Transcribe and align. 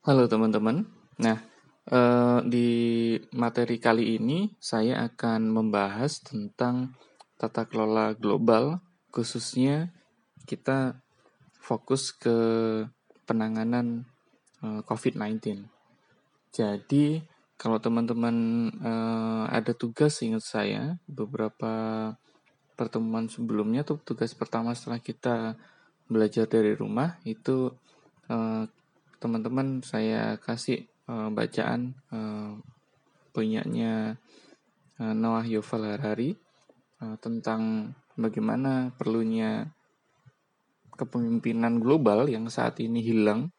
Halo 0.00 0.24
teman-teman. 0.24 0.88
Nah, 1.20 1.44
eh, 1.84 2.38
di 2.48 2.68
materi 3.36 3.76
kali 3.76 4.16
ini 4.16 4.48
saya 4.56 5.04
akan 5.04 5.52
membahas 5.52 6.24
tentang 6.24 6.96
tata 7.36 7.68
kelola 7.68 8.16
global, 8.16 8.80
khususnya 9.12 9.92
kita 10.48 11.04
fokus 11.52 12.16
ke 12.16 12.32
penanganan 13.28 14.08
eh, 14.64 14.80
COVID-19. 14.88 15.68
Jadi, 16.48 17.20
kalau 17.60 17.76
teman-teman 17.76 18.36
eh, 18.72 19.44
ada 19.52 19.76
tugas, 19.76 20.16
ingat 20.24 20.48
saya 20.48 20.96
beberapa 21.04 22.08
pertemuan 22.72 23.28
sebelumnya 23.28 23.84
tuh 23.84 24.00
tugas 24.00 24.32
pertama 24.32 24.72
setelah 24.72 24.96
kita 25.04 25.60
belajar 26.08 26.48
dari 26.48 26.72
rumah 26.72 27.20
itu 27.28 27.68
eh, 28.32 28.64
teman-teman 29.20 29.84
saya 29.84 30.40
kasih 30.40 30.88
uh, 31.06 31.28
bacaan 31.28 31.92
uh, 32.08 32.56
punyanya 33.36 34.16
uh, 34.96 35.12
Noah 35.12 35.44
Yuval 35.44 35.94
Harari 35.94 36.32
uh, 37.04 37.20
tentang 37.20 37.92
bagaimana 38.16 38.90
perlunya 38.96 39.68
kepemimpinan 40.96 41.78
global 41.78 42.28
yang 42.28 42.48
saat 42.48 42.80
ini 42.80 43.00
hilang 43.04 43.52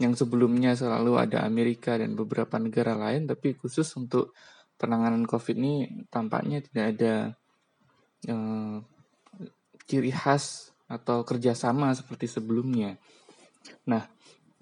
yang 0.00 0.12
sebelumnya 0.12 0.76
selalu 0.76 1.20
ada 1.20 1.44
Amerika 1.44 1.96
dan 1.96 2.12
beberapa 2.12 2.56
negara 2.60 2.96
lain 2.96 3.28
tapi 3.28 3.56
khusus 3.56 3.88
untuk 3.96 4.36
penanganan 4.76 5.24
COVID 5.28 5.56
ini 5.56 6.04
tampaknya 6.10 6.58
tidak 6.64 6.84
ada 6.96 7.14
uh, 8.28 8.82
ciri 9.86 10.10
khas 10.10 10.74
atau 10.90 11.24
kerjasama 11.24 11.94
seperti 11.96 12.28
sebelumnya. 12.28 12.98
Nah, 13.88 14.04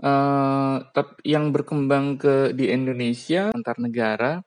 Uh, 0.00 0.80
yang 1.28 1.52
berkembang 1.52 2.16
ke 2.16 2.56
di 2.56 2.72
Indonesia 2.72 3.52
antar 3.52 3.76
negara 3.76 4.40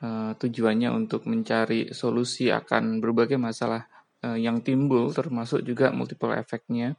uh, 0.00 0.32
tujuannya 0.32 0.88
untuk 0.96 1.28
mencari 1.28 1.92
solusi 1.92 2.48
akan 2.48 3.04
berbagai 3.04 3.36
masalah 3.36 3.84
uh, 4.24 4.32
yang 4.32 4.64
timbul 4.64 5.12
termasuk 5.12 5.60
juga 5.60 5.92
multiple 5.92 6.32
efeknya 6.32 6.96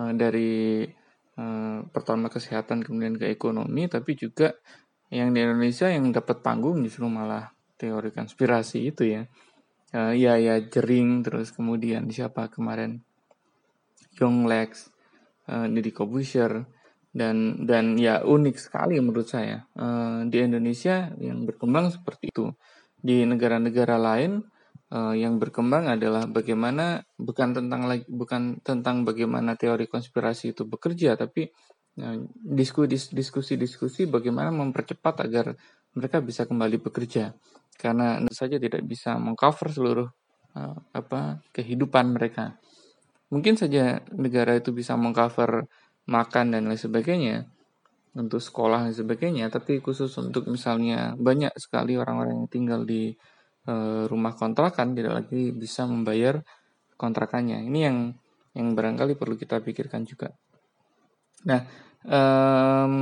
uh, 0.00 0.16
dari 0.16 0.88
uh, 1.36 1.84
pertama 1.92 2.32
kesehatan 2.32 2.80
kemudian 2.80 3.20
ke 3.20 3.28
ekonomi 3.28 3.84
tapi 3.84 4.16
juga 4.16 4.56
yang 5.10 5.34
di 5.34 5.42
Indonesia 5.42 5.90
yang 5.90 6.14
dapat 6.14 6.40
panggung 6.40 6.80
justru 6.86 7.10
malah 7.10 7.50
teori 7.74 8.14
konspirasi 8.14 8.94
itu 8.94 9.02
ya. 9.10 9.22
Uh, 9.90 10.14
ya 10.14 10.38
ya 10.38 10.62
jering 10.62 11.26
terus 11.26 11.50
kemudian 11.50 12.06
siapa 12.14 12.46
kemarin? 12.46 13.02
Young 14.22 14.46
Lex 14.46 14.86
uh, 15.50 15.66
Deddy 15.66 15.90
dan 17.10 17.66
dan 17.66 17.98
ya 17.98 18.22
unik 18.22 18.56
sekali 18.56 18.98
menurut 19.02 19.26
saya. 19.26 19.66
Uh, 19.74 20.26
di 20.30 20.38
Indonesia 20.42 21.10
yang 21.18 21.42
berkembang 21.46 21.90
seperti 21.90 22.30
itu. 22.30 22.54
Di 23.00 23.26
negara-negara 23.26 23.96
lain 23.98 24.44
uh, 24.94 25.14
yang 25.16 25.42
berkembang 25.42 25.90
adalah 25.90 26.30
bagaimana 26.30 27.02
bukan 27.18 27.56
tentang 27.56 27.88
lagi 27.90 28.06
bukan 28.06 28.62
tentang 28.62 29.02
bagaimana 29.02 29.58
teori 29.58 29.88
konspirasi 29.90 30.54
itu 30.54 30.68
bekerja 30.68 31.18
tapi 31.18 31.50
uh, 31.98 32.16
diskusi 32.38 33.58
diskusi 33.58 34.04
bagaimana 34.06 34.54
mempercepat 34.54 35.26
agar 35.26 35.46
mereka 35.96 36.22
bisa 36.22 36.46
kembali 36.46 36.78
bekerja. 36.78 37.34
Karena 37.74 38.20
saja 38.30 38.60
tidak 38.60 38.84
bisa 38.84 39.16
mengcover 39.16 39.72
seluruh 39.72 40.08
uh, 40.54 40.76
apa 40.94 41.42
kehidupan 41.50 42.14
mereka. 42.14 42.60
Mungkin 43.30 43.54
saja 43.54 44.02
negara 44.14 44.58
itu 44.58 44.74
bisa 44.74 44.98
mengcover 44.98 45.70
makan 46.10 46.58
dan 46.58 46.66
lain 46.66 46.76
sebagainya, 46.76 47.46
untuk 48.18 48.42
sekolah 48.42 48.90
dan 48.90 48.94
sebagainya, 48.94 49.46
tapi 49.54 49.78
khusus 49.78 50.10
untuk 50.18 50.50
misalnya 50.50 51.14
banyak 51.14 51.54
sekali 51.54 51.94
orang-orang 51.94 52.42
yang 52.42 52.50
tinggal 52.50 52.80
di 52.82 53.14
e, 53.62 53.74
rumah 54.10 54.34
kontrakan 54.34 54.98
tidak 54.98 55.24
lagi 55.24 55.54
bisa 55.54 55.86
membayar 55.86 56.42
kontrakannya. 56.98 57.62
Ini 57.70 57.80
yang 57.86 57.98
yang 58.58 58.74
barangkali 58.74 59.14
perlu 59.14 59.38
kita 59.38 59.62
pikirkan 59.62 60.02
juga. 60.02 60.34
Nah, 61.46 61.62
um, 62.04 62.94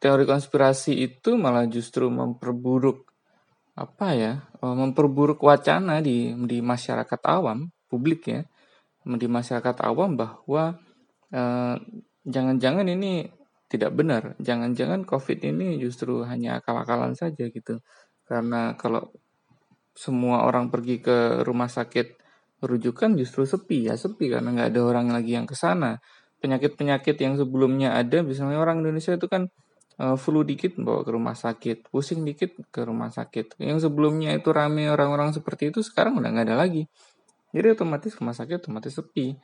teori 0.00 0.24
konspirasi 0.24 0.98
itu 0.98 1.36
malah 1.36 1.68
justru 1.68 2.08
memperburuk 2.08 3.06
apa 3.76 4.08
ya, 4.16 4.32
eh, 4.40 4.74
memperburuk 4.74 5.38
wacana 5.44 6.00
di 6.00 6.32
di 6.48 6.58
masyarakat 6.64 7.20
awam, 7.28 7.68
publik 7.86 8.26
ya, 8.26 8.42
di 9.04 9.28
masyarakat 9.28 9.76
awam 9.84 10.16
bahwa 10.16 10.80
uh, 11.32 11.76
jangan-jangan 12.30 12.86
ini 12.86 13.28
tidak 13.70 13.94
benar. 13.94 14.34
Jangan-jangan 14.42 15.06
COVID 15.06 15.38
ini 15.46 15.78
justru 15.78 16.26
hanya 16.26 16.58
akal-akalan 16.58 17.14
saja 17.14 17.46
gitu. 17.50 17.78
Karena 18.26 18.74
kalau 18.74 19.14
semua 19.94 20.46
orang 20.46 20.70
pergi 20.70 21.02
ke 21.02 21.42
rumah 21.46 21.68
sakit 21.68 22.18
rujukan 22.60 23.16
justru 23.16 23.48
sepi 23.48 23.88
ya 23.88 23.96
sepi 23.96 24.28
karena 24.28 24.52
nggak 24.52 24.68
ada 24.76 24.80
orang 24.84 25.06
lagi 25.14 25.38
yang 25.38 25.46
ke 25.46 25.54
sana. 25.54 26.02
Penyakit-penyakit 26.40 27.20
yang 27.20 27.36
sebelumnya 27.36 27.92
ada, 28.00 28.24
misalnya 28.24 28.56
orang 28.56 28.80
Indonesia 28.80 29.12
itu 29.12 29.28
kan 29.28 29.52
uh, 30.00 30.16
flu 30.16 30.40
dikit 30.40 30.80
bawa 30.80 31.04
ke 31.04 31.10
rumah 31.12 31.36
sakit, 31.36 31.92
pusing 31.92 32.24
dikit 32.24 32.56
ke 32.72 32.80
rumah 32.80 33.12
sakit. 33.12 33.60
Yang 33.60 33.88
sebelumnya 33.88 34.32
itu 34.32 34.48
rame 34.48 34.88
orang-orang 34.88 35.36
seperti 35.36 35.68
itu 35.68 35.84
sekarang 35.84 36.16
udah 36.16 36.32
nggak 36.32 36.46
ada 36.48 36.56
lagi. 36.56 36.88
Jadi 37.52 37.66
otomatis 37.76 38.16
rumah 38.16 38.32
sakit 38.32 38.66
otomatis 38.66 38.96
sepi. 38.96 39.36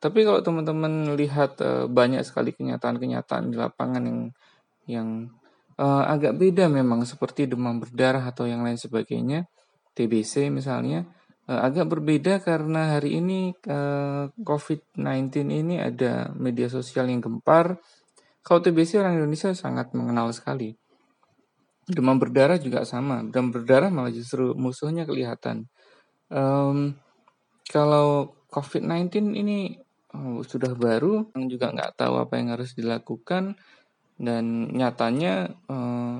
Tapi 0.00 0.24
kalau 0.24 0.40
teman-teman 0.40 1.12
lihat 1.12 1.60
uh, 1.60 1.84
banyak 1.84 2.24
sekali 2.24 2.56
kenyataan-kenyataan 2.56 3.52
di 3.52 3.56
lapangan 3.60 4.00
yang 4.00 4.20
yang 4.88 5.08
uh, 5.76 6.08
agak 6.08 6.40
beda 6.40 6.72
memang 6.72 7.04
seperti 7.04 7.44
demam 7.44 7.76
berdarah 7.84 8.24
atau 8.24 8.48
yang 8.48 8.64
lain 8.64 8.80
sebagainya, 8.80 9.44
TBC 9.92 10.48
misalnya 10.48 11.04
uh, 11.52 11.60
agak 11.60 11.84
berbeda 11.92 12.40
karena 12.40 12.96
hari 12.96 13.20
ini 13.20 13.52
uh, 13.68 14.32
COVID-19 14.40 15.52
ini 15.52 15.76
ada 15.76 16.32
media 16.32 16.72
sosial 16.72 17.12
yang 17.12 17.20
gempar. 17.20 17.76
Kalau 18.40 18.64
TBC 18.64 19.04
orang 19.04 19.20
Indonesia 19.20 19.52
sangat 19.52 19.92
mengenal 19.92 20.32
sekali. 20.32 20.72
Demam 21.84 22.16
berdarah 22.16 22.56
juga 22.56 22.88
sama. 22.88 23.20
Demam 23.20 23.52
berdarah 23.52 23.92
malah 23.92 24.08
justru 24.08 24.56
musuhnya 24.56 25.04
kelihatan. 25.04 25.68
Um, 26.32 26.96
kalau 27.68 28.32
COVID-19 28.48 29.36
ini 29.36 29.76
sudah 30.46 30.72
baru, 30.74 31.30
yang 31.38 31.46
juga 31.46 31.70
nggak 31.70 31.94
tahu 31.94 32.14
apa 32.18 32.34
yang 32.38 32.54
harus 32.54 32.74
dilakukan, 32.74 33.54
dan 34.20 34.44
nyatanya 34.74 35.48
eh, 35.70 36.18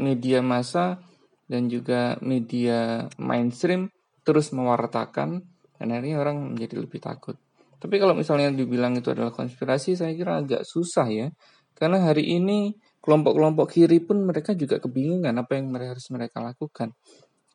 media 0.00 0.40
massa 0.40 1.02
dan 1.50 1.66
juga 1.66 2.16
media 2.22 3.10
mainstream 3.18 3.90
terus 4.22 4.54
mewartakan, 4.54 5.42
dan 5.76 5.86
akhirnya 5.90 6.16
orang 6.22 6.54
menjadi 6.54 6.80
lebih 6.80 7.02
takut. 7.02 7.34
Tapi 7.80 7.96
kalau 7.96 8.12
misalnya 8.12 8.52
dibilang 8.52 8.94
itu 8.94 9.10
adalah 9.10 9.32
konspirasi, 9.32 9.96
saya 9.96 10.12
kira 10.14 10.38
agak 10.44 10.62
susah 10.62 11.08
ya, 11.10 11.28
karena 11.74 12.04
hari 12.04 12.36
ini 12.36 12.76
kelompok-kelompok 13.00 13.72
kiri 13.72 14.04
pun 14.04 14.20
mereka 14.22 14.52
juga 14.52 14.76
kebingungan 14.78 15.32
apa 15.32 15.56
yang 15.56 15.72
harus 15.72 16.06
mereka 16.12 16.44
lakukan. 16.44 16.92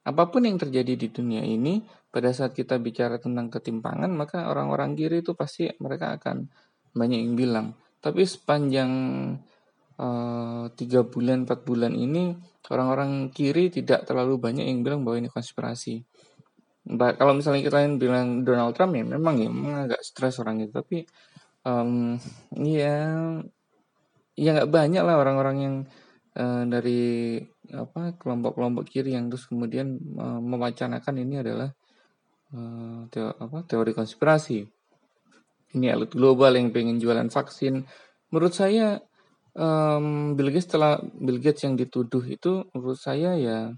Apa 0.06 0.30
pun 0.30 0.46
yang 0.46 0.58
terjadi 0.58 0.98
di 0.98 1.08
dunia 1.10 1.42
ini, 1.46 1.82
pada 2.16 2.32
saat 2.32 2.56
kita 2.56 2.80
bicara 2.80 3.20
tentang 3.20 3.52
ketimpangan, 3.52 4.08
maka 4.08 4.48
orang-orang 4.48 4.96
kiri 4.96 5.20
itu 5.20 5.36
pasti 5.36 5.68
mereka 5.84 6.16
akan 6.16 6.48
banyak 6.96 7.20
yang 7.20 7.36
bilang. 7.36 7.68
Tapi 8.00 8.24
sepanjang 8.24 8.92
eh, 10.00 10.64
tiga 10.80 11.04
uh, 11.04 11.08
bulan, 11.12 11.44
empat 11.44 11.68
bulan 11.68 11.92
ini, 11.92 12.32
orang-orang 12.72 13.36
kiri 13.36 13.68
tidak 13.68 14.08
terlalu 14.08 14.40
banyak 14.40 14.64
yang 14.64 14.80
bilang 14.80 15.04
bahwa 15.04 15.20
ini 15.20 15.28
konspirasi. 15.28 16.08
Bah, 16.88 17.20
kalau 17.20 17.36
misalnya 17.36 17.68
kita 17.68 17.84
yang 17.84 18.00
bilang 18.00 18.48
Donald 18.48 18.72
Trump 18.80 18.96
ya 18.96 19.04
memang 19.04 19.36
ya 19.42 19.50
memang 19.52 19.92
agak 19.92 20.00
stres 20.00 20.40
orang 20.40 20.64
itu, 20.64 20.72
tapi 20.72 21.04
um, 21.68 22.16
ya 22.56 22.96
ya 24.40 24.50
nggak 24.56 24.72
banyak 24.72 25.04
lah 25.04 25.20
orang-orang 25.20 25.58
yang 25.60 25.76
uh, 26.40 26.64
dari 26.64 27.42
apa 27.76 28.16
kelompok-kelompok 28.16 28.88
kiri 28.88 29.20
yang 29.20 29.28
terus 29.28 29.50
kemudian 29.52 30.00
uh, 30.16 30.40
mewacanakan 30.40 31.16
ini 31.20 31.44
adalah 31.44 31.76
teo, 33.10 33.34
apa, 33.36 33.66
teori 33.66 33.92
konspirasi. 33.96 34.66
Ini 35.76 35.92
elit 35.92 36.16
global 36.16 36.56
yang 36.56 36.72
pengen 36.72 37.02
jualan 37.02 37.28
vaksin. 37.28 37.84
Menurut 38.32 38.54
saya 38.56 39.00
um, 39.58 40.38
Bill 40.38 40.52
Gates 40.54 40.72
setelah 40.72 41.00
Bill 41.02 41.42
Gates 41.42 41.68
yang 41.68 41.76
dituduh 41.76 42.24
itu 42.24 42.68
menurut 42.72 43.00
saya 43.00 43.36
ya 43.36 43.72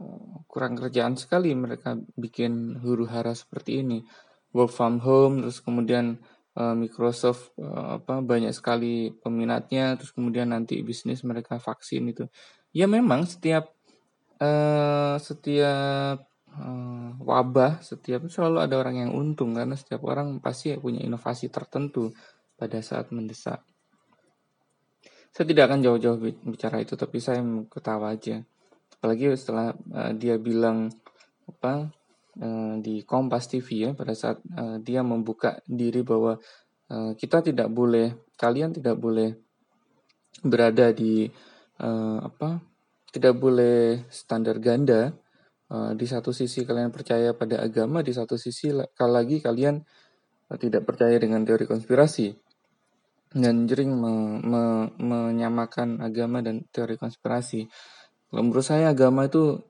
uh, 0.00 0.34
kurang 0.44 0.76
kerjaan 0.76 1.16
sekali 1.16 1.56
mereka 1.56 1.96
bikin 2.18 2.78
huru 2.84 3.08
hara 3.08 3.32
seperti 3.32 3.80
ini. 3.80 4.04
Work 4.52 4.74
from 4.74 5.00
home 5.00 5.46
terus 5.46 5.62
kemudian 5.62 6.20
Eh, 6.50 6.74
Microsoft 6.74 7.54
uh, 7.62 8.02
apa 8.02 8.18
banyak 8.26 8.50
sekali 8.50 9.14
peminatnya 9.22 9.94
terus 9.94 10.10
kemudian 10.10 10.50
nanti 10.50 10.82
bisnis 10.82 11.22
mereka 11.22 11.62
vaksin 11.62 12.10
itu 12.10 12.26
ya 12.74 12.90
memang 12.90 13.22
setiap 13.22 13.70
uh, 14.42 15.14
setiap 15.22 16.26
uh, 16.56 17.14
wabah 17.20 17.84
setiap 17.84 18.26
selalu 18.26 18.58
ada 18.64 18.74
orang 18.80 19.06
yang 19.06 19.10
untung 19.14 19.54
karena 19.54 19.76
setiap 19.78 20.02
orang 20.08 20.42
pasti 20.42 20.74
punya 20.80 21.04
inovasi 21.04 21.52
tertentu 21.52 22.10
pada 22.58 22.82
saat 22.82 23.12
mendesak 23.14 23.62
saya 25.30 25.46
tidak 25.46 25.70
akan 25.70 25.80
jauh-jauh 25.80 26.18
bicara 26.42 26.82
itu, 26.82 26.98
tapi 26.98 27.22
saya 27.22 27.38
ketawa 27.70 28.10
aja. 28.10 28.42
Apalagi 28.98 29.30
setelah 29.38 29.70
uh, 29.94 30.12
dia 30.12 30.36
bilang 30.42 30.90
apa 31.46 31.86
uh, 32.42 32.74
di 32.82 33.06
Kompas 33.06 33.46
TV 33.46 33.88
ya 33.88 33.90
pada 33.94 34.12
saat 34.12 34.42
uh, 34.58 34.82
dia 34.82 35.06
membuka 35.06 35.62
diri 35.64 36.02
bahwa 36.02 36.34
uh, 36.90 37.12
kita 37.14 37.46
tidak 37.46 37.70
boleh, 37.70 38.26
kalian 38.34 38.74
tidak 38.74 38.98
boleh 38.98 39.38
berada 40.42 40.90
di 40.90 41.30
uh, 41.78 42.18
apa, 42.26 42.58
tidak 43.14 43.38
boleh 43.38 44.10
standar 44.10 44.58
ganda. 44.58 45.14
Uh, 45.70 45.94
di 45.94 46.02
satu 46.02 46.34
sisi 46.34 46.66
kalian 46.66 46.90
percaya 46.90 47.30
pada 47.30 47.62
agama, 47.62 48.02
di 48.02 48.10
satu 48.10 48.34
sisi 48.34 48.74
lagi 48.74 49.38
kalian 49.38 49.78
uh, 50.50 50.58
tidak 50.58 50.82
percaya 50.82 51.14
dengan 51.14 51.46
teori 51.46 51.62
konspirasi 51.62 52.34
dan 53.30 53.70
jering 53.70 53.94
me, 53.94 54.42
me, 54.42 54.62
menyamakan 54.98 56.02
agama 56.02 56.42
dan 56.42 56.66
teori 56.74 56.98
konspirasi. 56.98 57.70
Kalau 58.26 58.42
menurut 58.42 58.66
saya 58.66 58.90
agama 58.90 59.30
itu 59.30 59.62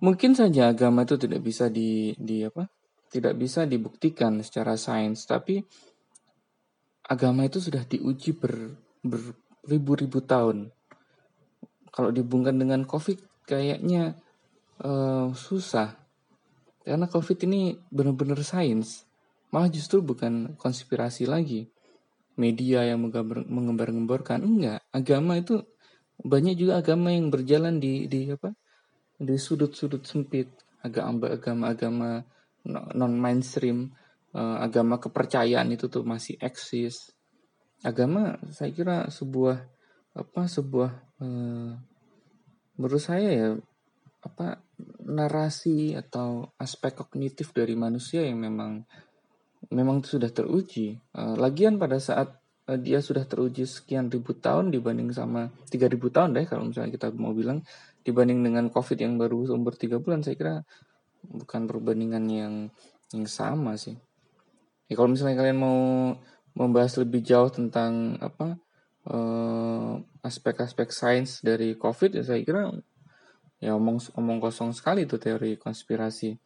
mungkin 0.00 0.32
saja 0.32 0.72
agama 0.72 1.04
itu 1.04 1.20
tidak 1.20 1.44
bisa 1.44 1.68
di, 1.68 2.16
di 2.16 2.40
apa? 2.48 2.64
Tidak 3.12 3.36
bisa 3.36 3.68
dibuktikan 3.68 4.40
secara 4.40 4.80
sains, 4.80 5.28
tapi 5.28 5.60
agama 7.04 7.44
itu 7.44 7.60
sudah 7.60 7.84
diuji 7.84 8.32
ber, 8.32 8.80
beribu-ribu 9.04 10.24
tahun. 10.24 10.72
Kalau 11.92 12.10
dibungkan 12.10 12.56
dengan 12.56 12.88
COVID 12.88 13.44
kayaknya 13.44 14.16
uh, 14.82 15.30
susah. 15.36 15.94
Karena 16.84 17.06
COVID 17.08 17.38
ini 17.46 17.78
benar-benar 17.88 18.40
sains. 18.44 19.06
Malah 19.54 19.70
justru 19.70 20.02
bukan 20.02 20.58
konspirasi 20.58 21.24
lagi. 21.30 21.70
Media 22.34 22.82
yang 22.82 22.98
mengembar-gemborkan 23.46 24.42
enggak. 24.42 24.82
Agama 24.90 25.38
itu 25.38 25.62
banyak 26.18 26.58
juga 26.58 26.82
agama 26.82 27.14
yang 27.14 27.30
berjalan 27.30 27.78
di 27.78 28.10
di 28.10 28.26
apa? 28.34 28.50
Di 29.16 29.38
sudut-sudut 29.38 30.02
sempit. 30.02 30.50
Agama 30.82 31.32
agama-agama 31.32 32.26
non 32.68 33.14
mainstream 33.16 33.94
uh, 34.34 34.58
agama 34.60 34.98
kepercayaan 34.98 35.72
itu 35.72 35.86
tuh 35.88 36.02
masih 36.04 36.36
eksis. 36.42 37.14
Agama 37.86 38.36
saya 38.50 38.74
kira 38.74 39.08
sebuah 39.08 39.62
apa 40.14 40.42
sebuah 40.46 40.90
uh, 41.22 41.72
menurut 42.76 43.02
saya 43.02 43.30
ya 43.30 43.48
apa 44.24 44.64
narasi 45.04 45.92
atau 45.92 46.56
aspek 46.56 46.96
kognitif 46.96 47.52
dari 47.52 47.76
manusia 47.76 48.24
yang 48.24 48.40
memang 48.40 48.82
memang 49.68 50.00
sudah 50.04 50.32
teruji. 50.32 50.96
Uh, 51.12 51.36
lagian 51.36 51.76
pada 51.76 52.00
saat 52.00 52.40
uh, 52.68 52.78
dia 52.80 53.04
sudah 53.04 53.28
teruji 53.28 53.68
sekian 53.68 54.08
ribu 54.08 54.36
tahun 54.36 54.72
dibanding 54.72 55.12
sama 55.12 55.52
3000 55.68 56.00
tahun 56.08 56.28
deh 56.36 56.46
kalau 56.48 56.64
misalnya 56.68 56.92
kita 56.92 57.12
mau 57.16 57.36
bilang 57.36 57.60
dibanding 58.04 58.44
dengan 58.44 58.68
COVID 58.68 58.98
yang 59.00 59.16
baru 59.16 59.48
umur 59.52 59.76
3 59.76 60.00
bulan 60.00 60.20
saya 60.20 60.36
kira 60.36 60.54
bukan 61.24 61.64
perbandingan 61.68 62.24
yang 62.28 62.54
yang 63.12 63.26
sama 63.28 63.76
sih. 63.76 63.96
Ya 64.88 64.94
kalau 64.96 65.12
misalnya 65.12 65.40
kalian 65.40 65.58
mau 65.60 65.80
membahas 66.54 67.00
lebih 67.00 67.24
jauh 67.24 67.48
tentang 67.48 68.20
apa 68.20 68.60
uh, 69.08 69.96
aspek-aspek 70.20 70.92
sains 70.92 71.40
dari 71.40 71.76
COVID 71.76 72.20
ya 72.20 72.22
saya 72.24 72.40
kira 72.44 72.68
ya 73.64 73.72
omong 73.72 73.96
omong 74.20 74.44
kosong 74.44 74.76
sekali 74.76 75.08
itu 75.08 75.16
teori 75.16 75.56
konspirasi. 75.56 76.36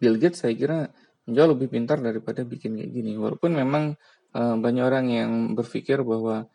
Bill 0.00 0.16
Gates 0.16 0.40
saya 0.40 0.56
kira 0.56 0.88
jauh 1.28 1.50
lebih 1.52 1.68
pintar 1.68 2.00
daripada 2.00 2.40
bikin 2.42 2.80
kayak 2.80 2.90
gini. 2.90 3.12
Walaupun 3.20 3.52
memang 3.52 3.94
uh, 4.32 4.56
banyak 4.56 4.84
orang 4.88 5.06
yang 5.12 5.32
berpikir 5.52 6.00
bahwa 6.00 6.48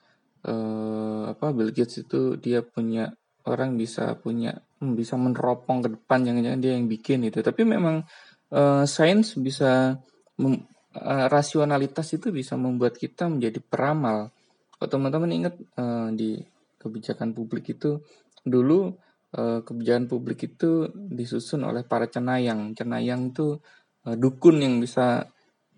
uh, 0.49 1.23
apa 1.31 1.53
Bill 1.53 1.69
Gates 1.69 2.01
itu 2.01 2.35
dia 2.41 2.65
punya 2.65 3.13
orang 3.47 3.79
bisa 3.79 4.17
punya 4.17 4.57
hmm, 4.81 4.97
bisa 4.97 5.15
meneropong 5.15 5.85
ke 5.85 5.89
depan 5.93 6.25
jangan-jangan 6.25 6.59
dia 6.59 6.73
yang 6.73 6.89
bikin 6.89 7.29
itu. 7.29 7.39
Tapi 7.45 7.61
memang 7.63 8.03
uh, 8.51 8.83
sains 8.83 9.37
bisa 9.37 9.95
mem, 10.41 10.65
uh, 10.97 11.25
rasionalitas 11.29 12.17
itu 12.17 12.33
bisa 12.33 12.57
membuat 12.57 12.97
kita 12.97 13.29
menjadi 13.29 13.61
peramal. 13.61 14.33
Kalau 14.75 14.89
teman-teman 14.89 15.31
ingat 15.31 15.55
uh, 15.79 16.09
di 16.11 16.41
kebijakan 16.77 17.31
publik 17.33 17.71
itu 17.73 18.01
dulu 18.43 19.06
uh, 19.37 19.61
kebijakan 19.61 20.09
publik 20.09 20.49
itu 20.49 20.89
disusun 20.91 21.63
oleh 21.63 21.85
para 21.85 22.09
cenayang. 22.09 22.73
Cenayang 22.73 23.31
itu 23.31 23.61
uh, 24.09 24.15
dukun 24.17 24.59
yang 24.59 24.81
bisa 24.81 25.29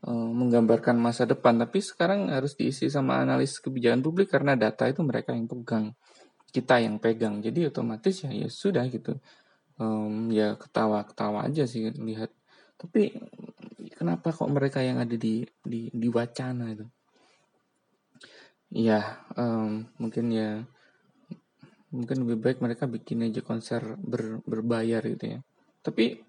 uh, 0.08 0.30
menggambarkan 0.32 0.96
masa 0.96 1.28
depan, 1.28 1.60
tapi 1.60 1.84
sekarang 1.84 2.32
harus 2.32 2.56
diisi 2.56 2.88
sama 2.88 3.20
analis 3.20 3.60
kebijakan 3.60 4.00
publik 4.00 4.32
karena 4.32 4.56
data 4.56 4.88
itu 4.88 5.04
mereka 5.04 5.36
yang 5.36 5.46
pegang, 5.46 5.94
kita 6.56 6.80
yang 6.80 6.98
pegang. 6.98 7.44
Jadi 7.44 7.68
otomatis 7.68 8.24
ya 8.24 8.32
ya 8.32 8.48
sudah 8.48 8.88
gitu. 8.88 9.20
Um, 9.80 10.28
ya 10.32 10.60
ketawa-ketawa 10.60 11.48
aja 11.48 11.64
sih 11.68 11.92
lihat. 11.96 12.32
Tapi 12.80 13.12
kenapa 13.96 14.32
kok 14.32 14.48
mereka 14.48 14.80
yang 14.80 15.04
ada 15.04 15.16
di 15.20 15.44
di, 15.64 15.92
di 15.92 16.08
wacana 16.08 16.72
itu? 16.72 16.88
Ya, 18.70 19.26
um, 19.34 19.90
mungkin 19.98 20.30
ya 20.30 20.62
mungkin 21.90 22.26
lebih 22.26 22.38
baik 22.40 22.58
mereka 22.62 22.86
bikin 22.86 23.26
aja 23.26 23.42
konser 23.42 23.98
ber, 23.98 24.42
berbayar 24.46 25.02
gitu 25.06 25.38
ya. 25.38 25.40
Tapi 25.82 26.20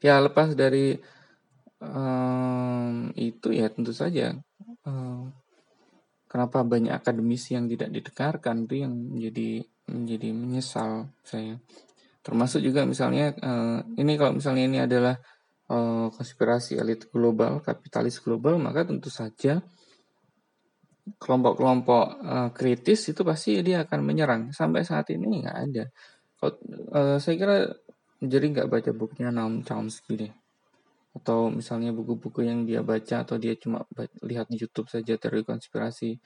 ya 0.00 0.20
lepas 0.20 0.52
dari 0.52 0.96
um, 1.80 3.12
itu 3.16 3.52
ya 3.52 3.68
tentu 3.72 3.92
saja 3.92 4.36
um, 4.84 5.32
kenapa 6.26 6.64
banyak 6.64 6.92
akademisi 6.92 7.56
yang 7.56 7.68
tidak 7.68 7.92
didengarkan 7.92 8.68
itu 8.68 8.74
yang 8.84 8.92
menjadi 8.92 9.50
menjadi 9.86 10.28
menyesal 10.34 10.90
saya 11.22 11.56
termasuk 12.20 12.58
juga 12.58 12.82
misalnya 12.82 13.32
uh, 13.38 13.80
ini 13.96 14.18
kalau 14.18 14.34
misalnya 14.34 14.64
ini 14.66 14.78
adalah 14.82 15.14
uh, 15.70 16.10
konspirasi 16.10 16.74
elit 16.74 17.06
global 17.14 17.62
kapitalis 17.62 18.18
global 18.18 18.58
maka 18.58 18.82
tentu 18.82 19.08
saja 19.08 19.62
kelompok-kelompok 21.14 22.04
uh, 22.18 22.48
kritis 22.50 23.06
itu 23.14 23.22
pasti 23.22 23.62
dia 23.62 23.86
akan 23.86 24.00
menyerang. 24.02 24.42
Sampai 24.50 24.82
saat 24.82 25.06
ini 25.14 25.46
nggak 25.46 25.58
ada. 25.70 25.84
Kalau 26.36 26.52
uh, 26.90 27.16
saya 27.22 27.34
kira 27.38 27.56
jadi 28.18 28.46
nggak 28.50 28.68
baca 28.68 28.90
bukunya 28.90 29.30
Noam 29.30 29.62
Chomsky 29.62 30.18
deh. 30.18 30.32
Atau 31.14 31.48
misalnya 31.48 31.94
buku-buku 31.94 32.44
yang 32.44 32.66
dia 32.66 32.82
baca 32.82 33.22
atau 33.22 33.38
dia 33.38 33.54
cuma 33.56 33.86
lihat 34.26 34.50
di 34.50 34.58
YouTube 34.58 34.90
saja 34.90 35.14
teori 35.16 35.46
konspirasi. 35.46 36.18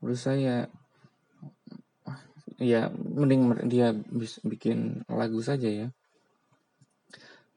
Menurut 0.00 0.20
saya 0.20 0.66
ya 2.58 2.88
mending 2.90 3.68
dia 3.68 3.92
bikin 4.42 5.04
lagu 5.06 5.38
saja 5.44 5.68
ya. 5.68 5.88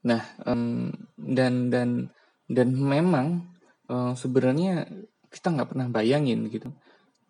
Nah 0.05 0.21
um, 0.45 0.91
dan 1.15 1.73
dan 1.73 2.11
dan 2.45 2.67
memang 2.75 3.57
uh, 3.89 4.13
sebenarnya 4.13 4.87
kita 5.37 5.53
nggak 5.53 5.69
pernah 5.69 5.87
bayangin 5.93 6.49
gitu. 6.49 6.73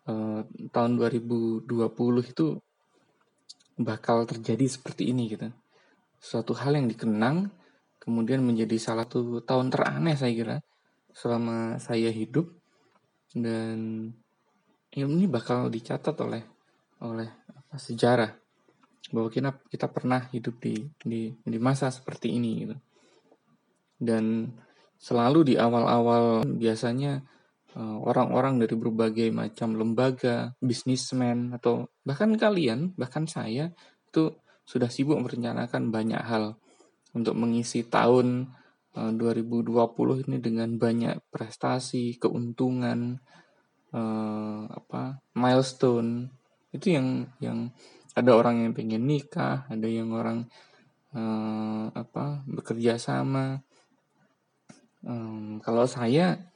Uh, 0.08 0.40
tahun 0.72 0.96
2020 0.96 1.68
itu 2.24 2.56
bakal 3.76 4.24
terjadi 4.24 4.64
seperti 4.64 5.12
ini 5.12 5.28
gitu. 5.28 5.52
Suatu 6.16 6.56
hal 6.56 6.80
yang 6.80 6.88
dikenang 6.88 7.52
kemudian 8.00 8.40
menjadi 8.40 8.80
salah 8.80 9.04
satu 9.04 9.44
tahun 9.44 9.68
teraneh 9.68 10.16
saya 10.16 10.32
kira 10.32 10.56
selama 11.12 11.76
saya 11.76 12.08
hidup. 12.08 12.48
Dan 13.28 14.08
ini 14.96 15.28
bakal 15.28 15.68
dicatat 15.68 16.16
oleh 16.24 16.42
oleh 17.04 17.28
apa, 17.28 17.76
sejarah. 17.76 18.32
Bahwa 19.12 19.28
kita 19.28 19.52
kita 19.68 19.86
pernah 19.92 20.24
hidup 20.32 20.56
di 20.64 20.88
di 20.96 21.28
di 21.36 21.58
masa 21.60 21.92
seperti 21.92 22.32
ini 22.32 22.50
gitu. 22.64 22.76
Dan 24.00 24.48
selalu 24.98 25.52
di 25.52 25.54
awal-awal 25.54 26.42
biasanya 26.58 27.22
eh, 27.22 27.37
orang-orang 27.78 28.58
dari 28.58 28.74
berbagai 28.74 29.30
macam 29.30 29.78
lembaga, 29.78 30.58
bisnismen 30.58 31.54
atau 31.54 31.86
bahkan 32.02 32.34
kalian, 32.34 32.90
bahkan 32.98 33.30
saya 33.30 33.70
itu 34.10 34.34
sudah 34.66 34.90
sibuk 34.90 35.16
merencanakan 35.22 35.94
banyak 35.94 36.18
hal 36.18 36.58
untuk 37.14 37.38
mengisi 37.38 37.86
tahun 37.86 38.50
2020 38.98 39.70
eh, 39.70 40.18
ini 40.26 40.38
dengan 40.42 40.74
banyak 40.74 41.30
prestasi, 41.30 42.18
keuntungan, 42.18 43.22
uh, 43.94 44.66
apa 44.68 45.22
milestone 45.38 46.28
itu 46.74 46.92
yang 46.92 47.24
yang 47.40 47.72
ada 48.12 48.34
orang 48.34 48.66
yang 48.66 48.72
pengen 48.74 49.06
nikah, 49.06 49.64
ada 49.70 49.86
yang 49.86 50.10
orang 50.10 50.50
uh, 51.14 51.88
apa 51.94 52.42
bekerja 52.44 52.98
sama. 52.98 53.62
Um, 55.06 55.62
kalau 55.62 55.86
saya, 55.86 56.50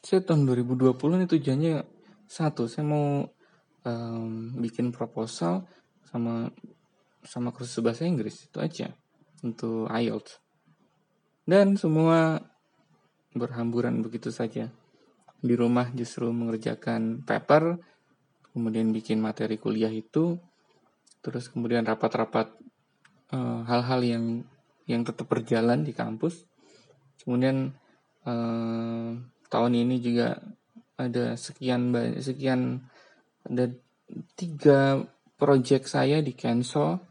saya 0.00 0.24
tahun 0.24 0.48
2020 0.48 0.96
ini 0.96 1.26
tujuannya 1.28 1.74
satu, 2.24 2.64
saya 2.64 2.88
mau 2.88 3.26
um, 3.84 4.32
bikin 4.56 4.94
proposal 4.96 5.68
sama 6.08 6.48
sama 7.20 7.52
kursus 7.52 7.84
bahasa 7.84 8.08
Inggris 8.08 8.48
itu 8.48 8.58
aja 8.64 8.96
untuk 9.44 9.92
IELTS. 9.92 10.40
Dan 11.44 11.76
semua 11.76 12.40
berhamburan 13.36 14.00
begitu 14.00 14.32
saja. 14.32 14.72
Di 15.40 15.54
rumah 15.56 15.88
justru 15.92 16.28
mengerjakan 16.32 17.24
paper, 17.24 17.80
kemudian 18.52 18.92
bikin 18.92 19.20
materi 19.20 19.56
kuliah 19.56 19.92
itu, 19.92 20.36
terus 21.20 21.48
kemudian 21.48 21.84
rapat-rapat 21.84 22.56
uh, 23.32 23.64
hal-hal 23.68 24.00
yang 24.04 24.24
yang 24.88 25.04
tetap 25.04 25.28
berjalan 25.28 25.84
di 25.84 25.92
kampus. 25.92 26.44
Kemudian 27.20 27.72
uh, 28.24 29.12
tahun 29.50 29.72
ini 29.74 29.98
juga 29.98 30.38
ada 30.94 31.34
sekian 31.34 31.90
banyak 31.90 32.22
sekian 32.22 32.86
ada 33.44 33.66
tiga 34.38 35.02
project 35.36 35.90
saya 35.90 36.22
di 36.22 36.32
cancel. 36.36 37.02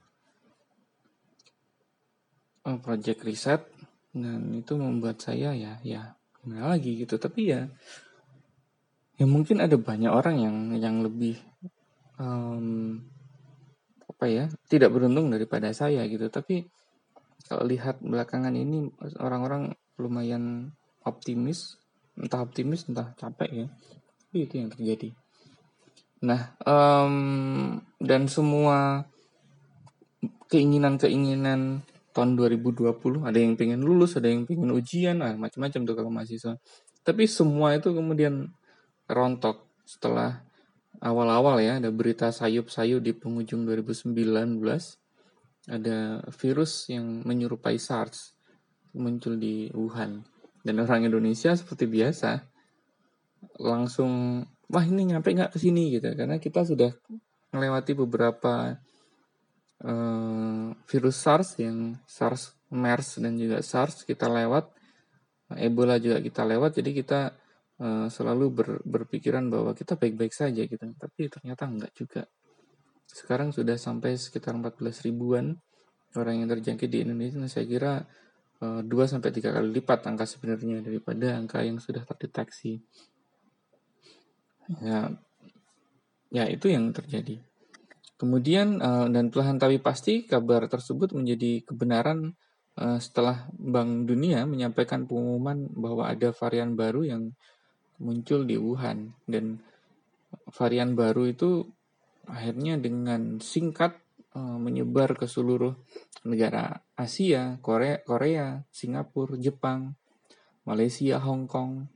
Uh, 2.59 2.75
project 2.83 3.23
riset 3.23 3.63
dan 4.11 4.51
itu 4.51 4.75
membuat 4.75 5.23
saya 5.23 5.55
ya 5.55 5.79
ya 5.83 6.15
gimana 6.39 6.75
lagi 6.75 6.95
gitu. 6.99 7.15
Tapi 7.19 7.41
ya 7.51 7.67
ya 9.19 9.25
mungkin 9.27 9.59
ada 9.59 9.75
banyak 9.75 10.11
orang 10.11 10.35
yang 10.39 10.57
yang 10.75 10.95
lebih 11.03 11.39
um, 12.19 12.99
apa 14.07 14.25
ya 14.27 14.45
tidak 14.67 14.91
beruntung 14.91 15.31
daripada 15.31 15.71
saya 15.71 16.03
gitu. 16.07 16.27
Tapi 16.27 16.67
kalau 17.47 17.63
lihat 17.63 18.03
belakangan 18.03 18.53
ini 18.53 18.91
orang-orang 19.17 19.71
lumayan 19.95 20.75
optimis 21.07 21.79
entah 22.19 22.43
optimis 22.43 22.85
entah 22.91 23.15
capek 23.15 23.65
ya. 23.65 23.67
Itu 24.35 24.55
yang 24.59 24.69
terjadi. 24.69 25.15
Nah 26.21 26.53
um, 26.67 27.79
dan 27.97 28.27
semua 28.27 29.07
keinginan-keinginan 30.51 31.81
tahun 32.11 32.29
2020 32.35 33.23
ada 33.23 33.37
yang 33.37 33.53
pengen 33.55 33.85
lulus 33.85 34.17
ada 34.17 34.27
yang 34.27 34.43
pengen 34.43 34.75
ujian 34.75 35.23
ah, 35.23 35.33
macam-macam 35.39 35.81
tuh 35.87 35.95
kalau 35.95 36.11
mahasiswa. 36.11 36.59
Tapi 37.01 37.23
semua 37.25 37.79
itu 37.79 37.95
kemudian 37.95 38.51
rontok 39.09 39.65
setelah 39.87 40.45
awal-awal 41.01 41.57
ya 41.63 41.79
ada 41.79 41.89
berita 41.89 42.29
sayup-sayup 42.29 43.01
di 43.01 43.15
penghujung 43.15 43.65
2019 43.65 44.13
ada 45.69 46.21
virus 46.33 46.89
yang 46.91 47.23
menyerupai 47.23 47.77
SARS 47.77 48.35
muncul 48.93 49.37
di 49.37 49.69
Wuhan 49.73 50.25
dan 50.63 50.75
orang 50.83 51.07
Indonesia 51.07 51.55
seperti 51.55 51.87
biasa 51.87 52.43
langsung 53.59 54.43
wah 54.69 54.85
ini 54.85 55.09
nyampe 55.09 55.33
nggak 55.33 55.55
ke 55.55 55.59
sini? 55.59 55.97
gitu. 55.97 56.07
Karena 56.13 56.37
kita 56.37 56.63
sudah 56.63 56.93
melewati 57.49 57.97
beberapa 57.97 58.77
uh, 59.83 60.67
virus 60.85 61.17
SARS 61.17 61.49
yang 61.57 61.97
SARS, 62.05 62.53
MERS 62.69 63.19
dan 63.19 63.33
juga 63.35 63.59
SARS 63.65 64.05
kita 64.05 64.29
lewat, 64.29 64.69
Ebola 65.57 65.97
juga 65.97 66.21
kita 66.21 66.45
lewat, 66.45 66.77
jadi 66.77 66.91
kita 66.93 67.19
uh, 67.81 68.05
selalu 68.05 68.45
ber, 68.53 68.69
berpikiran 68.85 69.49
bahwa 69.49 69.73
kita 69.73 69.97
baik-baik 69.97 70.29
saja 70.29 70.61
gitu, 70.61 70.85
tapi 70.93 71.25
ternyata 71.25 71.65
enggak 71.65 71.91
juga. 71.97 72.21
Sekarang 73.09 73.49
sudah 73.49 73.73
sampai 73.73 74.13
sekitar 74.13 74.53
14 74.53 75.09
ribuan 75.09 75.57
orang 76.13 76.45
yang 76.45 76.49
terjangkit 76.53 76.85
di 76.85 77.01
Indonesia, 77.01 77.41
saya 77.49 77.65
kira 77.65 77.93
2 78.59 78.83
sampai 79.07 79.31
3 79.31 79.55
kali 79.55 79.67
lipat 79.71 80.03
angka 80.11 80.27
sebenarnya 80.27 80.83
daripada 80.83 81.39
angka 81.39 81.63
yang 81.63 81.79
sudah 81.79 82.03
terdeteksi. 82.03 82.83
Ya, 84.83 85.15
ya 86.27 86.43
itu 86.51 86.67
yang 86.67 86.91
terjadi. 86.91 87.39
Kemudian 88.19 88.83
uh, 88.83 89.07
dan 89.07 89.31
perlahan 89.31 89.55
tapi 89.55 89.79
pasti 89.79 90.27
kabar 90.27 90.67
tersebut 90.67 91.15
menjadi 91.15 91.63
kebenaran 91.63 92.35
uh, 92.75 92.99
setelah 92.99 93.47
Bank 93.55 94.11
Dunia 94.11 94.43
menyampaikan 94.43 95.07
pengumuman 95.07 95.71
bahwa 95.71 96.11
ada 96.11 96.35
varian 96.35 96.75
baru 96.75 97.07
yang 97.07 97.23
muncul 98.03 98.43
di 98.43 98.59
Wuhan 98.59 99.15
dan 99.23 99.63
varian 100.51 100.99
baru 100.99 101.31
itu 101.31 101.63
akhirnya 102.27 102.75
dengan 102.75 103.39
singkat 103.39 103.95
uh, 104.35 104.57
menyebar 104.59 105.17
ke 105.17 105.25
seluruh 105.25 105.73
negara 106.27 106.83
Asia, 106.93 107.57
Korea, 107.63 108.01
Korea, 108.03 108.61
Singapura, 108.69 109.39
Jepang, 109.39 109.95
Malaysia, 110.67 111.17
Hong 111.23 111.49
Kong. 111.49 111.87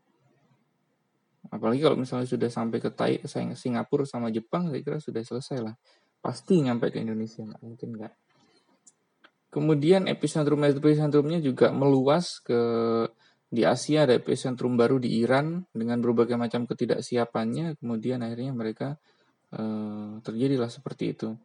Apalagi 1.53 1.83
kalau 1.83 1.99
misalnya 1.99 2.25
sudah 2.25 2.49
sampai 2.49 2.79
ke 2.81 2.89
Tai, 2.89 3.21
Singapura 3.53 4.07
sama 4.07 4.33
Jepang, 4.33 4.71
saya 4.71 4.81
kira 4.81 4.97
sudah 4.97 5.21
selesai 5.21 5.59
lah. 5.61 5.75
Pasti 6.23 6.63
nyampe 6.63 6.89
ke 6.89 7.03
Indonesia 7.03 7.43
nggak 7.43 7.61
mungkin 7.61 7.89
nggak. 7.99 8.13
Kemudian 9.53 10.09
epicentrum 10.09 10.65
epicentrumnya 10.65 11.37
juga 11.37 11.69
meluas 11.69 12.41
ke 12.41 12.57
di 13.53 13.61
Asia 13.61 14.09
ada 14.09 14.17
epicentrum 14.17 14.73
baru 14.73 14.97
di 14.97 15.21
Iran 15.21 15.61
dengan 15.69 16.01
berbagai 16.01 16.33
macam 16.41 16.65
ketidaksiapannya. 16.65 17.77
Kemudian 17.77 18.25
akhirnya 18.25 18.49
mereka 18.49 18.97
eh, 19.53 20.17
terjadilah 20.25 20.73
seperti 20.73 21.13
itu 21.13 21.37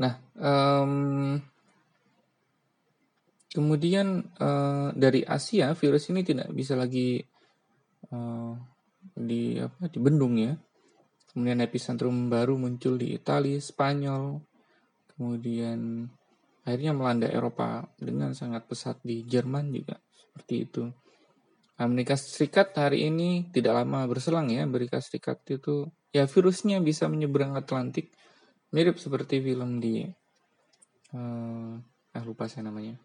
nah 0.00 0.16
um, 0.40 1.36
kemudian 3.52 4.24
uh, 4.40 4.96
dari 4.96 5.20
Asia 5.28 5.76
virus 5.76 6.08
ini 6.08 6.24
tidak 6.24 6.48
bisa 6.56 6.72
lagi 6.72 7.20
uh, 8.08 8.56
di 9.12 9.60
apa 9.60 9.92
dibendung 9.92 10.40
ya 10.40 10.56
Kemudian 11.30 11.62
epicentrum 11.62 12.26
baru 12.26 12.58
muncul 12.58 12.98
di 12.98 13.14
Italia, 13.14 13.62
Spanyol, 13.62 14.42
kemudian 15.14 16.10
akhirnya 16.66 16.90
melanda 16.90 17.30
Eropa 17.30 17.86
dengan 17.94 18.34
sangat 18.34 18.66
pesat 18.66 18.98
di 19.06 19.22
Jerman 19.22 19.70
juga 19.70 20.02
seperti 20.10 20.54
itu. 20.66 20.82
Amerika 21.78 22.18
Serikat 22.18 22.74
hari 22.74 23.06
ini 23.06 23.46
tidak 23.54 23.78
lama 23.78 24.10
berselang 24.10 24.50
ya, 24.50 24.66
Amerika 24.66 24.98
Serikat 24.98 25.46
itu 25.46 25.86
ya 26.10 26.26
virusnya 26.26 26.82
bisa 26.82 27.06
menyeberang 27.06 27.54
Atlantik, 27.54 28.10
mirip 28.70 28.96
seperti 28.98 29.42
film 29.42 29.82
di 29.82 30.06
uh, 31.14 31.74
ah 32.10 32.24
lupa 32.26 32.46
saya 32.50 32.66
namanya. 32.70 32.98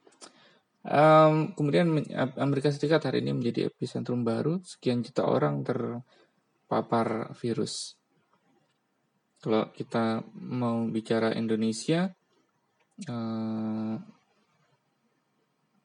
Um, 0.86 1.57
kemudian 1.57 1.89
Amerika 2.38 2.69
Serikat 2.69 3.01
hari 3.10 3.25
ini 3.25 3.34
menjadi 3.34 3.74
epicentrum 3.74 4.22
baru, 4.22 4.62
sekian 4.62 5.01
juta 5.01 5.25
orang 5.25 5.65
terpapar 5.65 7.34
virus. 7.41 7.98
Kalau 9.41 9.74
kita 9.74 10.22
mau 10.38 10.86
bicara 10.86 11.34
Indonesia, 11.34 12.13
uh, 13.10 13.98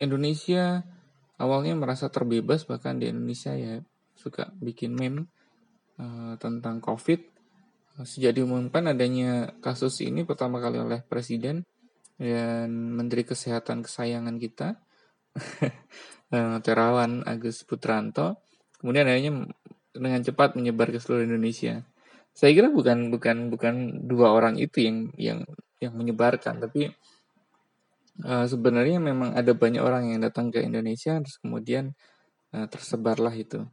Indonesia 0.01 0.85
awalnya 1.41 1.77
merasa 1.77 2.13
terbebas 2.13 2.69
bahkan 2.69 3.01
di 3.01 3.09
Indonesia 3.09 3.57
ya 3.57 3.81
suka 4.17 4.53
bikin 4.61 4.93
meme 4.93 5.29
uh, 5.97 6.37
tentang 6.37 6.85
COVID. 6.85 7.30
Sejak 8.07 8.37
diumumkan 8.37 8.89
adanya 8.89 9.53
kasus 9.61 10.01
ini 10.01 10.25
pertama 10.25 10.57
kali 10.63 10.81
oleh 10.81 11.05
Presiden 11.05 11.69
dan 12.17 12.69
Menteri 12.97 13.25
Kesehatan 13.25 13.85
kesayangan 13.85 14.37
kita, 14.41 14.77
uh, 16.33 16.59
Terawan 16.65 17.25
Agus 17.25 17.65
Putranto, 17.65 18.41
kemudian 18.81 19.09
akhirnya 19.09 19.49
dengan 19.93 20.21
cepat 20.25 20.57
menyebar 20.57 20.93
ke 20.93 21.01
seluruh 21.01 21.27
Indonesia. 21.27 21.85
Saya 22.31 22.55
kira 22.55 22.71
bukan 22.71 23.11
bukan 23.11 23.51
bukan 23.51 23.75
dua 24.07 24.33
orang 24.33 24.57
itu 24.57 24.87
yang 24.87 25.11
yang 25.19 25.41
yang 25.83 25.93
menyebarkan 25.97 26.63
tapi 26.63 26.93
uh, 28.23 28.47
sebenarnya 28.47 29.03
memang 29.03 29.35
ada 29.35 29.51
banyak 29.51 29.83
orang 29.83 30.15
yang 30.15 30.21
datang 30.23 30.53
ke 30.53 30.63
Indonesia 30.63 31.19
terus 31.19 31.41
kemudian 31.43 31.93
uh, 32.55 32.69
tersebarlah 32.71 33.35
itu. 33.35 33.67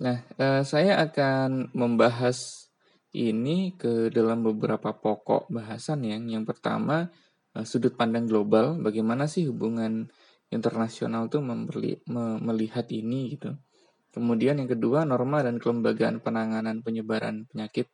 Nah 0.00 0.24
uh, 0.40 0.62
saya 0.64 1.02
akan 1.04 1.74
membahas 1.76 2.69
ini 3.16 3.74
ke 3.74 4.08
dalam 4.14 4.46
beberapa 4.46 4.94
pokok 4.94 5.50
bahasan 5.50 6.06
yang 6.06 6.26
yang 6.30 6.44
pertama 6.46 7.10
uh, 7.58 7.66
sudut 7.66 7.94
pandang 7.98 8.30
global 8.30 8.78
bagaimana 8.78 9.26
sih 9.26 9.50
hubungan 9.50 10.06
internasional 10.50 11.30
tuh 11.30 11.42
membeli, 11.42 12.02
me, 12.10 12.38
melihat 12.42 12.86
ini 12.90 13.38
gitu 13.38 13.54
Kemudian 14.10 14.58
yang 14.58 14.66
kedua, 14.66 15.06
norma 15.06 15.38
dan 15.46 15.62
kelembagaan 15.62 16.18
penanganan 16.18 16.82
penyebaran 16.82 17.46
penyakit 17.46 17.86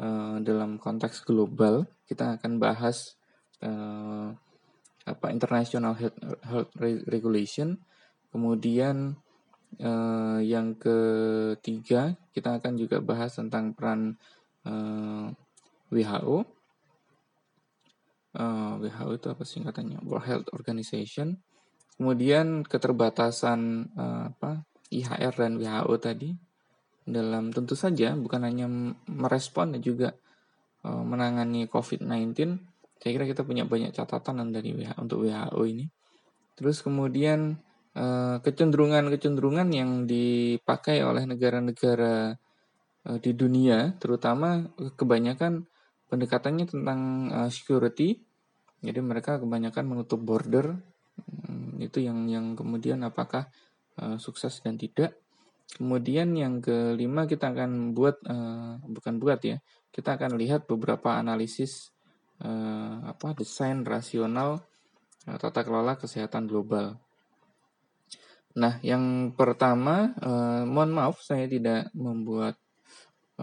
uh, 0.00 0.40
dalam 0.40 0.80
konteks 0.80 1.28
global. 1.28 1.84
Kita 2.08 2.40
akan 2.40 2.56
bahas 2.56 3.20
uh, 3.60 4.32
apa 5.04 5.26
international 5.28 5.92
health, 5.92 6.16
health 6.40 6.72
regulation. 7.04 7.76
Kemudian 8.32 9.20
uh, 9.76 10.40
yang 10.40 10.72
ketiga, 10.80 12.16
kita 12.32 12.56
akan 12.56 12.72
juga 12.80 13.04
bahas 13.04 13.36
tentang 13.36 13.76
peran 13.76 14.16
uh, 14.66 15.28
WHO. 15.92 16.38
Uh, 18.32 18.80
WHO 18.80 19.12
itu 19.20 19.28
apa 19.28 19.44
singkatannya? 19.44 20.00
World 20.08 20.26
Health 20.26 20.48
Organization. 20.56 21.36
Kemudian 22.00 22.64
keterbatasan 22.64 23.92
uh, 23.92 24.32
apa 24.32 24.64
IHR 24.88 25.34
dan 25.36 25.60
WHO 25.60 25.94
tadi 26.00 26.30
dalam 27.02 27.50
tentu 27.50 27.74
saja 27.74 28.14
bukan 28.14 28.46
hanya 28.46 28.70
merespon 29.10 29.76
dan 29.76 29.80
juga 29.84 30.16
uh, 30.88 31.04
menangani 31.04 31.68
COVID-19. 31.68 32.32
Saya 33.02 33.10
kira 33.18 33.26
kita 33.26 33.42
punya 33.42 33.66
banyak 33.66 33.92
catatan 33.92 34.54
dari 34.54 34.72
WHO 34.72 34.98
untuk 35.02 35.26
WHO 35.26 35.62
ini. 35.68 35.86
Terus 36.56 36.80
kemudian 36.84 37.58
kecenderungan-kecenderungan 38.40 39.68
yang 39.68 40.08
dipakai 40.08 41.04
oleh 41.04 41.28
negara-negara 41.28 42.32
di 43.02 43.34
dunia, 43.34 43.98
terutama 43.98 44.70
kebanyakan 44.94 45.66
pendekatannya 46.06 46.70
tentang 46.70 47.00
uh, 47.34 47.50
security. 47.50 48.22
Jadi 48.82 49.00
mereka 49.02 49.42
kebanyakan 49.42 49.90
menutup 49.90 50.22
border. 50.22 50.78
Hmm, 51.18 51.78
itu 51.82 52.02
yang 52.02 52.30
yang 52.30 52.54
kemudian 52.54 53.02
apakah 53.02 53.50
sukses 54.16 54.64
dan 54.64 54.80
tidak. 54.80 55.20
Kemudian 55.76 56.32
yang 56.32 56.64
kelima 56.64 57.28
kita 57.28 57.52
akan 57.52 57.92
buat 57.92 58.24
bukan 58.88 59.14
buat 59.20 59.44
ya, 59.44 59.60
kita 59.92 60.16
akan 60.16 60.40
lihat 60.40 60.64
beberapa 60.64 61.20
analisis 61.20 61.92
apa 63.04 63.36
desain 63.36 63.84
rasional 63.84 64.64
tata 65.22 65.60
kelola 65.60 66.00
kesehatan 66.00 66.48
global. 66.48 66.96
Nah, 68.56 68.80
yang 68.80 69.36
pertama, 69.36 70.16
mohon 70.64 70.96
maaf 70.96 71.20
saya 71.20 71.44
tidak 71.44 71.92
membuat 71.92 72.56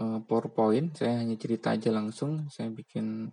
uh, 0.00 0.18
PowerPoint, 0.24 0.96
saya 0.96 1.20
hanya 1.20 1.36
cerita 1.36 1.76
aja 1.76 1.92
langsung. 1.92 2.48
Saya 2.48 2.72
bikin 2.72 3.28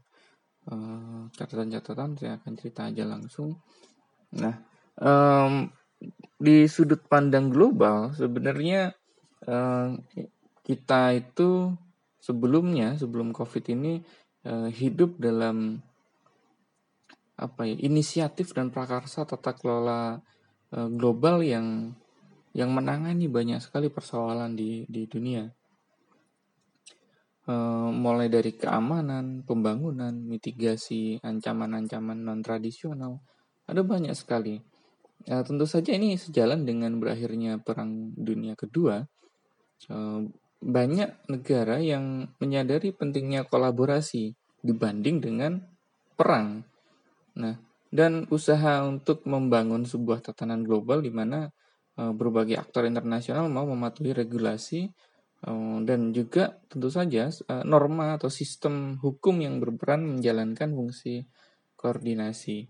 catatan-catatan, 1.31 2.09
uh, 2.12 2.17
saya 2.19 2.31
akan 2.43 2.53
cerita 2.59 2.91
aja 2.91 3.07
langsung. 3.07 3.55
Nah, 4.36 4.59
di 6.36 6.67
sudut 6.67 7.07
pandang 7.07 7.47
global 7.47 8.12
sebenarnya 8.12 8.91
uh, 9.47 9.95
kita 10.67 11.15
itu 11.15 11.71
sebelumnya 12.19 13.00
sebelum 13.00 13.31
covid 13.31 13.63
ini 13.71 14.03
hidup 14.71 15.19
dalam 15.19 15.79
apa 17.36 17.67
ya 17.67 17.75
inisiatif 17.83 18.55
dan 18.55 18.71
prakarsa 18.71 19.27
tata 19.27 19.51
kelola 19.51 20.24
global 20.71 21.43
yang 21.43 21.91
yang 22.55 22.71
menangani 22.71 23.27
banyak 23.27 23.59
sekali 23.59 23.91
persoalan 23.91 24.55
di 24.55 24.88
di 24.88 25.03
dunia 25.03 25.51
uh, 27.48 27.89
mulai 27.89 28.27
dari 28.27 28.54
keamanan 28.54 29.48
pembangunan 29.48 30.13
mitigasi 30.13 31.18
ancaman-ancaman 31.24 32.20
non 32.20 32.39
tradisional 32.44 33.24
ada 33.68 33.82
banyak 33.84 34.13
sekali 34.13 34.62
Ya, 35.27 35.44
tentu 35.44 35.66
saja 35.66 35.92
ini 35.92 36.16
sejalan 36.16 36.63
dengan 36.68 37.01
berakhirnya 37.01 37.58
Perang 37.58 38.13
Dunia 38.13 38.54
Kedua. 38.54 39.01
Eh, 39.92 40.22
banyak 40.58 41.10
negara 41.27 41.84
yang 41.84 42.32
menyadari 42.39 42.96
pentingnya 42.96 43.44
kolaborasi 43.44 44.32
dibanding 44.63 45.20
dengan 45.20 45.60
perang. 46.16 46.63
Nah, 47.38 47.60
dan 47.92 48.24
usaha 48.32 48.88
untuk 48.88 49.27
membangun 49.27 49.84
sebuah 49.84 50.24
tatanan 50.24 50.63
global 50.63 51.04
di 51.04 51.12
mana 51.12 51.51
eh, 52.00 52.13
berbagai 52.16 52.56
aktor 52.56 52.88
internasional 52.88 53.51
mau 53.51 53.68
mematuhi 53.68 54.16
regulasi 54.16 54.88
eh, 54.88 54.92
dan 55.88 56.12
juga 56.12 56.58
tentu 56.65 56.89
saja 56.89 57.29
norma 57.62 58.17
atau 58.17 58.27
sistem 58.27 58.98
hukum 58.98 59.38
yang 59.38 59.62
berperan 59.62 60.03
menjalankan 60.17 60.74
fungsi 60.74 61.29
koordinasi. 61.77 62.65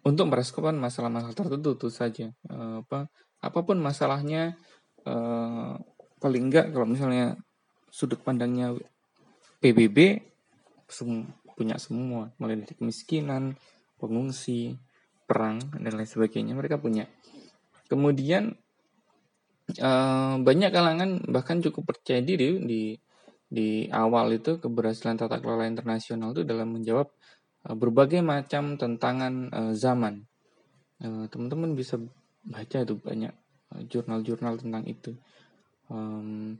Untuk 0.00 0.24
merespon 0.32 0.80
masalah-masalah 0.80 1.36
tertentu 1.36 1.76
itu 1.76 1.88
saja. 1.92 2.32
Apa 2.48 3.12
apa 3.40 3.58
pun 3.60 3.76
masalahnya 3.80 4.56
paling 6.20 6.42
enggak 6.48 6.72
kalau 6.72 6.88
misalnya 6.88 7.36
sudut 7.92 8.24
pandangnya 8.24 8.72
PBB 9.60 10.24
punya 11.52 11.76
semua. 11.76 12.32
Mulai 12.40 12.64
kemiskinan 12.64 13.60
pengungsi 14.00 14.72
perang 15.28 15.60
dan 15.76 15.92
lain 15.94 16.08
sebagainya 16.08 16.56
mereka 16.56 16.80
punya. 16.80 17.04
Kemudian 17.92 18.56
uh, 19.78 20.40
banyak 20.42 20.70
kalangan 20.74 21.10
bahkan 21.30 21.62
cukup 21.62 21.94
percaya 21.94 22.24
diri 22.24 22.58
di 22.62 22.82
di 23.50 23.90
awal 23.90 24.30
itu 24.34 24.62
keberhasilan 24.62 25.18
tata 25.18 25.42
kelola 25.42 25.66
internasional 25.66 26.30
itu 26.34 26.46
dalam 26.46 26.70
menjawab 26.70 27.10
Eh, 27.60 27.76
berbagai 27.76 28.24
macam 28.24 28.80
tantangan 28.80 29.34
uh, 29.52 29.72
zaman. 29.76 30.24
teman 31.00 31.28
teman-teman 31.32 31.72
bisa 31.76 31.96
baca 32.44 32.78
itu 32.84 32.96
banyak 33.00 33.32
jurnal-jurnal 33.88 34.60
tentang 34.60 34.84
itu. 34.84 35.12
Um, 35.92 36.56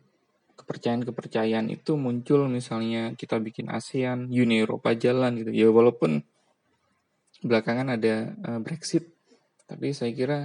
kepercayaan-kepercayaan 0.56 1.72
itu 1.72 1.96
muncul 1.96 2.48
misalnya 2.52 3.16
kita 3.16 3.40
bikin 3.40 3.72
ASEAN, 3.72 4.28
Uni 4.28 4.64
Eropa 4.64 4.92
jalan 4.96 5.40
gitu. 5.40 5.52
Ya 5.52 5.68
walaupun 5.72 6.24
belakangan 7.44 7.96
ada 7.96 8.37
uh, 8.44 8.61
Brexit, 8.61 9.08
tapi 9.64 9.96
saya 9.96 10.12
kira 10.12 10.38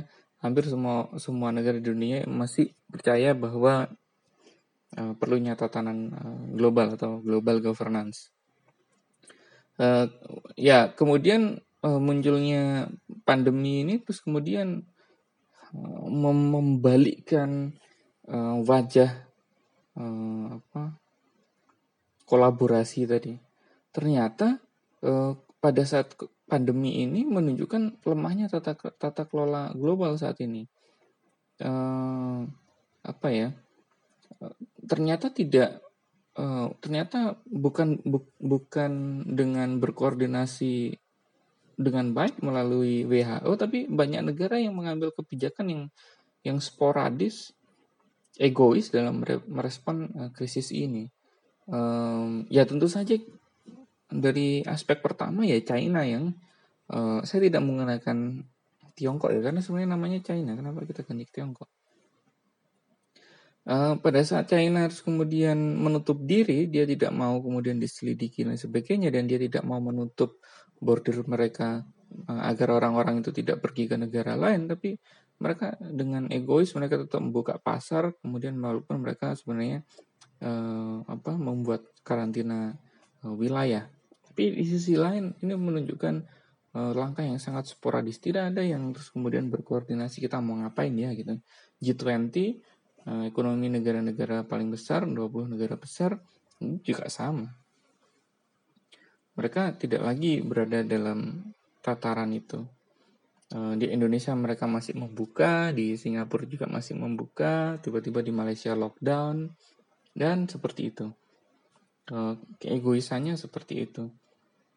hampir 0.45 0.69
semua 0.69 1.09
semua 1.17 1.49
negara 1.49 1.81
di 1.81 1.89
dunia 1.89 2.21
masih 2.29 2.69
percaya 2.85 3.33
bahwa 3.33 3.89
uh, 4.93 5.13
perlunya 5.17 5.57
tatanan 5.57 6.13
uh, 6.13 6.41
global 6.53 6.93
atau 6.93 7.17
global 7.25 7.57
governance. 7.65 8.29
Uh, 9.75 10.07
ya 10.53 10.93
kemudian 10.93 11.59
uh, 11.81 11.99
munculnya 11.99 12.93
pandemi 13.25 13.81
ini 13.81 13.99
terus 13.99 14.21
kemudian 14.21 14.85
uh, 15.73 16.05
mem 16.07 16.53
membalikkan 16.53 17.73
uh, 18.29 18.61
wajah 18.61 19.25
uh, 19.97 20.61
apa 20.61 20.95
kolaborasi 22.29 23.09
tadi. 23.09 23.33
Ternyata 23.89 24.61
uh, 25.01 25.33
pada 25.57 25.83
saat 25.83 26.13
pandemi 26.45 27.01
ini 27.01 27.25
menunjukkan 27.25 28.05
lemahnya 28.05 28.49
tata 28.49 28.77
tata 28.77 29.23
kelola 29.25 29.73
global 29.73 30.17
saat 30.17 30.39
ini. 30.41 30.65
Uh, 31.61 32.45
apa 33.05 33.27
ya? 33.31 33.49
ternyata 34.85 35.31
tidak 35.33 35.81
uh, 36.37 36.69
ternyata 36.79 37.39
bukan 37.47 37.99
bu, 38.03 38.27
bukan 38.37 39.23
dengan 39.25 39.79
berkoordinasi 39.81 40.95
dengan 41.75 42.15
baik 42.15 42.39
melalui 42.39 43.03
WHO 43.03 43.51
tapi 43.59 43.87
banyak 43.91 44.31
negara 44.31 44.55
yang 44.61 44.77
mengambil 44.77 45.11
kebijakan 45.11 45.67
yang 45.67 45.83
yang 46.45 46.57
sporadis 46.63 47.51
egois 48.39 48.91
dalam 48.91 49.19
merespon 49.47 50.07
krisis 50.31 50.71
ini 50.71 51.07
um, 51.67 52.47
ya 52.47 52.63
tentu 52.63 52.87
saja 52.87 53.19
dari 54.21 54.61
aspek 54.63 55.03
pertama 55.03 55.43
ya 55.43 55.59
China 55.61 56.03
yang 56.05 56.31
uh, 56.91 57.23
saya 57.23 57.47
tidak 57.47 57.63
menggunakan 57.63 58.43
Tiongkok 58.95 59.35
ya 59.35 59.43
karena 59.43 59.59
sebenarnya 59.59 59.89
namanya 59.91 60.19
China. 60.23 60.55
Kenapa 60.55 60.87
kita 60.87 61.03
ganti 61.03 61.27
Tiongkok? 61.27 61.67
Uh, 63.65 63.97
pada 63.97 64.21
saat 64.21 64.45
China 64.45 64.85
harus 64.85 65.01
kemudian 65.01 65.57
menutup 65.57 66.21
diri, 66.21 66.69
dia 66.69 66.85
tidak 66.85 67.09
mau 67.09 67.41
kemudian 67.41 67.81
diselidiki 67.81 68.45
dan 68.45 68.61
sebagainya, 68.61 69.09
dan 69.09 69.25
dia 69.25 69.41
tidak 69.41 69.65
mau 69.65 69.81
menutup 69.81 70.37
border 70.77 71.25
mereka 71.25 71.81
uh, 72.29 72.41
agar 72.45 72.77
orang-orang 72.77 73.25
itu 73.25 73.33
tidak 73.33 73.65
pergi 73.65 73.89
ke 73.89 73.97
negara 73.97 74.37
lain, 74.37 74.69
tapi 74.69 75.01
mereka 75.41 75.73
dengan 75.81 76.29
egois 76.29 76.71
mereka 76.77 77.01
tetap 77.01 77.19
membuka 77.19 77.57
pasar, 77.57 78.13
kemudian 78.21 78.53
walaupun 78.61 79.01
mereka 79.01 79.33
sebenarnya 79.33 79.81
uh, 80.45 81.01
apa 81.09 81.33
membuat 81.33 81.89
karantina 82.05 82.77
wilayah. 83.25 83.89
Tapi 84.35 84.51
di 84.51 84.67
sisi 84.67 84.99
lain 84.99 85.31
ini 85.39 85.55
menunjukkan 85.55 86.15
uh, 86.75 86.91
langkah 86.91 87.23
yang 87.23 87.39
sangat 87.39 87.71
sporadis, 87.71 88.19
tidak 88.19 88.51
ada 88.51 88.59
yang 88.59 88.91
terus 88.91 89.15
kemudian 89.15 89.47
berkoordinasi 89.47 90.19
kita 90.19 90.43
mau 90.43 90.59
ngapain 90.59 90.91
ya 90.91 91.15
gitu. 91.15 91.39
G20 91.79 92.59
Eh, 93.05 93.29
ekonomi 93.29 93.69
negara-negara 93.69 94.49
paling 94.49 94.73
besar, 94.73 95.05
20 95.05 95.45
negara 95.45 95.77
besar, 95.77 96.17
juga 96.81 97.05
sama. 97.05 97.45
Mereka 99.37 99.77
tidak 99.77 100.01
lagi 100.01 100.41
berada 100.41 100.81
dalam 100.81 101.53
tataran 101.85 102.33
itu. 102.33 102.65
Eh, 103.53 103.77
di 103.77 103.93
Indonesia 103.93 104.33
mereka 104.33 104.65
masih 104.65 104.97
membuka, 104.97 105.69
di 105.69 105.93
Singapura 106.01 106.49
juga 106.49 106.65
masih 106.65 106.97
membuka, 106.97 107.77
tiba-tiba 107.85 108.25
di 108.25 108.33
Malaysia 108.33 108.73
lockdown, 108.73 109.53
dan 110.17 110.49
seperti 110.49 110.89
itu. 110.89 111.13
Eh, 112.09 112.33
keegoisannya 112.57 113.37
seperti 113.37 113.85
itu. 113.85 114.09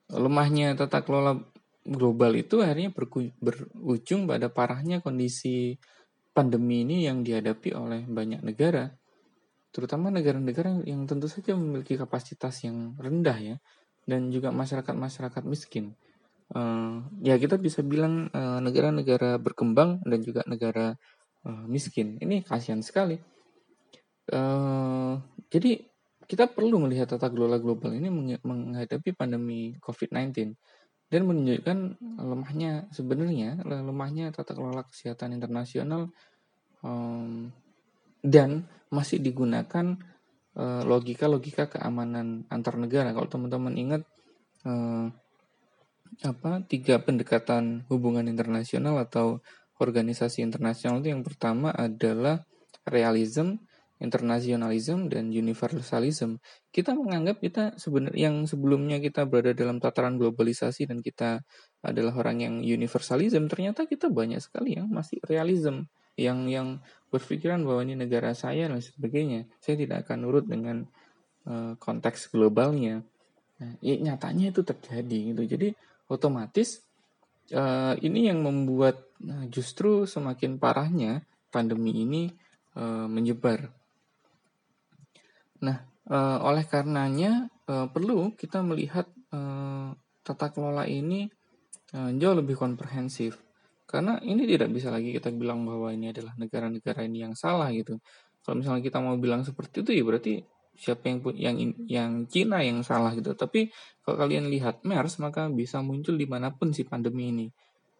Lemahnya 0.09 0.73
tata 0.73 1.05
kelola 1.05 1.37
global 1.85 2.37
itu 2.37 2.61
akhirnya 2.61 2.93
berujung 3.41 4.29
pada 4.29 4.49
parahnya 4.53 5.01
kondisi 5.01 5.77
pandemi 6.33 6.85
ini 6.85 7.09
yang 7.09 7.25
dihadapi 7.25 7.75
oleh 7.75 8.05
banyak 8.07 8.45
negara, 8.45 8.95
terutama 9.75 10.13
negara-negara 10.13 10.87
yang 10.87 11.03
tentu 11.09 11.27
saja 11.27 11.57
memiliki 11.59 11.99
kapasitas 11.99 12.63
yang 12.63 12.95
rendah 13.01 13.39
ya, 13.41 13.57
dan 14.07 14.31
juga 14.31 14.55
masyarakat-masyarakat 14.55 15.43
miskin. 15.49 15.99
Uh, 16.49 17.05
ya 17.21 17.37
kita 17.37 17.61
bisa 17.61 17.85
bilang 17.85 18.33
eh, 18.33 18.61
negara-negara 18.65 19.37
berkembang 19.37 20.01
dan 20.09 20.25
juga 20.25 20.41
negara 20.49 20.97
uh, 21.45 21.65
miskin. 21.69 22.17
Ini 22.17 22.41
kasihan 22.47 22.81
sekali. 22.81 23.21
Uh, 24.29 25.21
jadi 25.53 25.88
kita 26.29 26.45
perlu 26.53 26.85
melihat 26.85 27.17
tata 27.17 27.33
kelola 27.33 27.57
global 27.57 27.97
ini 27.97 28.13
menghadapi 28.45 29.17
pandemi 29.17 29.73
COVID-19 29.81 30.53
dan 31.09 31.23
menunjukkan 31.25 31.79
lemahnya 32.21 32.93
sebenarnya 32.93 33.65
lemahnya 33.65 34.29
tata 34.29 34.53
kelola 34.53 34.85
kesehatan 34.85 35.33
internasional 35.33 36.13
um, 36.85 37.49
dan 38.21 38.69
masih 38.93 39.25
digunakan 39.25 39.97
logika 40.59 41.31
logika-logika 41.31 41.65
keamanan 41.71 42.43
antar 42.51 42.75
negara. 42.75 43.15
Kalau 43.15 43.31
teman-teman 43.31 43.79
ingat 43.79 44.03
uh, 44.67 45.07
apa 46.27 46.67
tiga 46.67 46.99
pendekatan 46.99 47.87
hubungan 47.87 48.27
internasional 48.27 48.99
atau 48.99 49.39
organisasi 49.79 50.43
internasional 50.43 50.99
itu 50.99 51.15
yang 51.15 51.23
pertama 51.23 51.71
adalah 51.71 52.43
realism, 52.91 53.55
internasionalisme 53.99 55.11
dan 55.11 55.35
universalism. 55.35 56.39
Kita 56.71 56.95
menganggap 56.95 57.43
kita 57.43 57.75
sebenarnya 57.75 58.31
yang 58.31 58.47
sebelumnya 58.47 59.03
kita 59.03 59.27
berada 59.27 59.55
dalam 59.55 59.83
tataran 59.83 60.17
globalisasi 60.17 60.87
dan 60.87 61.03
kita 61.03 61.43
adalah 61.83 62.15
orang 62.19 62.39
yang 62.43 62.55
universalism, 62.63 63.51
ternyata 63.51 63.87
kita 63.91 64.11
banyak 64.11 64.39
sekali 64.39 64.79
yang 64.79 64.87
masih 64.91 65.19
realism, 65.27 65.87
yang 66.15 66.47
yang 66.47 66.83
berpikiran 67.11 67.63
bahwa 67.67 67.87
ini 67.87 67.99
negara 67.99 68.35
saya 68.35 68.71
dan 68.71 68.79
sebagainya. 68.79 69.51
Saya 69.59 69.79
tidak 69.79 70.07
akan 70.07 70.27
nurut 70.27 70.47
dengan 70.47 70.87
uh, 71.47 71.75
konteks 71.79 72.31
globalnya. 72.31 73.03
Nah, 73.59 73.73
ya, 73.83 73.99
nyatanya 73.99 74.55
itu 74.55 74.63
terjadi 74.63 75.35
gitu. 75.35 75.43
Jadi 75.43 75.69
otomatis 76.07 76.83
uh, 77.55 77.95
ini 77.99 78.31
yang 78.31 78.43
membuat 78.43 79.11
uh, 79.27 79.47
justru 79.51 80.07
semakin 80.07 80.59
parahnya 80.63 81.27
pandemi 81.51 82.05
ini 82.05 82.23
uh, 82.77 83.07
menyebar. 83.09 83.78
Nah, 85.65 85.79
uh, 86.11 86.39
oleh 86.45 86.65
karenanya 86.67 87.51
uh, 87.67 87.87
perlu 87.91 88.35
kita 88.35 88.63
melihat 88.63 89.09
uh, 89.35 89.93
tata 90.23 90.53
kelola 90.53 90.85
ini 90.85 91.29
uh, 91.95 92.11
jauh 92.15 92.37
lebih 92.37 92.55
komprehensif. 92.59 93.41
Karena 93.89 94.21
ini 94.21 94.45
tidak 94.45 94.69
bisa 94.69 94.93
lagi 94.93 95.17
kita 95.17 95.33
bilang 95.33 95.65
bahwa 95.65 95.89
ini 95.89 96.13
adalah 96.13 96.37
negara-negara 96.37 97.09
ini 97.09 97.25
yang 97.25 97.33
salah 97.33 97.73
gitu. 97.73 97.97
Kalau 98.45 98.61
misalnya 98.61 98.85
kita 98.85 99.01
mau 99.01 99.17
bilang 99.17 99.45
seperti 99.45 99.81
itu 99.81 99.97
ya 99.97 100.05
berarti 100.05 100.45
siapa 100.79 101.11
yang 101.11 101.19
yang 101.35 101.57
yang 101.91 102.11
Cina 102.31 102.63
yang 102.63 102.85
salah 102.85 103.17
gitu. 103.17 103.33
Tapi 103.35 103.73
kalau 104.05 104.21
kalian 104.21 104.47
lihat 104.53 104.85
MERS 104.85 105.19
maka 105.19 105.51
bisa 105.51 105.81
muncul 105.81 106.15
di 106.15 106.29
mana 106.29 106.55
pun 106.55 106.71
si 106.71 106.85
pandemi 106.85 107.33
ini. 107.33 107.47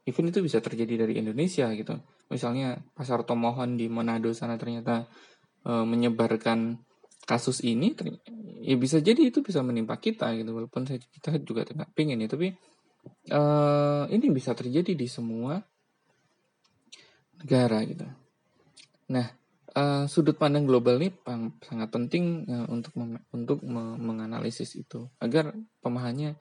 Even 0.07 0.31
itu 0.31 0.41
bisa 0.41 0.63
terjadi 0.63 1.05
dari 1.05 1.21
Indonesia 1.21 1.69
gitu. 1.75 2.01
Misalnya 2.33 2.81
pasar 2.97 3.25
Tomohon 3.25 3.77
di 3.77 3.93
Manado 3.93 4.33
sana 4.33 4.57
ternyata 4.57 5.05
e, 5.65 5.73
menyebarkan 5.85 6.81
kasus 7.29 7.61
ini, 7.61 7.93
ya 8.65 8.81
bisa 8.81 9.05
jadi 9.05 9.21
itu 9.29 9.45
bisa 9.45 9.61
menimpa 9.61 10.01
kita 10.01 10.33
gitu. 10.41 10.57
Walaupun 10.57 10.89
kita 10.89 11.37
juga 11.45 11.69
tidak 11.69 11.93
pingin 11.93 12.25
ya, 12.25 12.29
tapi 12.33 12.57
e, 13.29 13.43
ini 14.09 14.27
bisa 14.33 14.57
terjadi 14.57 14.97
di 14.97 15.05
semua 15.05 15.61
negara 17.37 17.85
gitu. 17.85 18.09
Nah, 19.13 19.29
uh, 19.79 20.05
sudut 20.11 20.37
pandang 20.37 20.67
global 20.67 20.99
ini 21.01 21.13
sangat 21.63 21.89
penting 21.89 22.45
uh, 22.49 22.67
untuk 22.69 22.93
untuk 23.33 23.59
menganalisis 23.99 24.75
itu 24.77 25.09
agar 25.23 25.55
pemahamannya 25.81 26.37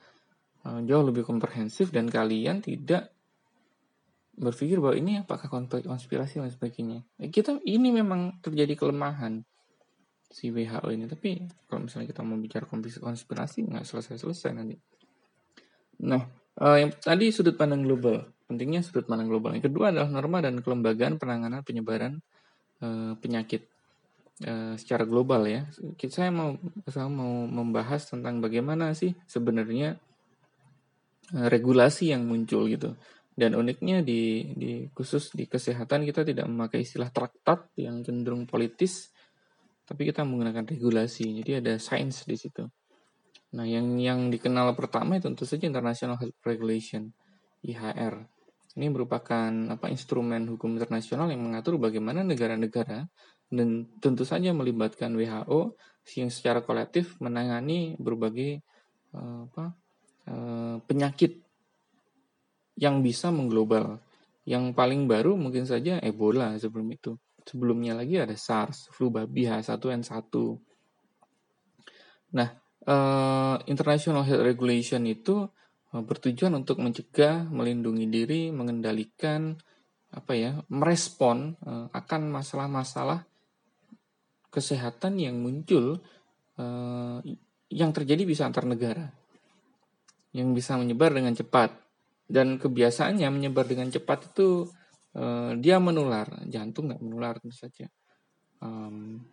uh, 0.66 0.80
jauh 0.84 1.06
lebih 1.06 1.24
komprehensif 1.24 1.94
dan 1.94 2.10
kalian 2.10 2.60
tidak 2.60 3.14
berpikir 4.38 4.78
bahwa 4.78 4.94
ini 4.94 5.14
apakah 5.26 5.50
konspirasi 5.50 6.38
dan 6.38 6.54
sebagainya. 6.54 7.02
Kita 7.18 7.58
ini 7.66 7.90
memang 7.90 8.38
terjadi 8.38 8.78
kelemahan 8.78 9.42
si 10.28 10.52
WHO 10.52 10.88
ini, 10.92 11.08
tapi 11.08 11.40
kalau 11.72 11.88
misalnya 11.88 12.12
kita 12.12 12.22
mau 12.22 12.36
bicara 12.36 12.68
konspirasi 13.00 13.64
nggak 13.64 13.86
selesai-selesai 13.88 14.52
nanti. 14.52 14.76
Nah, 16.04 16.22
uh, 16.62 16.78
yang 16.78 16.92
tadi 16.94 17.32
sudut 17.32 17.56
pandang 17.56 17.82
global, 17.82 18.28
pentingnya 18.46 18.84
sudut 18.84 19.08
pandang 19.08 19.32
global. 19.32 19.56
Yang 19.56 19.72
kedua 19.72 19.96
adalah 19.96 20.10
norma 20.12 20.44
dan 20.44 20.60
kelembagaan 20.60 21.18
penanganan 21.18 21.64
penyebaran 21.64 22.20
uh, 22.84 23.16
penyakit 23.18 23.66
uh, 24.46 24.76
secara 24.78 25.08
global 25.08 25.48
ya. 25.48 25.66
Saya 26.12 26.30
mau 26.30 26.60
saya 26.86 27.10
mau 27.10 27.48
membahas 27.48 28.06
tentang 28.06 28.44
bagaimana 28.44 28.94
sih 28.94 29.16
sebenarnya 29.26 29.98
uh, 31.34 31.48
regulasi 31.50 32.14
yang 32.14 32.28
muncul 32.28 32.68
gitu. 32.68 32.94
Dan 33.38 33.54
uniknya 33.54 34.02
di, 34.02 34.50
di 34.58 34.90
khusus 34.90 35.30
di 35.30 35.46
kesehatan 35.46 36.10
kita 36.10 36.26
tidak 36.26 36.50
memakai 36.50 36.82
istilah 36.82 37.14
traktat 37.14 37.70
yang 37.78 38.02
cenderung 38.02 38.50
politis, 38.50 39.14
tapi 39.88 40.12
kita 40.12 40.28
menggunakan 40.28 40.68
regulasi. 40.68 41.40
Jadi 41.40 41.64
ada 41.64 41.80
sains 41.80 42.28
di 42.28 42.36
situ. 42.36 42.68
Nah, 43.56 43.64
yang 43.64 43.96
yang 43.96 44.28
dikenal 44.28 44.76
pertama 44.76 45.16
itu 45.16 45.32
tentu 45.32 45.48
saja 45.48 45.64
International 45.64 46.20
Health 46.20 46.44
Regulation 46.44 47.08
(IHR). 47.64 48.28
Ini 48.78 48.92
merupakan 48.92 49.50
apa 49.72 49.88
instrumen 49.90 50.46
hukum 50.52 50.76
internasional 50.76 51.32
yang 51.32 51.42
mengatur 51.42 51.80
bagaimana 51.80 52.22
negara-negara 52.22 53.08
dan 53.48 53.88
tentu 54.04 54.28
saja 54.28 54.52
melibatkan 54.52 55.16
WHO 55.16 55.74
yang 56.20 56.30
secara 56.30 56.62
kolektif 56.62 57.16
menangani 57.24 57.96
berbagai 57.98 58.62
uh, 59.16 59.48
apa, 59.50 59.66
uh, 60.30 60.76
penyakit 60.84 61.40
yang 62.78 63.00
bisa 63.02 63.32
mengglobal. 63.32 63.98
Yang 64.48 64.78
paling 64.78 65.10
baru 65.12 65.36
mungkin 65.36 65.68
saja 65.68 66.00
Ebola 66.00 66.56
sebelum 66.56 66.88
itu. 66.94 67.20
Sebelumnya 67.48 67.96
lagi 67.96 68.20
ada 68.20 68.36
SARS, 68.36 68.92
flu 68.92 69.08
babi 69.08 69.48
H1N1. 69.48 70.28
Nah, 72.36 72.50
uh, 72.84 73.56
International 73.72 74.28
Health 74.28 74.44
Regulation 74.44 75.08
itu 75.08 75.48
Eh, 75.96 76.04
bertujuan 76.04 76.52
untuk 76.52 76.84
mencegah, 76.84 77.48
melindungi 77.48 78.12
diri, 78.12 78.42
mengendalikan 78.52 79.56
apa 80.08 80.34
ya, 80.40 80.52
merespon 80.72 81.60
uh, 81.68 81.92
akan 81.92 82.32
masalah-masalah 82.32 83.28
kesehatan 84.48 85.20
yang 85.20 85.36
muncul 85.36 86.00
yang 87.70 87.92
terjadi 87.94 88.24
bisa 88.26 88.50
antar 88.50 88.66
negara. 88.66 89.14
Yang 90.34 90.64
bisa 90.64 90.74
menyebar 90.80 91.14
dengan 91.14 91.38
cepat. 91.38 91.70
Dan 92.26 92.58
kebiasaannya 92.58 93.30
menyebar 93.30 93.70
dengan 93.70 93.94
cepat 93.94 94.34
itu 94.34 94.66
uh, 95.18 95.52
dia 95.58 95.82
menular, 95.82 96.30
jantung 96.48 96.94
nggak 96.94 97.02
menular 97.02 97.42
tentu 97.42 97.58
saja. 97.58 97.90
Um, 98.62 99.26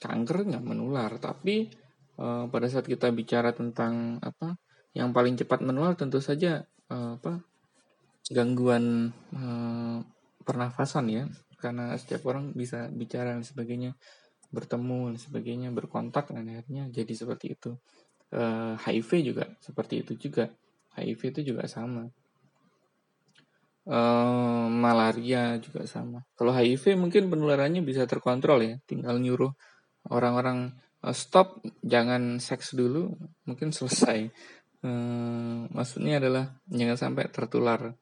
kanker 0.00 0.48
nggak 0.48 0.64
menular, 0.64 1.12
tapi 1.20 1.68
uh, 2.16 2.48
pada 2.48 2.66
saat 2.66 2.88
kita 2.88 3.12
bicara 3.12 3.52
tentang 3.52 4.16
apa 4.24 4.56
yang 4.96 5.14
paling 5.14 5.38
cepat 5.38 5.62
menular 5.62 5.94
tentu 5.94 6.18
saja 6.18 6.64
uh, 6.90 7.14
apa 7.20 7.44
gangguan 8.32 9.12
uh, 9.36 9.98
pernafasan 10.42 11.06
ya. 11.12 11.24
Karena 11.60 11.92
setiap 12.00 12.24
orang 12.32 12.56
bisa 12.56 12.88
bicara 12.88 13.36
dan 13.36 13.44
sebagainya 13.44 13.92
bertemu 14.50 15.14
dan 15.14 15.18
sebagainya 15.20 15.68
berkontak 15.70 16.32
dan 16.32 16.48
akhirnya 16.48 16.88
jadi 16.90 17.12
seperti 17.12 17.54
itu. 17.54 17.76
Uh, 18.30 18.78
eh, 18.78 19.02
HIV 19.02 19.34
juga 19.34 19.44
seperti 19.58 20.06
itu 20.06 20.12
juga. 20.16 20.50
HIV 20.94 21.20
itu 21.38 21.54
juga 21.54 21.66
sama 21.66 22.06
uh, 23.88 24.66
malaria 24.68 25.56
juga 25.62 25.86
sama 25.88 26.20
kalau 26.36 26.52
HIV 26.52 26.98
mungkin 27.00 27.32
penularannya 27.32 27.80
bisa 27.80 28.04
terkontrol 28.04 28.60
ya 28.60 28.74
tinggal 28.84 29.16
nyuruh 29.16 29.52
orang-orang 30.12 30.74
uh, 31.04 31.14
stop 31.14 31.64
jangan 31.80 32.42
seks 32.42 32.76
dulu 32.76 33.14
mungkin 33.48 33.72
selesai 33.72 34.28
Hmm, 34.80 35.68
maksudnya 35.76 36.16
adalah 36.16 36.56
jangan 36.72 36.96
sampai 36.96 37.28
tertular. 37.28 37.92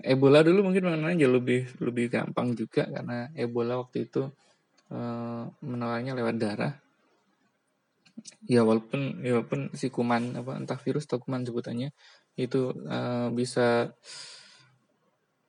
Ebola 0.00 0.44
dulu 0.44 0.68
mungkin 0.68 0.88
jauh 1.16 1.32
lebih 1.36 1.76
lebih 1.80 2.06
gampang 2.12 2.56
juga 2.56 2.88
karena 2.88 3.28
Ebola 3.36 3.80
waktu 3.80 4.08
itu 4.08 4.28
uh, 4.92 5.44
menularnya 5.64 6.12
lewat 6.16 6.36
darah. 6.36 6.72
Ya 8.44 8.60
walaupun 8.68 9.24
ya 9.24 9.40
walaupun 9.40 9.72
si 9.72 9.88
kuman 9.88 10.36
apa 10.36 10.60
entah 10.60 10.76
virus 10.76 11.08
atau 11.08 11.24
kuman 11.24 11.40
sebutannya 11.40 11.96
itu 12.36 12.72
bisa 13.32 13.96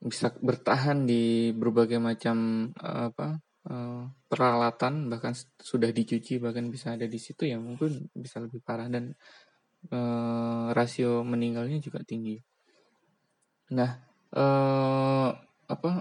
bisa 0.01 0.33
bertahan 0.33 1.05
di 1.05 1.53
berbagai 1.53 2.01
macam 2.01 2.69
uh, 2.73 3.13
apa 3.13 3.37
uh, 3.69 4.09
peralatan 4.25 5.13
bahkan 5.13 5.37
sudah 5.61 5.93
dicuci 5.93 6.41
bahkan 6.41 6.65
bisa 6.73 6.97
ada 6.97 7.05
di 7.05 7.21
situ 7.21 7.45
ya 7.45 7.61
mungkin 7.61 8.09
bisa 8.09 8.41
lebih 8.41 8.65
parah 8.65 8.89
dan 8.89 9.13
uh, 9.93 10.73
rasio 10.73 11.21
meninggalnya 11.21 11.77
juga 11.77 12.01
tinggi. 12.01 12.41
Nah, 13.71 13.91
uh, 14.33 15.29
apa 15.69 15.91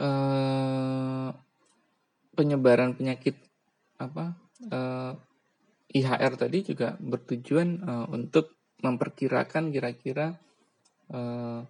uh, 0.00 1.28
penyebaran 2.32 2.94
penyakit 2.94 3.36
apa 3.98 4.38
uh, 4.70 5.12
IHR 5.90 6.32
tadi 6.36 6.58
juga 6.62 6.94
bertujuan 7.00 7.68
uh, 7.82 8.06
untuk 8.12 8.54
memperkirakan 8.84 9.72
kira-kira 9.72 10.36
uh, 11.12 11.60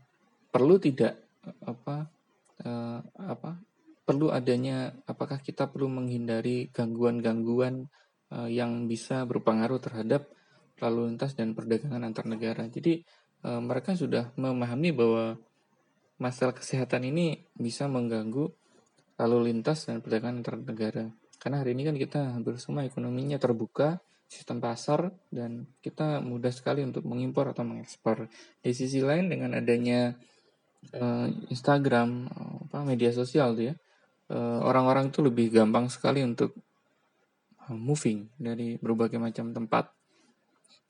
perlu 0.51 0.77
tidak 0.81 1.21
apa 1.63 2.09
uh, 2.65 3.01
apa 3.29 3.61
perlu 4.07 4.31
adanya 4.31 4.95
apakah 5.05 5.43
kita 5.43 5.67
perlu 5.67 5.91
menghindari 5.91 6.71
gangguan-gangguan 6.71 7.91
uh, 8.31 8.49
yang 8.49 8.87
bisa 8.87 9.27
berpengaruh 9.27 9.83
terhadap 9.83 10.31
lalu 10.79 11.11
lintas 11.11 11.35
dan 11.35 11.57
perdagangan 11.57 12.05
antar 12.05 12.29
negara. 12.29 12.69
Jadi 12.69 13.03
uh, 13.43 13.59
mereka 13.59 13.99
sudah 13.99 14.31
memahami 14.39 14.95
bahwa 14.95 15.35
masalah 16.17 16.57
kesehatan 16.57 17.09
ini 17.09 17.45
bisa 17.57 17.89
mengganggu 17.89 18.49
lalu 19.17 19.53
lintas 19.53 19.89
dan 19.89 20.05
perdagangan 20.05 20.45
antar 20.45 20.57
negara. 20.61 21.05
Karena 21.41 21.65
hari 21.65 21.77
ini 21.77 21.83
kan 21.85 21.97
kita 21.97 22.21
hampir 22.33 22.57
semua 22.61 22.85
ekonominya 22.85 23.37
terbuka, 23.37 24.01
sistem 24.27 24.59
pasar, 24.59 25.15
dan 25.31 25.71
kita 25.79 26.19
mudah 26.19 26.51
sekali 26.51 26.83
untuk 26.83 27.07
mengimpor 27.07 27.55
atau 27.55 27.63
mengekspor. 27.63 28.27
Di 28.59 28.75
sisi 28.75 28.99
lain 28.99 29.31
dengan 29.31 29.55
adanya 29.55 30.15
uh, 30.99 31.27
Instagram, 31.51 32.27
apa 32.67 32.83
media 32.83 33.15
sosial 33.15 33.55
tuh 33.55 33.71
ya, 33.71 33.75
uh, 34.35 34.61
orang-orang 34.67 35.15
tuh 35.15 35.31
lebih 35.31 35.55
gampang 35.55 35.87
sekali 35.87 36.27
untuk 36.27 36.55
moving 37.71 38.31
dari 38.39 38.79
berbagai 38.79 39.19
macam 39.19 39.51
tempat. 39.55 39.91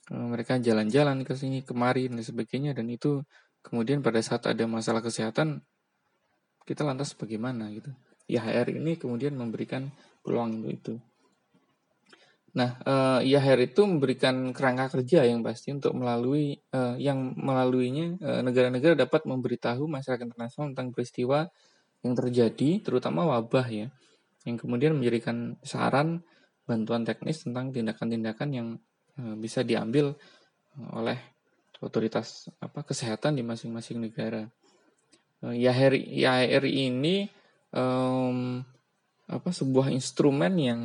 Uh, 0.08 0.32
mereka 0.32 0.56
jalan-jalan 0.56 1.24
ke 1.24 1.36
sini, 1.36 1.60
kemari 1.60 2.08
dan 2.08 2.20
sebagainya, 2.24 2.72
dan 2.72 2.88
itu 2.88 3.20
kemudian 3.60 4.00
pada 4.00 4.22
saat 4.22 4.46
ada 4.48 4.64
masalah 4.64 5.02
kesehatan 5.02 5.60
kita 6.66 6.82
lantas 6.82 7.14
bagaimana 7.14 7.70
gitu. 7.70 7.94
IHR 8.26 8.74
ini 8.74 8.98
kemudian 8.98 9.38
memberikan 9.38 9.86
peluang 10.26 10.58
untuk 10.62 10.72
itu. 10.74 10.94
Nah, 12.56 12.80
uh, 12.88 13.20
eh, 13.20 13.68
itu 13.68 13.84
memberikan 13.84 14.56
kerangka 14.56 14.96
kerja 14.96 15.28
yang 15.28 15.44
pasti 15.44 15.76
untuk 15.76 15.92
melalui 15.92 16.56
uh, 16.72 16.96
yang 16.96 17.36
melaluinya 17.36 18.16
negara 18.16 18.72
negara-negara 18.72 18.94
dapat 18.96 19.28
memberitahu 19.28 19.84
masyarakat 19.84 20.24
internasional 20.24 20.72
tentang 20.72 20.88
peristiwa 20.96 21.44
yang 22.00 22.16
terjadi, 22.16 22.80
terutama 22.80 23.28
wabah 23.28 23.68
ya, 23.68 23.92
yang 24.48 24.56
kemudian 24.56 24.96
menjadikan 24.96 25.60
saran 25.60 26.24
bantuan 26.64 27.04
teknis 27.04 27.44
tentang 27.44 27.76
tindakan-tindakan 27.76 28.48
yang 28.48 28.68
uh, 29.20 29.36
bisa 29.36 29.60
diambil 29.60 30.16
oleh 30.96 31.20
otoritas 31.84 32.48
apa 32.56 32.88
kesehatan 32.88 33.36
di 33.36 33.44
masing-masing 33.44 34.00
negara. 34.00 34.48
Uh, 35.44 35.52
IHR 35.52 36.64
ini 36.64 37.28
um, 37.76 38.64
apa 39.28 39.50
sebuah 39.52 39.92
instrumen 39.92 40.56
yang 40.56 40.82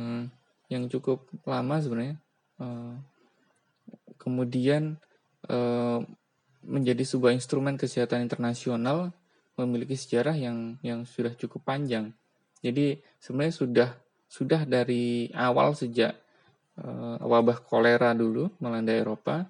yang 0.72 0.88
cukup 0.88 1.28
lama 1.44 1.76
sebenarnya 1.84 2.16
uh, 2.56 2.96
kemudian 4.16 4.96
uh, 5.52 6.00
menjadi 6.62 7.02
sebuah 7.02 7.34
instrumen 7.34 7.74
kesehatan 7.76 8.24
internasional 8.24 9.10
memiliki 9.58 9.98
sejarah 9.98 10.32
yang 10.32 10.80
yang 10.80 11.04
sudah 11.04 11.34
cukup 11.36 11.66
panjang. 11.66 12.14
Jadi 12.62 13.02
sebenarnya 13.18 13.54
sudah 13.54 13.90
sudah 14.30 14.64
dari 14.64 15.28
awal 15.36 15.76
sejak 15.76 16.16
uh, 16.80 17.20
wabah 17.20 17.60
kolera 17.66 18.16
dulu 18.16 18.48
melanda 18.62 18.94
Eropa 18.94 19.44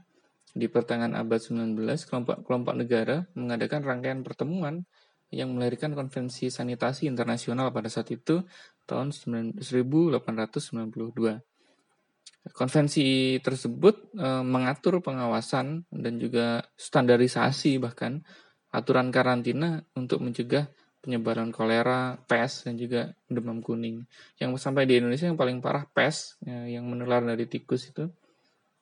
di 0.52 0.66
pertengahan 0.68 1.16
abad 1.16 1.38
19 1.40 1.78
kelompok-kelompok 2.08 2.74
negara 2.76 3.24
mengadakan 3.32 3.80
rangkaian 3.86 4.20
pertemuan 4.20 4.84
yang 5.32 5.56
melahirkan 5.56 5.96
konvensi 5.96 6.52
sanitasi 6.52 7.08
internasional 7.08 7.72
pada 7.72 7.88
saat 7.88 8.12
itu 8.12 8.44
tahun 8.84 9.16
1892. 9.16 9.56
Konvensi 12.52 13.38
tersebut 13.40 14.12
e, 14.12 14.28
mengatur 14.44 15.00
pengawasan 15.00 15.88
dan 15.88 16.14
juga 16.20 16.60
standarisasi 16.76 17.80
bahkan 17.80 18.20
aturan 18.74 19.08
karantina 19.08 19.80
untuk 19.96 20.20
mencegah 20.20 20.68
penyebaran 21.02 21.50
kolera, 21.50 22.14
pes, 22.28 22.68
dan 22.68 22.76
juga 22.78 23.10
demam 23.26 23.58
kuning. 23.64 24.04
Yang 24.38 24.60
sampai 24.62 24.86
di 24.86 25.00
Indonesia 25.00 25.26
yang 25.26 25.38
paling 25.40 25.58
parah 25.58 25.88
pes, 25.88 26.38
ya, 26.44 26.78
yang 26.78 26.86
menular 26.86 27.24
dari 27.24 27.48
tikus 27.50 27.90
itu. 27.90 28.06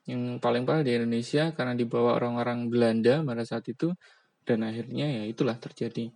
Yang 0.05 0.43
paling 0.43 0.69
parah 0.69 0.85
di 0.85 0.97
Indonesia 0.97 1.53
karena 1.57 1.73
dibawa 1.73 2.17
orang-orang 2.21 2.69
Belanda 2.69 3.25
pada 3.25 3.45
saat 3.45 3.65
itu, 3.73 3.93
dan 4.45 4.65
akhirnya 4.69 5.07
ya 5.21 5.23
itulah 5.29 5.57
terjadi 5.57 6.13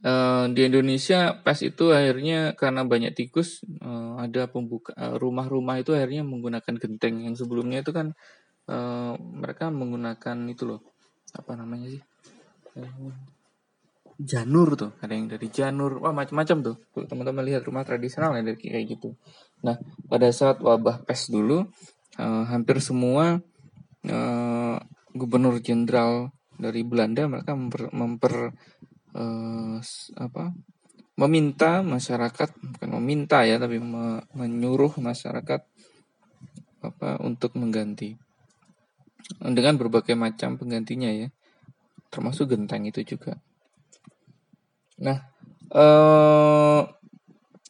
Uh, 0.00 0.48
di 0.56 0.64
Indonesia 0.64 1.36
PES 1.44 1.76
itu 1.76 1.92
akhirnya 1.92 2.56
karena 2.56 2.88
banyak 2.88 3.12
tikus 3.12 3.60
uh, 3.84 4.16
ada 4.16 4.48
pembuka 4.48 4.96
uh, 4.96 5.20
rumah-rumah 5.20 5.76
itu 5.76 5.92
akhirnya 5.92 6.24
menggunakan 6.24 6.80
genteng. 6.80 7.20
Yang 7.28 7.44
sebelumnya 7.44 7.84
itu 7.84 7.92
kan 7.92 8.16
mereka 9.34 9.66
menggunakan 9.66 10.46
itu 10.46 10.62
loh 10.62 10.80
apa 11.34 11.58
namanya 11.58 11.90
sih? 11.90 12.02
Janur 14.14 14.78
tuh 14.78 14.94
ada 15.02 15.10
yang 15.10 15.26
dari 15.26 15.50
janur. 15.50 15.98
Wah 15.98 16.14
macam-macam 16.14 16.56
tuh. 16.62 16.76
Teman-teman 17.10 17.42
lihat 17.50 17.66
rumah 17.66 17.82
tradisional 17.82 18.30
ya 18.38 18.46
dari 18.46 18.56
kayak 18.56 18.86
gitu. 18.94 19.18
Nah 19.66 19.74
pada 20.06 20.30
saat 20.30 20.62
wabah 20.62 21.02
pes 21.02 21.34
dulu 21.34 21.66
hampir 22.20 22.78
semua 22.78 23.42
gubernur 25.10 25.58
jenderal 25.58 26.30
dari 26.54 26.86
Belanda 26.86 27.26
mereka 27.26 27.58
memper, 27.58 27.90
memper 27.90 28.34
uh, 29.14 29.78
apa 30.18 30.44
meminta 31.20 31.84
masyarakat 31.84 32.48
bukan 32.56 32.90
meminta 32.96 33.44
ya 33.44 33.60
tapi 33.60 33.76
me, 33.76 34.24
menyuruh 34.32 34.96
masyarakat 34.96 35.60
apa 36.80 37.10
untuk 37.20 37.52
mengganti. 37.60 38.16
Dengan 39.38 39.78
berbagai 39.78 40.18
macam 40.18 40.58
penggantinya 40.58 41.12
ya 41.12 41.28
termasuk 42.10 42.50
genteng 42.50 42.88
itu 42.88 43.04
juga. 43.06 43.38
Nah 44.98 45.18
lembaga 45.70 46.90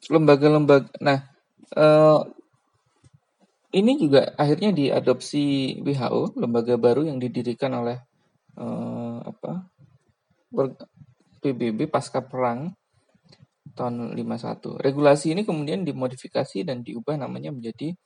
lembaga-lembaga 0.09 0.89
nah 1.05 1.19
uh, 1.77 2.25
ini 3.71 3.93
juga 4.01 4.35
akhirnya 4.35 4.75
diadopsi 4.75 5.77
WHO 5.85 6.41
lembaga 6.41 6.75
baru 6.81 7.07
yang 7.07 7.23
didirikan 7.23 7.71
oleh 7.77 8.01
uh, 8.59 9.23
apa 9.23 9.71
PBB 11.41 11.89
pasca 11.89 12.21
perang 12.23 12.77
tahun 13.75 14.13
51. 14.15 14.81
Regulasi 14.81 15.33
ini 15.33 15.43
kemudian 15.45 15.83
dimodifikasi 15.83 16.65
dan 16.69 16.85
diubah 16.85 17.17
namanya 17.17 17.51
menjadi 17.55 17.97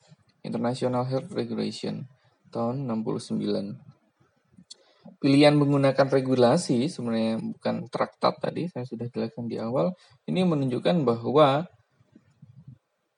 International 0.45 1.09
Health 1.09 1.33
Regulation 1.33 2.07
tahun 2.53 2.87
69. 2.87 3.95
Pilihan 5.21 5.57
menggunakan 5.57 6.07
regulasi 6.09 6.89
sebenarnya 6.89 7.41
bukan 7.41 7.89
traktat 7.89 8.41
tadi 8.41 8.69
saya 8.69 8.85
sudah 8.85 9.09
jelaskan 9.09 9.49
di 9.49 9.57
awal. 9.57 9.97
Ini 10.29 10.45
menunjukkan 10.45 11.05
bahwa 11.05 11.65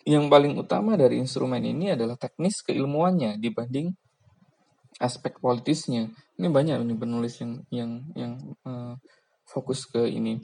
yang 0.07 0.31
paling 0.31 0.55
utama 0.55 0.95
dari 0.95 1.19
instrumen 1.19 1.63
ini 1.67 1.91
adalah 1.91 2.15
teknis 2.15 2.63
keilmuannya 2.63 3.43
dibanding 3.43 3.91
aspek 5.03 5.43
politisnya. 5.43 6.07
Ini 6.39 6.47
banyak 6.47 6.79
ini 6.87 6.95
penulis 6.95 7.43
yang 7.43 7.53
yang 7.75 7.91
yang 8.15 8.33
uh, 8.63 8.95
fokus 9.47 9.87
ke 9.87 10.05
ini. 10.11 10.43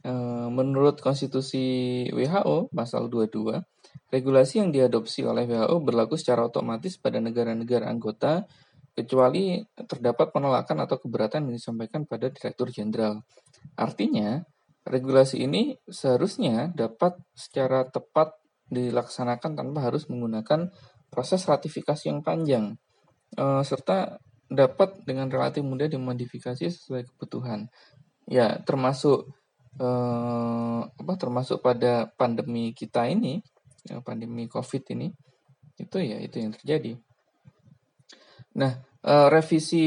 Eh, 0.00 0.48
menurut 0.50 0.98
konstitusi 0.98 2.04
WHO 2.10 2.72
pasal 2.74 3.06
22, 3.06 3.62
regulasi 4.10 4.60
yang 4.60 4.74
diadopsi 4.74 5.22
oleh 5.22 5.46
WHO 5.46 5.76
berlaku 5.80 6.18
secara 6.18 6.44
otomatis 6.48 6.98
pada 6.98 7.22
negara-negara 7.22 7.86
anggota 7.86 8.44
kecuali 8.90 9.62
terdapat 9.86 10.34
penolakan 10.34 10.82
atau 10.84 10.98
keberatan 10.98 11.48
yang 11.48 11.54
disampaikan 11.56 12.04
pada 12.04 12.28
Direktur 12.28 12.74
Jenderal. 12.74 13.22
Artinya, 13.78 14.42
regulasi 14.82 15.46
ini 15.46 15.78
seharusnya 15.86 16.74
dapat 16.74 17.20
secara 17.36 17.86
tepat 17.86 18.34
dilaksanakan 18.72 19.52
tanpa 19.52 19.84
harus 19.84 20.08
menggunakan 20.08 20.70
proses 21.12 21.44
ratifikasi 21.44 22.08
yang 22.08 22.24
panjang, 22.24 22.78
eh, 23.36 23.62
serta 23.62 24.16
dapat 24.50 25.06
dengan 25.06 25.30
relatif 25.30 25.62
mudah 25.62 25.86
dimodifikasi 25.86 26.66
sesuai 26.66 27.06
kebutuhan 27.14 27.70
ya 28.30 28.62
termasuk 28.62 29.26
eh, 29.82 30.80
apa 30.86 31.12
termasuk 31.18 31.58
pada 31.58 32.06
pandemi 32.14 32.70
kita 32.70 33.10
ini 33.10 33.42
ya, 33.90 33.98
pandemi 34.00 34.46
covid 34.46 34.86
ini 34.94 35.10
itu 35.82 35.96
ya 35.98 36.22
itu 36.22 36.38
yang 36.38 36.54
terjadi 36.54 36.94
nah 38.54 38.78
eh, 39.02 39.28
revisi 39.34 39.86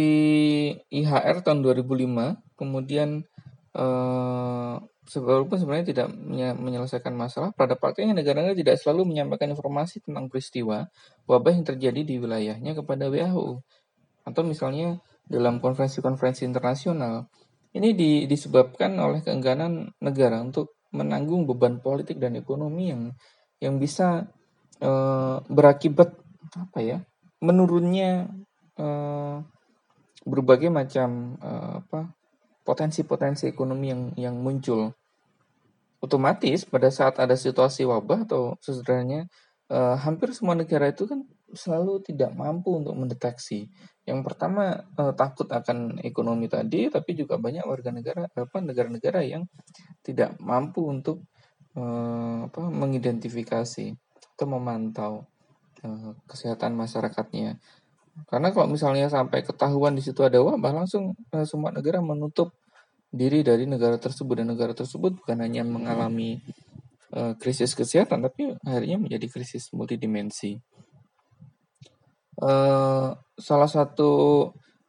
IHR 0.92 1.40
tahun 1.40 1.64
2005 1.64 2.60
kemudian 2.60 3.24
eh, 3.72 4.76
Sebelum 5.04 5.52
sebenarnya 5.52 5.92
tidak 5.92 6.08
menyelesaikan 6.64 7.12
masalah, 7.12 7.52
pada 7.52 7.76
praktiknya 7.76 8.16
negara-negara 8.16 8.56
tidak 8.56 8.80
selalu 8.80 9.12
menyampaikan 9.12 9.52
informasi 9.52 10.00
tentang 10.00 10.32
peristiwa 10.32 10.88
wabah 11.28 11.52
yang 11.52 11.68
terjadi 11.68 12.02
di 12.08 12.16
wilayahnya 12.24 12.72
kepada 12.72 13.12
WHO. 13.12 13.60
Atau 14.24 14.48
misalnya 14.48 15.04
dalam 15.28 15.60
konferensi-konferensi 15.60 16.48
internasional, 16.48 17.28
ini 17.74 17.90
di, 17.98 18.12
disebabkan 18.30 18.94
oleh 19.02 19.26
keengganan 19.26 19.90
negara 19.98 20.42
untuk 20.42 20.78
menanggung 20.94 21.50
beban 21.50 21.82
politik 21.82 22.22
dan 22.22 22.38
ekonomi 22.38 22.94
yang 22.94 23.02
yang 23.58 23.82
bisa 23.82 24.30
e, 24.78 24.92
berakibat 25.50 26.14
apa 26.54 26.80
ya 26.86 26.98
menurunnya 27.42 28.30
e, 28.78 28.88
berbagai 30.22 30.70
macam 30.70 31.34
e, 31.42 31.52
apa 31.82 32.14
potensi-potensi 32.62 33.50
ekonomi 33.50 33.90
yang 33.90 34.04
yang 34.16 34.36
muncul. 34.38 34.94
Otomatis 35.98 36.68
pada 36.70 36.94
saat 36.94 37.18
ada 37.18 37.34
situasi 37.34 37.90
wabah 37.90 38.30
atau 38.30 38.54
sesudahnya 38.62 39.26
e, 39.66 39.78
hampir 39.98 40.30
semua 40.38 40.54
negara 40.54 40.94
itu 40.94 41.10
kan 41.10 41.26
selalu 41.54 42.02
tidak 42.06 42.34
mampu 42.36 42.76
untuk 42.76 42.98
mendeteksi 42.98 43.70
yang 44.04 44.20
pertama 44.20 44.84
eh, 45.00 45.14
takut 45.16 45.48
akan 45.48 46.04
ekonomi 46.04 46.52
tadi, 46.52 46.92
tapi 46.92 47.16
juga 47.16 47.40
banyak 47.40 47.64
warga 47.64 47.90
negara 47.96 48.28
apa 48.28 48.58
negara-negara 48.60 49.24
yang 49.24 49.48
tidak 50.04 50.36
mampu 50.44 50.84
untuk 50.84 51.24
eh, 51.76 52.40
apa 52.52 52.62
mengidentifikasi 52.68 53.96
atau 54.36 54.48
memantau 54.52 55.14
eh, 55.80 56.12
kesehatan 56.28 56.76
masyarakatnya. 56.76 57.64
Karena 58.30 58.54
kalau 58.54 58.68
misalnya 58.70 59.08
sampai 59.10 59.42
ketahuan 59.42 59.96
di 59.96 60.04
situ 60.04 60.22
ada 60.22 60.44
wabah, 60.44 60.84
langsung 60.84 61.16
eh, 61.32 61.48
semua 61.48 61.72
negara 61.72 62.04
menutup 62.04 62.52
diri 63.08 63.40
dari 63.40 63.64
negara 63.64 63.96
tersebut 63.96 64.36
dan 64.42 64.52
negara 64.52 64.76
tersebut 64.76 65.16
bukan 65.24 65.38
hanya 65.40 65.64
mengalami 65.64 66.44
eh, 67.16 67.34
krisis 67.40 67.72
kesehatan, 67.72 68.20
tapi 68.20 68.52
akhirnya 68.68 69.00
menjadi 69.00 69.32
krisis 69.32 69.72
multidimensi. 69.72 70.60
Eh, 72.34 73.10
salah 73.38 73.70
satu 73.70 74.12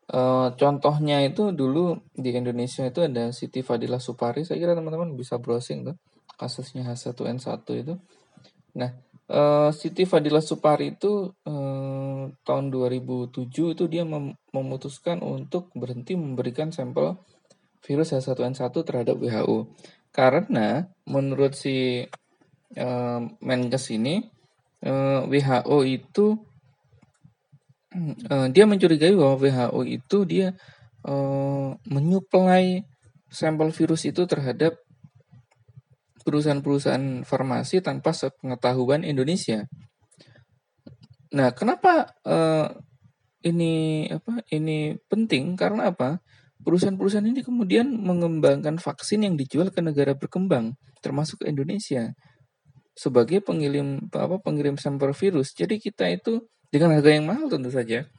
uh, 0.08 0.48
contohnya 0.56 1.20
itu 1.20 1.52
dulu 1.52 1.96
di 2.16 2.32
Indonesia 2.32 2.88
itu 2.88 3.04
ada 3.04 3.32
Siti 3.36 3.60
Fadila 3.60 4.00
Supari. 4.00 4.48
Saya 4.48 4.60
kira 4.60 4.72
teman-teman 4.72 5.12
bisa 5.12 5.36
browsing 5.36 5.84
tuh 5.84 5.96
kasusnya 6.40 6.88
H1N1 6.88 7.68
itu. 7.84 7.94
Nah, 8.80 8.90
uh, 9.28 9.70
Siti 9.76 10.08
Fadila 10.08 10.40
Supari 10.40 10.96
itu 10.96 11.32
uh, 11.44 12.24
tahun 12.32 12.64
2007 12.72 13.48
itu 13.48 13.84
dia 13.92 14.08
mem 14.08 14.32
memutuskan 14.52 15.20
untuk 15.20 15.68
berhenti 15.76 16.16
memberikan 16.16 16.72
sampel 16.72 17.20
virus 17.84 18.16
H1N1 18.16 18.72
terhadap 18.72 19.20
WHO. 19.20 19.68
Karena 20.14 20.88
menurut 21.04 21.52
si 21.52 22.08
uh, 22.80 23.20
Menkes 23.44 23.92
ini 23.92 24.24
uh, 24.84 25.28
WHO 25.28 25.78
itu 25.84 26.53
uh, 28.30 28.48
dia 28.50 28.64
mencurigai 28.66 29.14
bahwa 29.14 29.38
WHO 29.38 29.80
itu 29.86 30.18
dia 30.26 30.48
uh, 31.06 31.74
menyuplai 31.88 32.82
sampel 33.30 33.70
virus 33.74 34.06
itu 34.06 34.26
terhadap 34.26 34.78
perusahaan-perusahaan 36.24 37.22
farmasi 37.22 37.84
tanpa 37.84 38.16
sepengetahuan 38.16 39.04
Indonesia. 39.04 39.68
Nah, 41.34 41.52
kenapa 41.52 42.14
uh, 42.24 42.72
ini 43.44 44.06
apa? 44.08 44.40
Ini 44.48 44.96
penting 45.10 45.58
karena 45.58 45.92
apa? 45.92 46.22
Perusahaan-perusahaan 46.64 47.28
ini 47.28 47.44
kemudian 47.44 47.92
mengembangkan 47.92 48.80
vaksin 48.80 49.28
yang 49.28 49.36
dijual 49.36 49.68
ke 49.68 49.84
negara 49.84 50.16
berkembang, 50.16 50.72
termasuk 51.04 51.44
Indonesia 51.44 52.16
sebagai 52.94 53.42
pengirim 53.42 54.06
apa 54.14 54.40
pengirim 54.40 54.78
sampel 54.78 55.12
virus. 55.12 55.52
Jadi 55.52 55.82
kita 55.82 56.08
itu 56.08 56.46
dengan 56.74 56.98
harga 56.98 57.14
yang 57.14 57.30
mahal 57.30 57.46
tentu 57.46 57.70
saja 57.70 58.10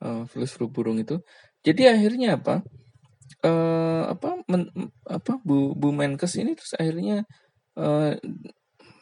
uh, 0.00 0.24
virus 0.32 0.56
flu 0.56 0.72
burung 0.72 0.96
itu. 0.96 1.20
Jadi 1.60 1.84
akhirnya 1.92 2.40
apa? 2.40 2.64
Uh, 3.44 4.08
apa 4.08 4.40
men, 4.48 4.72
apa 5.04 5.36
Bu 5.44 5.76
Bu 5.76 5.92
Menkes 5.92 6.40
ini 6.40 6.56
terus 6.56 6.72
akhirnya 6.72 7.28
uh, 7.76 8.16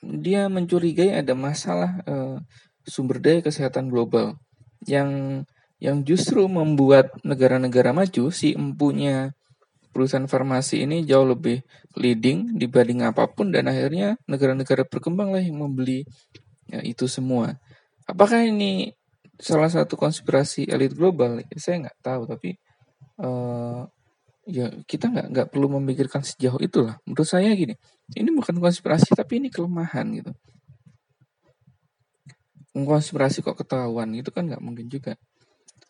dia 0.03 0.51
mencurigai 0.51 1.14
ada 1.14 1.38
masalah 1.38 2.03
uh, 2.11 2.42
sumber 2.83 3.23
daya 3.23 3.40
kesehatan 3.47 3.87
global 3.87 4.35
yang 4.83 5.42
yang 5.79 6.03
justru 6.03 6.42
membuat 6.51 7.14
negara-negara 7.23 7.95
maju 7.95 8.35
si 8.35 8.59
empunya 8.59 9.31
perusahaan 9.95 10.29
farmasi 10.29 10.85
ini 10.85 11.07
jauh 11.09 11.25
lebih 11.25 11.64
leading 11.97 12.59
dibanding 12.59 13.07
apa 13.07 13.31
pun 13.33 13.55
dan 13.55 13.71
akhirnya 13.71 14.21
negara-negara 14.29 14.85
berkembang 14.85 15.33
lah 15.33 15.40
yang 15.40 15.57
membeli 15.57 16.05
ya, 16.69 16.85
itu 16.85 17.09
semua. 17.09 17.57
Apakah 18.07 18.47
ini 18.47 18.95
salah 19.37 19.69
satu 19.69 19.99
konspirasi 19.99 20.71
elit 20.71 20.95
global? 20.95 21.42
Saya 21.59 21.87
nggak 21.87 21.99
tahu, 22.01 22.23
tapi 22.31 22.51
uh, 23.21 23.83
ya 24.47 24.71
kita 24.87 25.11
nggak 25.11 25.27
nggak 25.35 25.49
perlu 25.51 25.66
memikirkan 25.83 26.23
sejauh 26.23 26.62
itulah. 26.62 27.03
Menurut 27.03 27.27
saya 27.27 27.51
gini, 27.53 27.75
ini 28.14 28.31
bukan 28.31 28.62
konspirasi 28.62 29.12
tapi 29.12 29.42
ini 29.42 29.49
kelemahan 29.51 30.07
gitu. 30.14 30.33
Konspirasi 32.77 33.42
kok 33.42 33.59
ketahuan 33.59 34.14
itu 34.14 34.31
kan 34.31 34.47
nggak 34.47 34.62
mungkin 34.62 34.87
juga. 34.87 35.19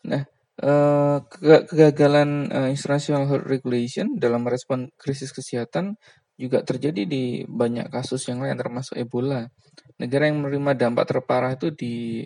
Nah, 0.07 0.25
uh, 0.63 1.21
kegagalan 1.29 2.49
uh, 2.49 2.69
international 2.71 3.29
health 3.29 3.45
regulation 3.45 4.17
dalam 4.17 4.41
merespon 4.41 4.89
krisis 4.97 5.29
kesehatan 5.29 5.99
juga 6.37 6.61
terjadi 6.61 7.05
di 7.05 7.43
banyak 7.45 7.89
kasus 7.89 8.25
yang 8.29 8.41
lain 8.41 8.57
termasuk 8.57 8.97
Ebola. 8.97 9.49
Negara 9.97 10.29
yang 10.29 10.45
menerima 10.45 10.77
dampak 10.77 11.05
terparah 11.09 11.57
itu 11.57 11.73
di 11.73 12.25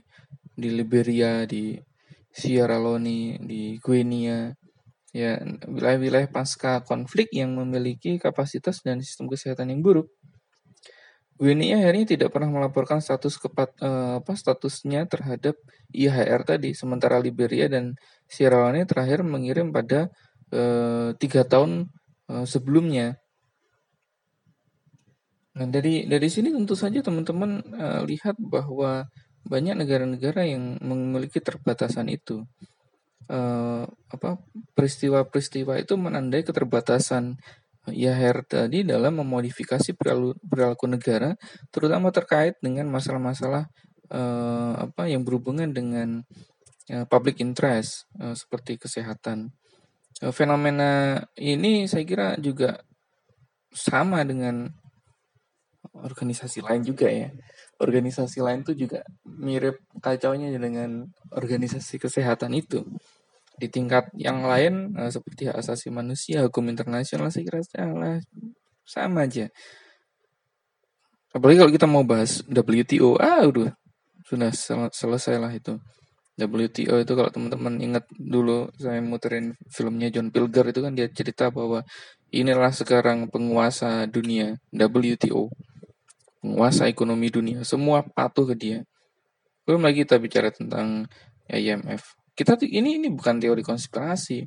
di 0.51 0.69
Liberia, 0.71 1.47
di 1.47 1.79
Sierra 2.31 2.79
Leone, 2.79 3.39
di 3.43 3.75
Guinea, 3.79 4.51
ya 5.11 5.35
wilayah-wilayah 5.67 6.31
pasca 6.31 6.79
konflik 6.87 7.27
yang 7.35 7.55
memiliki 7.55 8.15
kapasitas 8.15 8.79
dan 8.83 9.03
sistem 9.03 9.27
kesehatan 9.27 9.71
yang 9.71 9.83
buruk. 9.83 10.07
Guinea 11.41 11.81
akhirnya 11.81 12.05
tidak 12.15 12.29
pernah 12.37 12.53
melaporkan 12.53 13.01
status 13.01 13.41
kepat, 13.41 13.73
eh, 13.81 14.21
apa 14.21 14.33
statusnya 14.37 15.09
terhadap 15.09 15.57
IHR 15.89 16.45
tadi, 16.45 16.77
sementara 16.77 17.17
Liberia 17.17 17.65
dan 17.65 17.97
Sierra 18.29 18.69
Leone 18.69 18.85
terakhir 18.85 19.25
mengirim 19.25 19.73
pada 19.73 20.07
eh, 20.53 21.17
tiga 21.17 21.41
tahun 21.43 21.89
eh, 22.29 22.45
sebelumnya. 22.45 23.17
Nah, 25.51 25.67
dari 25.67 26.07
dari 26.07 26.27
sini 26.31 26.53
tentu 26.55 26.79
saja 26.79 27.03
teman-teman 27.03 27.59
uh, 27.75 28.01
lihat 28.07 28.39
bahwa 28.39 29.11
banyak 29.43 29.75
negara-negara 29.75 30.47
yang 30.47 30.79
memiliki 30.79 31.43
terbatasan 31.43 32.07
itu. 32.07 32.45
Uh, 33.31 33.87
apa 34.11 34.43
peristiwa-peristiwa 34.75 35.79
itu 35.79 35.95
menandai 35.95 36.43
keterbatasan 36.43 37.39
IHR 37.87 38.43
tadi 38.45 38.83
dalam 38.85 39.23
memodifikasi 39.23 39.95
perilaku, 39.97 40.37
perilaku 40.45 40.85
negara, 40.85 41.33
terutama 41.73 42.13
terkait 42.13 42.59
dengan 42.61 42.91
masalah-masalah 42.91 43.71
uh, 44.13 44.73
apa 44.85 45.09
yang 45.09 45.25
berhubungan 45.25 45.71
dengan 45.73 46.21
uh, 46.93 47.05
public 47.09 47.41
interest 47.41 48.05
uh, 48.21 48.37
seperti 48.37 48.77
kesehatan. 48.77 49.49
Uh, 50.21 50.29
fenomena 50.29 51.23
ini 51.39 51.89
saya 51.89 52.05
kira 52.05 52.27
juga 52.37 52.83
sama 53.71 54.21
dengan 54.27 54.69
organisasi 55.95 56.63
lain 56.63 56.81
juga 56.87 57.07
ya. 57.11 57.29
Organisasi 57.81 58.39
lain 58.39 58.63
tuh 58.63 58.75
juga 58.77 59.03
mirip 59.27 59.83
kacaunya 59.99 60.51
dengan 60.55 61.11
organisasi 61.31 61.99
kesehatan 61.99 62.55
itu. 62.55 62.83
Di 63.59 63.67
tingkat 63.67 64.09
yang 64.17 64.41
lain 64.47 64.95
uh, 64.97 65.11
seperti 65.11 65.51
hak 65.51 65.59
asasi 65.59 65.91
manusia, 65.93 66.41
hukum 66.47 66.65
internasional 66.71 67.29
saya 67.29 67.43
kira 67.45 67.61
salah 67.61 68.17
sama 68.87 69.27
aja. 69.27 69.51
Apalagi 71.31 71.63
kalau 71.63 71.71
kita 71.71 71.87
mau 71.87 72.03
bahas 72.03 72.43
WTO, 72.47 73.15
ah 73.21 73.47
udah 73.47 73.71
sudah 74.27 74.51
sel 74.51 74.87
selesai 74.91 75.39
lah 75.39 75.51
itu. 75.51 75.79
WTO 76.41 76.95
itu 76.97 77.13
kalau 77.13 77.29
teman-teman 77.29 77.77
ingat 77.77 78.07
dulu 78.17 78.71
saya 78.79 78.97
muterin 79.03 79.53
filmnya 79.69 80.09
John 80.09 80.33
Pilger 80.33 80.73
itu 80.73 80.81
kan 80.81 80.97
dia 80.97 81.05
cerita 81.11 81.53
bahwa 81.53 81.85
inilah 82.33 82.73
sekarang 82.73 83.29
penguasa 83.29 84.09
dunia 84.09 84.57
WTO 84.73 85.51
penguasa 86.41 86.89
ekonomi 86.89 87.29
dunia, 87.29 87.61
semua 87.61 88.01
patuh 88.01 88.49
ke 88.51 88.55
dia. 88.57 88.79
Belum 89.63 89.85
lagi 89.85 90.03
kita 90.03 90.17
bicara 90.17 90.49
tentang 90.49 91.05
IMF. 91.45 92.17
Kita 92.33 92.57
ini 92.65 92.97
ini 92.97 93.07
bukan 93.13 93.37
teori 93.37 93.61
konspirasi. 93.61 94.41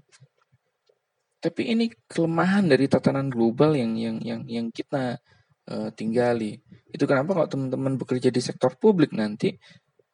Tapi 1.39 1.63
ini 1.71 1.87
kelemahan 2.11 2.67
dari 2.67 2.91
tatanan 2.91 3.31
global 3.31 3.79
yang 3.79 3.95
yang 3.95 4.17
yang 4.25 4.43
yang 4.49 4.67
kita 4.75 5.23
uh, 5.71 5.89
tinggali. 5.95 6.59
Itu 6.91 7.07
kenapa 7.07 7.37
kalau 7.37 7.49
teman-teman 7.49 7.95
bekerja 8.01 8.35
di 8.35 8.41
sektor 8.43 8.75
publik 8.75 9.15
nanti 9.15 9.55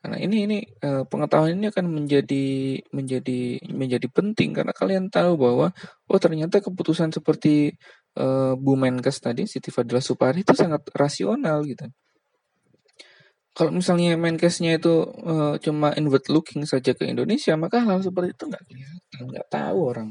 karena 0.01 0.17
ini 0.17 0.37
ini 0.49 0.59
uh, 0.81 1.05
pengetahuan 1.05 1.61
ini 1.61 1.69
akan 1.69 1.87
menjadi 1.93 2.81
menjadi 2.89 3.61
menjadi 3.69 4.09
penting 4.09 4.57
karena 4.57 4.73
kalian 4.73 5.13
tahu 5.13 5.37
bahwa 5.37 5.77
oh 6.09 6.19
ternyata 6.21 6.65
keputusan 6.65 7.13
seperti 7.13 7.77
uh, 8.19 8.55
Bu 8.59 8.75
Menkes 8.75 9.23
tadi 9.23 9.47
Siti 9.47 9.71
Fadila 9.71 10.03
Supari 10.03 10.43
itu 10.43 10.57
sangat 10.57 10.89
rasional 10.97 11.63
gitu. 11.69 11.87
Kalau 13.51 13.75
misalnya 13.75 14.15
Menkesnya 14.15 14.79
itu 14.79 15.05
uh, 15.27 15.59
cuma 15.59 15.93
inward 15.99 16.25
looking 16.31 16.65
saja 16.65 16.95
ke 16.95 17.05
Indonesia, 17.07 17.55
maka 17.59 17.83
hal 17.83 18.01
seperti 18.01 18.33
itu 18.33 18.45
nggak 18.47 18.65
kelihatan, 18.65 19.23
nggak 19.27 19.47
tahu 19.51 19.79
orang. 19.85 20.11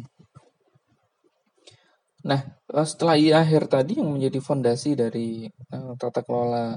Nah, 2.19 2.41
setelah 2.83 3.15
akhir 3.15 3.71
tadi 3.71 4.03
yang 4.03 4.11
menjadi 4.11 4.43
fondasi 4.43 4.91
dari 4.91 5.47
uh, 5.71 5.95
tata 5.95 6.19
kelola 6.27 6.75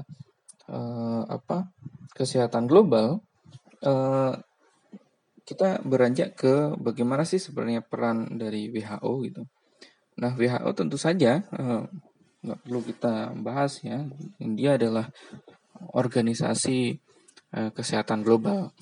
uh, 0.71 1.21
apa 1.27 1.67
kesehatan 2.15 2.63
global, 2.63 3.19
uh, 3.83 4.33
kita 5.43 5.83
beranjak 5.83 6.39
ke 6.39 6.79
bagaimana 6.79 7.27
sih 7.27 7.43
sebenarnya 7.43 7.83
peran 7.83 8.39
dari 8.39 8.71
WHO 8.71 9.11
gitu. 9.27 9.43
Nah, 10.19 10.31
WHO 10.37 10.69
tentu 10.77 10.97
saja 10.99 11.41
eh, 11.41 11.83
nggak 12.43 12.59
perlu 12.65 12.79
kita 12.85 13.33
bahas 13.39 13.81
ya. 13.81 14.05
Dia 14.37 14.77
adalah 14.77 15.09
organisasi 15.93 16.79
eh, 17.53 17.71
kesehatan 17.73 18.21
global. 18.21 18.73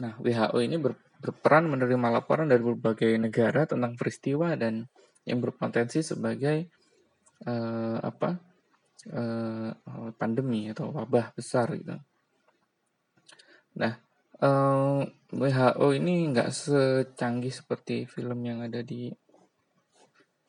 Nah, 0.00 0.16
WHO 0.16 0.58
ini 0.64 0.80
ber, 0.80 0.96
berperan 1.20 1.68
menerima 1.68 2.08
laporan 2.08 2.48
dari 2.48 2.64
berbagai 2.64 3.12
negara 3.20 3.68
tentang 3.68 3.94
peristiwa 3.94 4.56
dan 4.56 4.88
yang 5.22 5.38
berpotensi 5.38 6.02
sebagai 6.02 6.66
uh, 7.46 7.98
apa 8.02 8.42
uh, 9.14 9.70
pandemi 10.18 10.66
atau 10.66 10.90
wabah 10.90 11.30
besar 11.30 11.70
gitu. 11.78 11.94
Nah, 13.78 14.01
uh, 14.42 15.00
WHO 15.32 15.86
ini 15.96 16.28
nggak 16.34 16.50
secanggih 16.52 17.54
seperti 17.54 18.04
film 18.04 18.42
yang 18.44 18.60
ada 18.60 18.82
di 18.84 19.08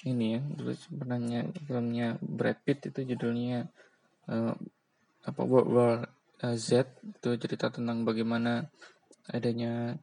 ini 0.03 0.35
ya. 0.35 0.41
Dulu 0.43 0.73
sebenarnya 0.75 1.47
filmnya 1.63 2.19
Brad 2.19 2.59
Pitt 2.65 2.91
itu 2.91 3.15
judulnya 3.15 3.69
uh, 4.27 4.53
apa 5.23 5.41
World 5.45 5.69
War 5.71 5.95
Z. 6.59 6.99
Itu 6.99 7.39
cerita 7.39 7.71
tentang 7.71 8.03
bagaimana 8.03 8.67
adanya 9.31 9.95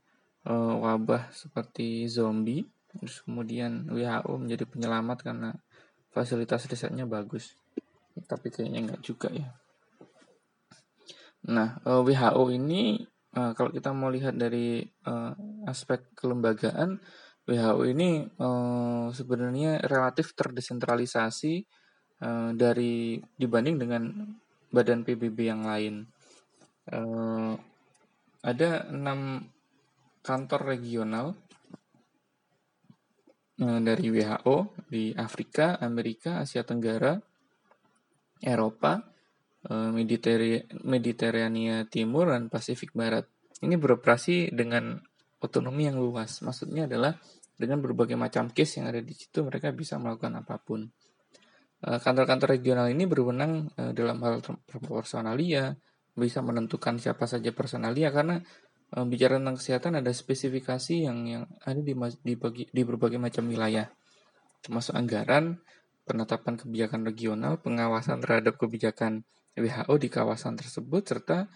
uh, 0.49 0.74
wabah 0.80 1.28
seperti 1.34 2.09
zombie. 2.09 2.64
Terus 2.91 3.22
kemudian 3.22 3.86
WHO 3.93 4.32
menjadi 4.41 4.64
penyelamat 4.66 5.18
karena 5.22 5.51
fasilitas 6.11 6.66
risetnya 6.66 7.05
bagus. 7.05 7.55
Tapi 8.24 8.49
kayaknya 8.49 8.80
nggak 8.91 9.03
juga 9.05 9.28
ya. 9.30 9.53
Nah 11.47 11.78
eh, 11.84 12.03
WHO 12.03 12.45
ini 12.53 13.01
uh, 13.37 13.53
kalau 13.55 13.70
kita 13.70 13.91
mau 13.95 14.11
lihat 14.11 14.35
dari 14.35 14.83
uh, 15.07 15.33
aspek 15.66 16.14
kelembagaan 16.14 16.99
WHO 17.47 17.83
ini 17.91 18.22
uh, 18.39 19.11
sebenarnya 19.11 19.83
relatif 19.87 20.39
terdesentralisasi 20.39 21.66
uh, 22.22 22.51
dari 22.55 23.18
dibanding 23.35 23.76
dengan 23.81 24.03
badan 24.70 25.03
PBB 25.03 25.39
yang 25.51 25.66
lain. 25.66 26.07
Uh, 26.91 27.59
ada 28.41 28.87
enam 28.89 29.45
kantor 30.22 30.76
regional 30.76 31.37
dari 33.61 34.09
WHO 34.09 34.89
di 34.89 35.12
Afrika, 35.12 35.76
Amerika, 35.85 36.41
Asia 36.41 36.64
Tenggara, 36.64 37.12
Eropa, 38.41 39.05
uh, 39.69 39.91
Mediterania 40.87 41.85
Timur, 41.91 42.33
dan 42.33 42.49
Pasifik 42.49 42.97
Barat. 42.97 43.29
Ini 43.61 43.77
beroperasi 43.77 44.57
dengan 44.57 44.97
otonomi 45.43 45.85
yang 45.85 46.01
luas. 46.01 46.41
Maksudnya 46.41 46.89
adalah 46.89 47.19
dengan 47.61 47.85
berbagai 47.85 48.17
macam 48.17 48.49
case 48.49 48.81
yang 48.81 48.89
ada 48.89 49.05
di 49.05 49.13
situ 49.13 49.45
mereka 49.45 49.69
bisa 49.75 50.01
melakukan 50.01 50.41
apa 50.41 50.57
pun. 50.57 50.89
Kantor-kantor 51.81 52.61
regional 52.61 52.93
ini 52.93 53.09
berwenang 53.09 53.73
dalam 53.97 54.21
hal 54.21 54.45
proporsionalia, 54.69 55.73
bisa 56.13 56.45
menentukan 56.45 57.01
siapa 57.01 57.25
saja 57.25 57.57
personalia 57.57 58.13
karena 58.13 58.37
bicara 59.09 59.41
tentang 59.41 59.57
kesehatan 59.57 59.93
ada 60.03 60.13
spesifikasi 60.13 61.09
yang 61.09 61.19
yang 61.25 61.45
ada 61.63 61.81
di 61.81 61.97
di, 62.21 62.35
bagi, 62.37 62.69
di 62.69 62.83
berbagai 62.85 63.17
macam 63.23 63.47
wilayah 63.47 63.87
termasuk 64.61 64.93
anggaran 64.93 65.63
penetapan 66.05 66.59
kebijakan 66.59 67.01
regional 67.07 67.63
pengawasan 67.63 68.19
terhadap 68.19 68.59
kebijakan 68.59 69.25
WHO 69.57 69.95
di 69.99 70.09
kawasan 70.09 70.55
tersebut 70.55 71.03
serta 71.03 71.49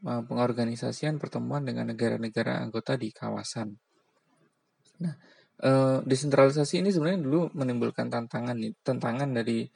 e, 0.00 0.12
pengorganisasian 0.24 1.20
pertemuan 1.20 1.64
dengan 1.64 1.92
negara-negara 1.92 2.60
anggota 2.60 2.96
di 2.96 3.12
kawasan. 3.12 3.74
Nah, 5.04 5.14
e, 5.60 5.70
desentralisasi 6.04 6.80
ini 6.80 6.88
sebenarnya 6.92 7.20
dulu 7.20 7.40
menimbulkan 7.52 8.08
tantangan 8.08 8.56
tantangan 8.80 9.30
dari 9.32 9.68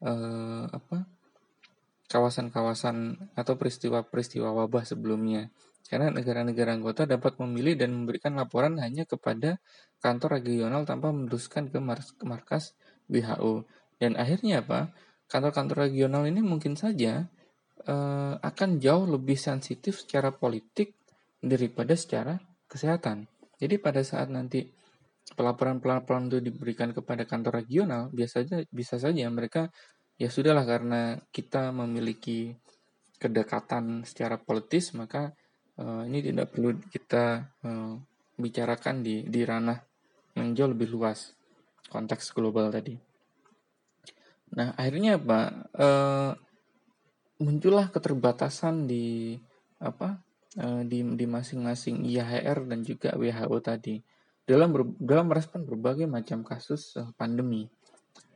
e, 0.00 0.12
apa 0.68 1.04
kawasan-kawasan 2.08 3.16
atau 3.34 3.54
peristiwa-peristiwa 3.56 4.52
wabah 4.52 4.84
sebelumnya. 4.84 5.48
Karena 5.84 6.08
negara-negara 6.08 6.72
anggota 6.72 7.04
dapat 7.04 7.36
memilih 7.44 7.76
dan 7.76 7.92
memberikan 7.92 8.32
laporan 8.38 8.80
hanya 8.80 9.04
kepada 9.04 9.60
kantor 10.00 10.40
regional 10.40 10.88
tanpa 10.88 11.12
meneruskan 11.12 11.68
ke 11.68 11.78
markas 12.24 12.72
WHO. 13.08 13.68
Dan 14.00 14.16
akhirnya 14.16 14.64
apa? 14.64 14.92
Kantor-kantor 15.28 15.88
regional 15.88 16.28
ini 16.28 16.44
mungkin 16.44 16.76
saja 16.76 17.24
uh, 17.88 18.34
akan 18.38 18.78
jauh 18.78 19.08
lebih 19.08 19.36
sensitif 19.36 20.04
secara 20.04 20.30
politik 20.30 20.94
daripada 21.40 21.96
secara 21.96 22.38
kesehatan. 22.68 23.28
Jadi 23.60 23.76
pada 23.80 24.00
saat 24.04 24.28
nanti 24.32 24.64
pelaporan-pelaporan 25.32 26.28
itu 26.28 26.38
diberikan 26.44 26.92
kepada 26.92 27.24
kantor 27.24 27.64
regional, 27.64 28.12
biasanya 28.12 28.68
bisa 28.68 29.00
saja 29.00 29.24
mereka 29.32 29.72
ya 30.20 30.28
sudahlah 30.28 30.68
karena 30.68 31.16
kita 31.32 31.72
memiliki 31.72 32.54
kedekatan 33.18 34.04
secara 34.04 34.36
politis 34.36 34.92
maka 34.92 35.32
uh, 35.80 36.04
ini 36.04 36.20
tidak 36.20 36.52
perlu 36.52 36.76
kita 36.92 37.50
uh, 37.64 37.96
bicarakan 38.36 39.00
di 39.00 39.24
di 39.26 39.40
ranah 39.46 39.78
yang 40.34 40.52
jauh 40.52 40.70
lebih 40.74 40.90
luas 40.90 41.32
konteks 41.88 42.34
global 42.34 42.68
tadi. 42.68 43.13
Nah 44.54 44.72
akhirnya 44.78 45.18
apa? 45.18 45.40
Uh, 45.74 46.32
muncullah 47.42 47.90
keterbatasan 47.90 48.86
di 48.86 49.34
apa 49.82 50.22
uh, 50.62 50.82
di 50.86 51.02
di 51.02 51.26
masing-masing 51.26 52.06
IHR 52.06 52.66
dan 52.70 52.86
juga 52.86 53.14
WHO 53.18 53.58
tadi. 53.58 53.98
Dalam 54.44 54.70
ber, 54.70 54.82
dalam 55.00 55.26
merespon 55.32 55.66
berbagai 55.66 56.06
macam 56.06 56.46
kasus 56.46 56.94
uh, 57.00 57.10
pandemi. 57.18 57.66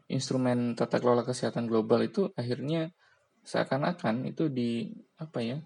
Instrumen 0.09 0.73
tata 0.73 0.99
kelola 0.99 1.21
kesehatan 1.23 1.69
global 1.69 2.01
itu 2.01 2.33
akhirnya 2.33 2.91
seakan-akan 3.45 4.29
itu 4.29 4.49
di 4.49 4.89
apa 5.21 5.41
ya 5.41 5.59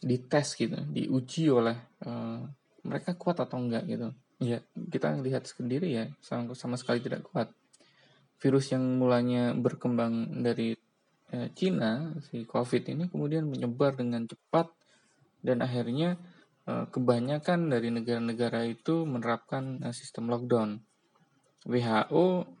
dites 0.00 0.56
gitu 0.56 0.76
diuji 0.92 1.48
oleh 1.48 1.76
uh, 2.04 2.44
mereka 2.88 3.14
kuat 3.20 3.38
atau 3.38 3.60
enggak 3.60 3.84
gitu. 3.84 4.08
Ya 4.40 4.64
kita 4.72 5.18
lihat 5.20 5.44
sendiri 5.44 5.92
ya 5.92 6.04
sama, 6.24 6.56
sama 6.56 6.80
sekali 6.80 7.04
tidak 7.04 7.26
kuat 7.28 7.52
virus 8.38 8.70
yang 8.70 8.82
mulanya 9.02 9.50
berkembang 9.52 10.42
dari 10.46 10.74
uh, 11.34 11.48
Cina 11.52 12.14
si 12.30 12.46
COVID 12.46 12.82
ini 12.94 13.04
kemudian 13.10 13.50
menyebar 13.50 13.98
dengan 13.98 14.24
cepat 14.30 14.70
dan 15.42 15.62
akhirnya 15.62 16.18
uh, 16.70 16.86
kebanyakan 16.86 17.70
dari 17.70 17.90
negara-negara 17.90 18.66
itu 18.66 19.02
menerapkan 19.02 19.82
uh, 19.82 19.94
sistem 19.94 20.30
lockdown. 20.30 20.78
WHO 21.66 22.56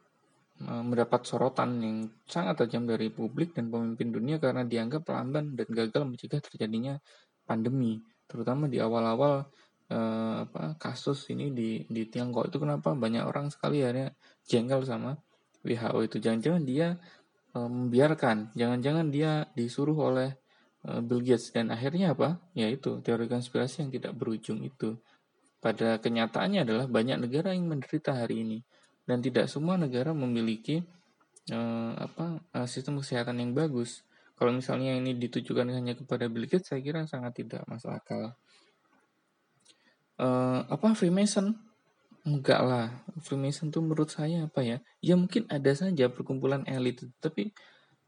mendapat 0.58 1.22
sorotan 1.22 1.78
yang 1.78 2.10
sangat 2.26 2.66
tajam 2.66 2.82
dari 2.82 3.14
publik 3.14 3.54
dan 3.54 3.70
pemimpin 3.70 4.10
dunia 4.10 4.42
karena 4.42 4.66
dianggap 4.66 5.06
lamban 5.06 5.54
dan 5.54 5.70
gagal 5.70 6.02
mencegah 6.02 6.42
terjadinya 6.42 6.98
pandemi, 7.46 8.02
terutama 8.26 8.66
di 8.66 8.82
awal-awal 8.82 9.46
apa, 9.86 10.74
kasus 10.82 11.30
ini 11.30 11.54
di 11.54 11.86
di 11.86 12.10
Tiongkok. 12.10 12.50
Itu 12.50 12.58
kenapa 12.58 12.90
banyak 12.90 13.22
orang 13.22 13.54
sekali 13.54 13.86
ya 13.86 14.10
jengkel 14.50 14.82
sama 14.82 15.14
WHO 15.66 15.98
itu 16.06 16.16
jangan-jangan 16.22 16.62
dia 16.62 16.88
membiarkan, 17.56 18.54
jangan-jangan 18.54 19.10
dia 19.10 19.48
disuruh 19.58 19.96
oleh 19.96 20.30
eh, 20.86 21.00
Bill 21.02 21.24
Gates 21.24 21.50
dan 21.50 21.74
akhirnya 21.74 22.14
apa? 22.14 22.38
Yaitu 22.54 23.02
teori 23.02 23.26
konspirasi 23.26 23.82
yang 23.86 23.90
tidak 23.90 24.14
berujung 24.14 24.62
itu. 24.62 24.94
Pada 25.58 25.98
kenyataannya 25.98 26.62
adalah 26.62 26.86
banyak 26.86 27.18
negara 27.18 27.50
yang 27.50 27.66
menderita 27.66 28.14
hari 28.14 28.46
ini 28.46 28.58
dan 29.08 29.18
tidak 29.18 29.50
semua 29.50 29.74
negara 29.74 30.14
memiliki 30.14 30.86
uh, 31.50 31.92
apa 31.98 32.44
uh, 32.54 32.68
sistem 32.68 33.02
kesehatan 33.02 33.42
yang 33.42 33.50
bagus. 33.56 34.06
Kalau 34.38 34.54
misalnya 34.54 34.94
ini 34.94 35.18
ditujukan 35.18 35.66
hanya 35.66 35.98
kepada 35.98 36.30
Bill 36.30 36.46
Gates, 36.46 36.70
saya 36.70 36.78
kira 36.78 37.02
sangat 37.10 37.42
tidak 37.42 37.66
masuk 37.66 37.90
akal. 37.90 38.38
Uh, 40.14 40.62
apa 40.70 40.94
Freemason? 40.94 41.58
Enggak 42.28 42.60
lah, 42.60 42.86
Freemason 43.24 43.72
tuh 43.72 43.80
menurut 43.80 44.12
saya 44.12 44.44
apa 44.44 44.60
ya? 44.60 44.76
Ya 45.00 45.16
mungkin 45.16 45.48
ada 45.48 45.72
saja 45.72 46.12
perkumpulan 46.12 46.68
elit, 46.68 47.00
tapi 47.24 47.56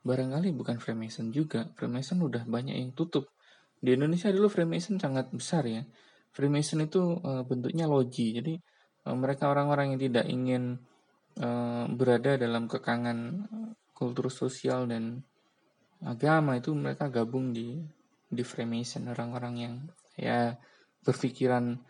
barangkali 0.04 0.52
bukan 0.52 0.76
Freemason 0.76 1.32
juga. 1.32 1.72
Freemason 1.80 2.20
udah 2.20 2.44
banyak 2.44 2.76
yang 2.76 2.92
tutup. 2.92 3.32
Di 3.80 3.96
Indonesia 3.96 4.28
dulu 4.28 4.52
Freemason 4.52 5.00
sangat 5.00 5.32
besar 5.32 5.64
ya. 5.64 5.88
Freemason 6.36 6.84
itu 6.84 7.16
uh, 7.24 7.42
bentuknya 7.48 7.88
loji, 7.88 8.36
jadi 8.36 8.60
uh, 9.08 9.16
mereka 9.16 9.48
orang-orang 9.48 9.96
yang 9.96 10.00
tidak 10.04 10.28
ingin 10.28 10.84
Eh, 11.38 11.84
berada 11.94 12.36
dalam 12.36 12.66
kekangan 12.66 13.48
kultur 13.96 14.28
sosial 14.28 14.90
dan 14.90 15.22
agama 16.04 16.60
itu 16.60 16.74
mereka 16.76 17.06
gabung 17.06 17.54
di 17.54 17.80
di 18.26 18.42
Freemason 18.44 19.08
orang-orang 19.08 19.54
yang 19.56 19.74
ya 20.20 20.58
berpikiran 21.00 21.80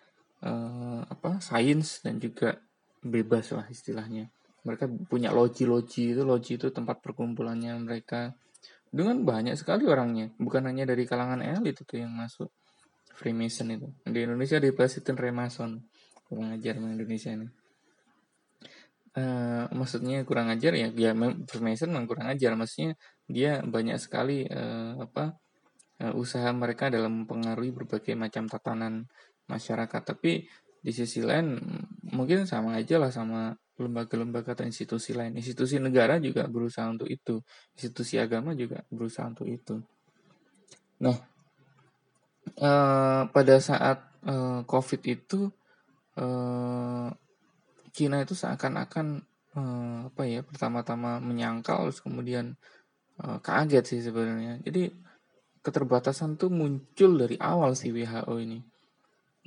uh, 0.45 1.03
apa 1.05 1.41
sains 1.41 2.01
dan 2.05 2.17
juga 2.21 2.57
bebas 3.01 3.53
lah 3.57 3.67
istilahnya. 3.69 4.29
Mereka 4.61 5.09
punya 5.09 5.33
loji-loji 5.33 6.13
itu 6.13 6.23
loji 6.23 6.61
itu 6.61 6.69
tempat 6.69 7.01
perkumpulannya 7.01 7.81
mereka. 7.81 8.37
Dengan 8.91 9.23
banyak 9.23 9.55
sekali 9.57 9.87
orangnya. 9.87 10.35
Bukan 10.37 10.67
hanya 10.67 10.85
dari 10.85 11.07
kalangan 11.07 11.41
elit 11.41 11.81
itu 11.81 11.95
yang 11.97 12.13
masuk 12.13 12.51
Freemason 13.17 13.69
itu. 13.73 13.89
Di 14.05 14.21
Indonesia 14.25 14.61
di 14.61 14.73
Presiden 14.73 15.17
Remason. 15.17 15.81
Kurang 16.29 16.53
ajar 16.53 16.77
Indonesia 16.77 17.31
ini. 17.33 17.49
Uh, 19.11 19.67
maksudnya 19.75 20.23
kurang 20.23 20.55
ajar 20.55 20.71
ya 20.79 20.87
dia 20.95 21.11
Freemason 21.49 21.89
memang 21.89 22.11
kurang 22.11 22.29
ajar. 22.29 22.53
Maksudnya 22.53 22.99
dia 23.25 23.65
banyak 23.65 23.97
sekali 23.97 24.45
uh, 24.45 25.01
apa 25.01 25.39
uh, 26.05 26.15
usaha 26.17 26.51
mereka 26.51 26.89
dalam 26.89 27.25
mempengaruhi 27.25 27.71
berbagai 27.73 28.13
macam 28.19 28.49
tatanan 28.51 29.07
masyarakat 29.51 30.03
tapi 30.07 30.47
di 30.81 30.93
sisi 30.97 31.21
lain 31.21 31.61
mungkin 32.09 32.49
sama 32.49 32.81
aja 32.81 32.97
lah 32.97 33.13
sama 33.13 33.53
lembaga-lembaga 33.81 34.53
atau 34.53 34.69
institusi 34.69 35.17
lain. 35.17 35.33
Institusi 35.37 35.81
negara 35.81 36.21
juga 36.21 36.45
berusaha 36.49 36.89
untuk 36.89 37.09
itu, 37.09 37.41
institusi 37.77 38.21
agama 38.21 38.53
juga 38.53 38.85
berusaha 38.93 39.29
untuk 39.29 39.49
itu. 39.49 39.81
Nah, 41.01 41.17
eh, 42.61 43.23
pada 43.29 43.57
saat 43.61 43.99
eh, 44.25 44.61
COVID 44.69 45.01
itu 45.09 45.49
eh, 46.21 47.09
Cina 47.91 48.17
itu 48.23 48.35
seakan-akan 48.37 49.07
eh, 49.57 49.99
apa 50.13 50.23
ya 50.29 50.41
pertama-tama 50.45 51.21
menyangkal, 51.25 51.89
terus 51.89 52.05
kemudian 52.05 52.57
eh, 53.21 53.39
kaget 53.41 53.85
sih 53.89 54.01
sebenarnya. 54.05 54.61
Jadi 54.61 54.93
keterbatasan 55.61 56.41
tuh 56.41 56.49
muncul 56.53 57.21
dari 57.21 57.37
awal 57.41 57.77
si 57.77 57.93
WHO 57.93 58.33
ini 58.41 58.61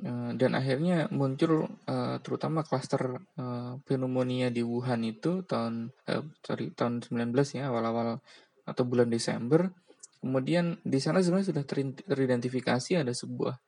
dan 0.04 0.52
akhirnya 0.60 1.08
muncul 1.16 1.72
uh, 1.88 2.20
terutama 2.20 2.68
klaster 2.68 3.24
uh, 3.40 3.80
pneumonia 3.88 4.52
di 4.52 4.60
Wuhan 4.60 5.00
itu 5.08 5.48
tahun 5.48 5.96
uh, 6.12 6.28
sorry 6.44 6.76
tahun 6.76 7.00
19 7.08 7.32
ya 7.56 7.72
awal-awal 7.72 8.20
atau 8.68 8.84
bulan 8.84 9.08
Desember. 9.08 9.72
Kemudian 10.20 10.80
di 10.84 11.00
sana 11.00 11.24
sebenarnya 11.24 11.56
sudah 11.56 11.66
teridentifikasi 12.08 13.04
ada 13.04 13.12
sebuah 13.12 13.60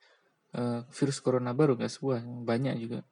virus 0.87 1.19
corona 1.19 1.51
baru 1.51 1.75
nggak 1.75 1.91
sebuah 1.99 2.23
banyak 2.47 2.79
juga. 2.79 3.03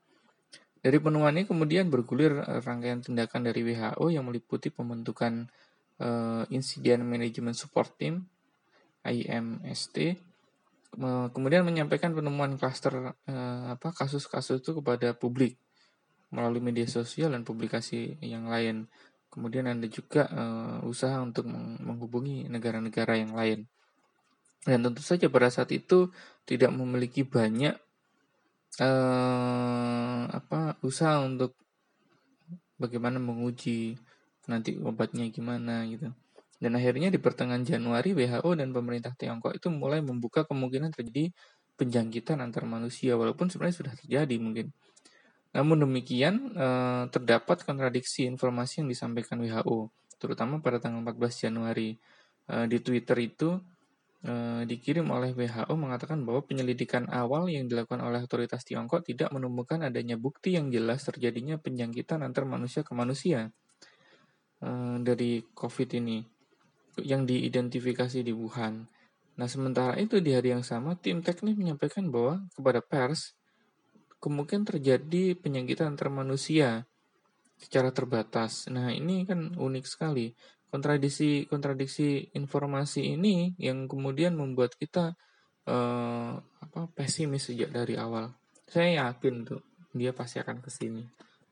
Dari 0.79 0.95
penemuan 0.95 1.35
ini 1.35 1.43
kemudian 1.43 1.91
bergulir 1.91 2.39
rangkaian 2.39 3.03
tindakan 3.03 3.51
dari 3.51 3.67
WHO 3.67 4.15
yang 4.15 4.23
meliputi 4.23 4.71
pembentukan 4.71 5.51
uh, 5.99 6.43
Incident 6.51 7.03
Management 7.03 7.59
Support 7.59 7.99
Team 7.99 8.23
IMST 9.03 10.15
kemudian 11.33 11.65
menyampaikan 11.65 12.13
penemuan 12.13 12.53
klaster 12.61 13.17
eh, 13.25 13.63
apa 13.73 13.89
kasus-kasus 13.93 14.61
itu 14.61 14.77
kepada 14.77 15.17
publik 15.17 15.57
melalui 16.33 16.61
media 16.61 16.85
sosial 16.85 17.33
dan 17.33 17.41
publikasi 17.45 18.17
yang 18.21 18.49
lain. 18.49 18.89
Kemudian 19.33 19.65
ada 19.65 19.85
juga 19.89 20.29
eh, 20.29 20.77
usaha 20.85 21.17
untuk 21.21 21.49
menghubungi 21.81 22.45
negara-negara 22.49 23.17
yang 23.17 23.33
lain. 23.33 23.65
Dan 24.63 24.79
tentu 24.85 25.03
saja 25.03 25.27
pada 25.27 25.51
saat 25.51 25.73
itu 25.75 26.13
tidak 26.45 26.71
memiliki 26.71 27.25
banyak 27.25 27.75
eh, 28.77 30.21
apa 30.29 30.77
usaha 30.85 31.21
untuk 31.25 31.57
bagaimana 32.77 33.17
menguji 33.17 33.97
nanti 34.45 34.77
obatnya 34.77 35.25
gimana 35.33 35.85
gitu. 35.89 36.13
Dan 36.63 36.79
akhirnya 36.79 37.11
di 37.11 37.19
pertengahan 37.19 37.67
Januari 37.67 38.15
WHO 38.15 38.55
dan 38.55 38.71
pemerintah 38.71 39.11
Tiongkok 39.19 39.51
itu 39.51 39.67
mulai 39.67 39.99
membuka 39.99 40.47
kemungkinan 40.47 40.95
terjadi 40.95 41.35
penjangkitan 41.75 42.39
antar 42.39 42.63
manusia 42.63 43.19
walaupun 43.19 43.51
sebenarnya 43.51 43.83
sudah 43.83 43.93
terjadi 43.99 44.35
mungkin. 44.39 44.71
Namun 45.51 45.83
demikian 45.83 46.55
eh, 46.55 47.03
terdapat 47.11 47.67
kontradiksi 47.67 48.23
informasi 48.31 48.79
yang 48.79 48.87
disampaikan 48.87 49.43
WHO 49.43 49.91
terutama 50.23 50.63
pada 50.63 50.79
tanggal 50.79 51.03
14 51.03 51.51
Januari 51.51 51.99
eh, 52.47 52.65
di 52.71 52.79
Twitter 52.79 53.17
itu 53.19 53.59
eh, 54.23 54.63
dikirim 54.63 55.03
oleh 55.11 55.35
WHO 55.35 55.75
mengatakan 55.75 56.23
bahwa 56.23 56.47
penyelidikan 56.47 57.11
awal 57.11 57.51
yang 57.51 57.67
dilakukan 57.67 57.99
oleh 57.99 58.23
otoritas 58.23 58.63
Tiongkok 58.63 59.03
tidak 59.03 59.35
menemukan 59.35 59.83
adanya 59.83 60.15
bukti 60.15 60.55
yang 60.55 60.71
jelas 60.71 61.03
terjadinya 61.03 61.59
penjangkitan 61.59 62.23
antar 62.23 62.47
manusia 62.47 62.87
ke 62.87 62.95
manusia 62.95 63.51
dari 65.03 65.43
COVID 65.43 65.99
ini 65.99 66.32
yang 67.01 67.25
diidentifikasi 67.25 68.21
di 68.21 68.33
Wuhan. 68.35 68.85
Nah, 69.33 69.47
sementara 69.49 69.97
itu 69.97 70.21
di 70.21 70.37
hari 70.37 70.53
yang 70.53 70.61
sama, 70.61 70.93
tim 70.93 71.25
teknik 71.25 71.57
menyampaikan 71.57 72.13
bahwa 72.13 72.45
kepada 72.53 72.85
pers, 72.85 73.33
kemungkinan 74.21 74.63
terjadi 74.63 75.33
penyakit 75.35 75.81
antar 75.81 76.13
manusia 76.13 76.85
secara 77.57 77.89
terbatas. 77.89 78.69
Nah, 78.69 78.93
ini 78.93 79.25
kan 79.25 79.57
unik 79.57 79.85
sekali. 79.89 80.31
Kontradiksi-kontradiksi 80.69 82.33
informasi 82.33 83.13
ini 83.13 83.53
yang 83.61 83.85
kemudian 83.85 84.33
membuat 84.33 84.73
kita 84.77 85.13
eh, 85.69 86.33
apa 86.37 86.81
pesimis 86.93 87.49
sejak 87.49 87.69
dari 87.69 87.93
awal. 87.97 88.33
Saya 88.65 89.09
yakin 89.09 89.45
tuh 89.45 89.61
dia 89.93 90.13
pasti 90.13 90.41
akan 90.41 90.57
ke 90.61 90.69
sini. 90.73 91.03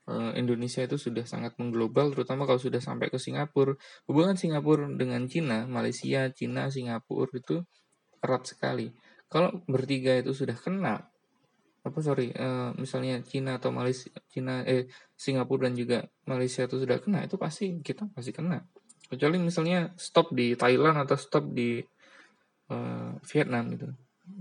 Eh, 0.02 0.32
Indonesia 0.34 0.82
itu 0.82 0.98
sudah 0.98 1.22
sangat 1.22 1.54
mengglobal, 1.62 2.10
terutama 2.10 2.42
kalau 2.42 2.58
sudah 2.58 2.82
sampai 2.82 3.06
ke 3.06 3.22
Singapura. 3.22 3.78
Hubungan 4.10 4.34
Singapura 4.34 4.90
dengan 4.90 5.30
Cina, 5.30 5.62
Malaysia, 5.70 6.26
Cina, 6.34 6.66
Singapura 6.74 7.30
itu 7.38 7.62
erat 8.18 8.42
sekali. 8.42 8.90
Kalau 9.30 9.62
bertiga 9.70 10.18
itu 10.18 10.34
sudah 10.34 10.58
kena, 10.58 11.06
apa 11.86 11.98
sorry, 12.02 12.34
uh, 12.34 12.74
misalnya 12.74 13.22
Cina 13.22 13.62
atau 13.62 13.70
Malaysia, 13.70 14.10
Cina, 14.26 14.66
eh 14.66 14.90
Singapura 15.14 15.70
dan 15.70 15.78
juga 15.78 15.98
Malaysia 16.26 16.66
itu 16.66 16.82
sudah 16.82 16.98
kena, 16.98 17.22
itu 17.22 17.38
pasti 17.38 17.78
kita 17.78 18.10
pasti 18.10 18.34
kena. 18.34 18.58
Kecuali 19.06 19.38
misalnya 19.38 19.94
stop 19.94 20.34
di 20.34 20.58
Thailand 20.58 20.98
atau 21.06 21.14
stop 21.14 21.46
di 21.54 21.78
uh, 22.74 23.14
Vietnam 23.30 23.64
itu, 23.70 23.86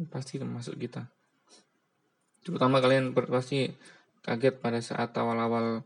pasti 0.09 0.41
termasuk 0.41 0.73
kita. 0.81 1.05
Terutama 2.41 2.81
kalian 2.81 3.13
pasti 3.13 3.69
kaget 4.21 4.55
pada 4.61 4.79
saat 4.79 5.13
awal-awal 5.17 5.81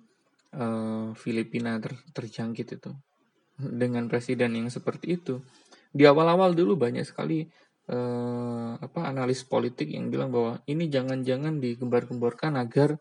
uh, 0.55 1.09
Filipina 1.15 1.79
ter, 1.79 1.95
terjangkit 2.11 2.67
itu 2.79 2.91
dengan 3.55 4.11
presiden 4.11 4.55
yang 4.55 4.67
seperti 4.67 5.15
itu. 5.15 5.39
Di 5.95 6.03
awal-awal 6.03 6.51
dulu 6.51 6.75
banyak 6.75 7.07
sekali 7.07 7.47
uh, 7.87 8.75
apa 8.75 9.07
analis 9.07 9.47
politik 9.47 9.87
yang 9.87 10.11
bilang 10.11 10.29
bahwa 10.31 10.59
ini 10.67 10.91
jangan-jangan 10.91 11.63
digembar-gemborkan 11.63 12.59
agar 12.59 12.99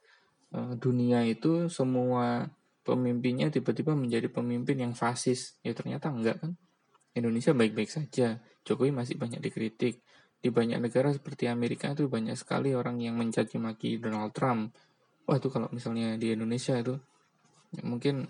uh, 0.55 0.79
dunia 0.79 1.27
itu 1.27 1.67
semua 1.67 2.47
pemimpinnya 2.87 3.51
tiba-tiba 3.51 3.99
menjadi 3.99 4.31
pemimpin 4.31 4.79
yang 4.79 4.95
fasis. 4.95 5.59
Ya 5.67 5.75
ternyata 5.75 6.15
enggak 6.15 6.39
kan. 6.39 6.55
Indonesia 7.15 7.51
baik-baik 7.51 7.91
saja. 7.91 8.39
Jokowi 8.63 8.95
masih 8.95 9.19
banyak 9.19 9.43
dikritik. 9.43 10.03
Di 10.45 10.53
banyak 10.53 10.77
negara 10.77 11.09
seperti 11.09 11.49
Amerika 11.49 11.97
itu 11.97 12.05
banyak 12.07 12.37
sekali 12.37 12.77
orang 12.77 13.01
yang 13.01 13.17
mencaci 13.17 13.57
maki 13.57 13.97
Donald 13.97 14.37
Trump 14.37 14.77
wah 15.25 15.37
itu 15.41 15.49
kalau 15.49 15.69
misalnya 15.73 16.21
di 16.21 16.37
Indonesia 16.37 16.77
itu 16.77 16.95
ya 17.75 17.83
mungkin 17.83 18.29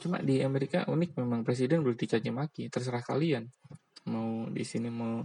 cuma 0.00 0.22
di 0.22 0.40
Amerika 0.40 0.86
unik 0.86 1.18
memang 1.18 1.42
presiden 1.42 1.82
boleh 1.82 1.98
dicaci 1.98 2.30
maki 2.30 2.70
terserah 2.70 3.02
kalian. 3.02 3.50
Mau 4.08 4.46
di 4.48 4.62
sini 4.62 4.88
mau 4.88 5.20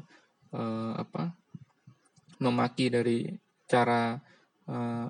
uh, 0.55 0.93
apa 0.97 1.29
memaki 2.41 2.89
dari 2.89 3.29
cara 3.69 4.17
uh, 4.67 5.09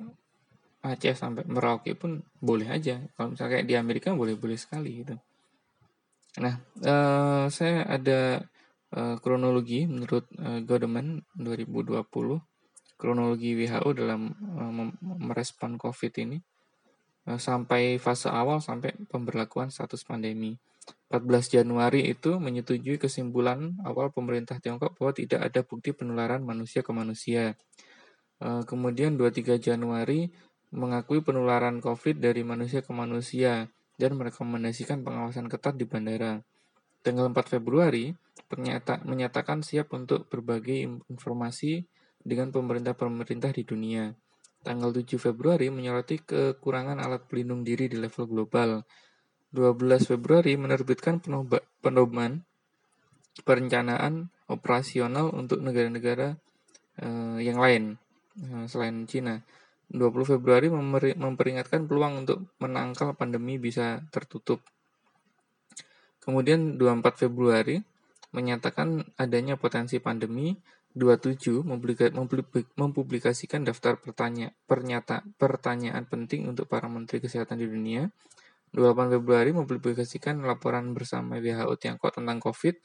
Aceh 0.80 1.12
sampai 1.12 1.44
Merauke 1.44 1.92
pun 1.96 2.24
boleh 2.40 2.68
aja. 2.72 3.00
Kalau 3.16 3.36
misalnya 3.36 3.60
kayak 3.60 3.68
di 3.68 3.76
Amerika 3.76 4.16
boleh 4.16 4.36
boleh 4.40 4.56
sekali 4.60 5.04
gitu. 5.04 5.16
Nah 6.40 6.56
uh, 6.84 7.46
saya 7.52 7.88
ada 7.88 8.44
kronologi 9.22 9.86
menurut 9.86 10.26
Godeman 10.66 11.22
2020 11.38 12.02
kronologi 13.00 13.56
WHO 13.56 13.96
dalam 13.96 14.36
uh, 14.60 14.92
merespon 15.24 15.80
COVID 15.80 16.14
ini 16.28 16.38
uh, 17.32 17.40
sampai 17.40 17.96
fase 17.96 18.28
awal 18.28 18.60
sampai 18.60 18.92
pemberlakuan 19.08 19.72
status 19.72 20.04
pandemi. 20.04 20.60
14 21.08 21.62
Januari 21.62 22.12
itu 22.12 22.38
menyetujui 22.38 23.00
kesimpulan 23.00 23.80
awal 23.88 24.12
pemerintah 24.12 24.60
Tiongkok 24.60 25.00
bahwa 25.00 25.16
tidak 25.16 25.48
ada 25.48 25.62
bukti 25.64 25.96
penularan 25.96 26.44
manusia 26.44 26.84
ke 26.84 26.92
manusia. 26.92 27.56
Uh, 28.44 28.68
kemudian 28.68 29.16
23 29.16 29.58
Januari 29.64 30.28
mengakui 30.76 31.24
penularan 31.24 31.82
COVID 31.82 32.22
dari 32.22 32.44
manusia 32.46 32.84
ke 32.84 32.92
manusia 32.94 33.72
dan 33.96 34.16
merekomendasikan 34.20 35.02
pengawasan 35.02 35.48
ketat 35.48 35.80
di 35.80 35.88
bandara. 35.88 36.44
Tanggal 37.00 37.32
4 37.32 37.58
Februari 37.58 38.12
menyatakan 39.06 39.64
siap 39.64 39.94
untuk 39.96 40.28
berbagi 40.28 40.84
informasi 41.10 41.86
dengan 42.30 42.54
pemerintah-pemerintah 42.54 43.50
di 43.50 43.66
dunia. 43.66 44.14
Tanggal 44.62 44.94
7 44.94 45.18
Februari 45.18 45.74
menyoroti 45.74 46.22
kekurangan 46.22 47.02
alat 47.02 47.26
pelindung 47.26 47.66
diri 47.66 47.90
di 47.90 47.98
level 47.98 48.30
global. 48.30 48.86
12 49.50 50.06
Februari 50.06 50.54
menerbitkan 50.54 51.26
pedoman 51.82 52.46
perencanaan 53.42 54.30
operasional 54.46 55.34
untuk 55.34 55.66
negara-negara 55.66 56.38
eh, 57.02 57.38
yang 57.42 57.58
lain 57.58 57.98
eh, 58.38 58.66
selain 58.70 59.10
Cina. 59.10 59.42
20 59.90 60.38
Februari 60.38 60.70
memperingatkan 61.18 61.90
peluang 61.90 62.22
untuk 62.22 62.54
menangkal 62.62 63.18
pandemi 63.18 63.58
bisa 63.58 64.06
tertutup. 64.14 64.62
Kemudian 66.22 66.78
24 66.78 67.26
Februari 67.26 67.82
menyatakan 68.30 69.02
adanya 69.18 69.58
potensi 69.58 69.98
pandemi 69.98 70.54
27 70.98 71.62
mempublikasikan 72.74 73.62
daftar 73.62 74.02
pertanya, 74.02 74.50
pernyata, 74.66 75.22
pertanyaan 75.38 76.10
penting 76.10 76.50
untuk 76.50 76.66
para 76.66 76.90
menteri 76.90 77.22
kesehatan 77.22 77.62
di 77.62 77.70
dunia. 77.70 78.10
28 78.74 79.18
Februari 79.18 79.50
mempublikasikan 79.54 80.42
laporan 80.46 80.94
bersama 80.94 81.38
WHO 81.38 81.74
Tiongkok 81.78 82.18
tentang 82.18 82.38
COVID. 82.42 82.76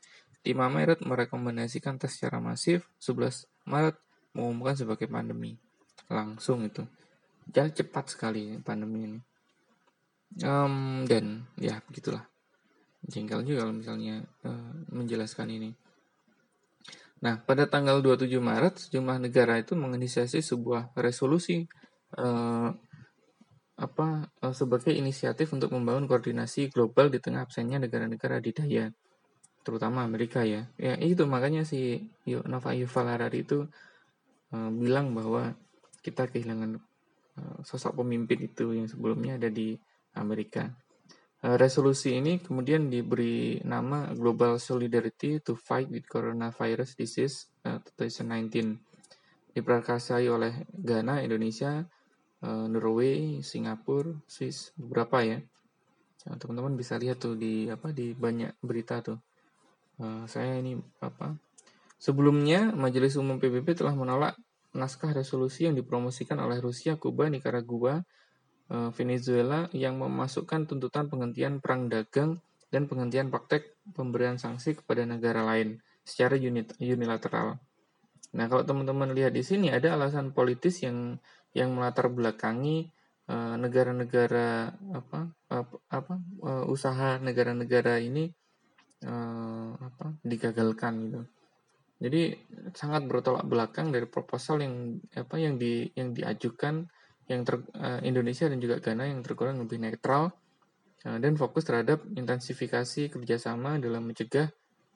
5 0.44 0.52
Maret 0.52 1.00
merekomendasikan 1.04 1.96
tes 1.96 2.12
secara 2.12 2.40
masif. 2.40 2.88
11 3.00 3.48
Maret 3.64 3.96
mengumumkan 4.36 4.76
sebagai 4.76 5.08
pandemi. 5.08 5.56
Langsung 6.12 6.64
itu. 6.64 6.84
Jalan 7.48 7.72
cepat 7.72 8.12
sekali 8.12 8.60
pandemi 8.60 9.08
ini. 9.08 9.20
Um, 10.44 11.06
dan 11.06 11.46
ya 11.54 11.78
begitulah 11.86 12.26
jengkel 13.06 13.46
juga 13.46 13.68
kalau 13.68 13.74
misalnya 13.76 14.24
uh, 14.44 14.72
menjelaskan 14.92 15.48
ini. 15.52 15.70
Nah, 17.22 17.40
pada 17.44 17.70
tanggal 17.70 18.02
27 18.02 18.40
Maret, 18.42 18.74
sejumlah 18.88 19.22
negara 19.22 19.60
itu 19.60 19.78
menginisiasi 19.78 20.42
sebuah 20.42 20.96
resolusi 20.98 21.64
uh, 22.18 22.74
apa 23.74 24.30
uh, 24.42 24.54
sebagai 24.54 24.94
inisiatif 24.94 25.50
untuk 25.50 25.74
membangun 25.74 26.06
koordinasi 26.06 26.70
global 26.70 27.10
di 27.10 27.18
tengah 27.18 27.42
absennya 27.42 27.82
negara-negara 27.82 28.38
adidaya, 28.38 28.90
terutama 29.66 30.06
Amerika 30.06 30.46
ya. 30.46 30.70
Ya 30.78 30.94
itu 31.00 31.26
makanya 31.26 31.66
si 31.66 32.10
Nova 32.26 32.70
Yuval 32.74 33.10
Harari 33.10 33.42
itu 33.42 33.66
uh, 34.54 34.70
bilang 34.70 35.10
bahwa 35.16 35.58
kita 36.04 36.30
kehilangan 36.30 36.78
uh, 37.40 37.58
sosok 37.66 38.04
pemimpin 38.04 38.46
itu 38.46 38.76
yang 38.76 38.86
sebelumnya 38.86 39.40
ada 39.40 39.50
di 39.50 39.74
Amerika. 40.14 40.70
Eh, 41.44 41.60
resolusi 41.60 42.16
ini 42.16 42.40
kemudian 42.40 42.88
diberi 42.88 43.60
nama 43.68 44.08
Global 44.16 44.56
Solidarity 44.56 45.44
to 45.44 45.52
Fight 45.60 45.92
with 45.92 46.08
Coronavirus 46.08 46.96
Disease 46.96 47.52
2019. 47.60 48.72
Eh, 48.72 48.80
Diperkasai 49.52 50.24
oleh 50.24 50.64
Ghana, 50.72 51.20
Indonesia, 51.20 51.84
eh, 52.40 52.66
Norway, 52.72 53.44
Singapura, 53.44 54.16
Swiss, 54.24 54.72
beberapa 54.72 55.20
ya. 55.20 55.36
Teman-teman 56.24 56.80
bisa 56.80 56.96
lihat 56.96 57.20
tuh 57.20 57.36
di 57.36 57.68
apa 57.68 57.92
di 57.92 58.16
banyak 58.16 58.64
berita 58.64 59.04
tuh. 59.04 59.20
Saya 60.24 60.56
ini 60.56 60.72
apa? 61.04 61.36
Sebelumnya 62.00 62.72
Majelis 62.72 63.20
Umum 63.20 63.36
PBB 63.36 63.76
telah 63.76 63.92
menolak 63.92 64.32
naskah 64.72 65.12
resolusi 65.12 65.68
yang 65.68 65.76
dipromosikan 65.76 66.40
oleh 66.40 66.64
Rusia, 66.64 66.96
Kuba, 66.96 67.28
Nicaragua, 67.28 68.00
Venezuela 68.68 69.68
yang 69.76 70.00
memasukkan 70.00 70.64
tuntutan 70.64 71.12
penghentian 71.12 71.60
perang 71.60 71.92
dagang 71.92 72.40
dan 72.72 72.88
penghentian 72.88 73.28
praktek 73.28 73.76
pemberian 73.92 74.40
sanksi 74.40 74.74
kepada 74.74 75.04
negara 75.04 75.44
lain 75.44 75.84
secara 76.02 76.34
unilateral. 76.80 77.60
Nah, 78.34 78.46
kalau 78.50 78.66
teman-teman 78.66 79.14
lihat 79.14 79.30
di 79.30 79.46
sini 79.46 79.70
ada 79.70 79.94
alasan 79.94 80.34
politis 80.34 80.82
yang 80.82 81.22
yang 81.54 81.70
melatar 81.70 82.10
belakangi 82.10 82.90
eh, 83.30 83.56
negara-negara 83.56 84.74
uh, 84.74 84.98
apa 84.98 85.20
apa, 85.54 85.74
apa 85.86 86.14
uh, 86.42 86.64
usaha 86.66 87.22
negara-negara 87.22 88.02
ini 88.02 88.26
uh, 89.06 89.70
apa 89.78 90.18
digagalkan 90.26 90.94
gitu. 91.08 91.20
Jadi 92.02 92.34
sangat 92.74 93.06
bertolak 93.06 93.46
belakang 93.46 93.94
dari 93.94 94.10
proposal 94.10 94.66
yang 94.66 94.98
apa 95.14 95.38
yang 95.38 95.54
di 95.54 95.94
yang 95.94 96.10
diajukan 96.10 96.90
yang 97.28 97.42
ter, 97.42 97.60
uh, 97.76 98.00
Indonesia 98.04 98.48
dan 98.48 98.58
juga 98.60 98.80
Ghana 98.80 99.08
yang 99.08 99.24
tergolong 99.24 99.64
lebih 99.64 99.80
netral 99.80 100.32
uh, 101.08 101.18
dan 101.20 101.36
fokus 101.40 101.64
terhadap 101.64 102.04
intensifikasi 102.04 103.08
kerjasama 103.08 103.80
dalam 103.80 104.04
mencegah 104.04 104.52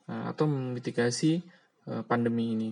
uh, 0.08 0.24
atau 0.32 0.44
memitigasi 0.44 1.40
uh, 1.88 2.04
pandemi 2.04 2.52
ini 2.52 2.70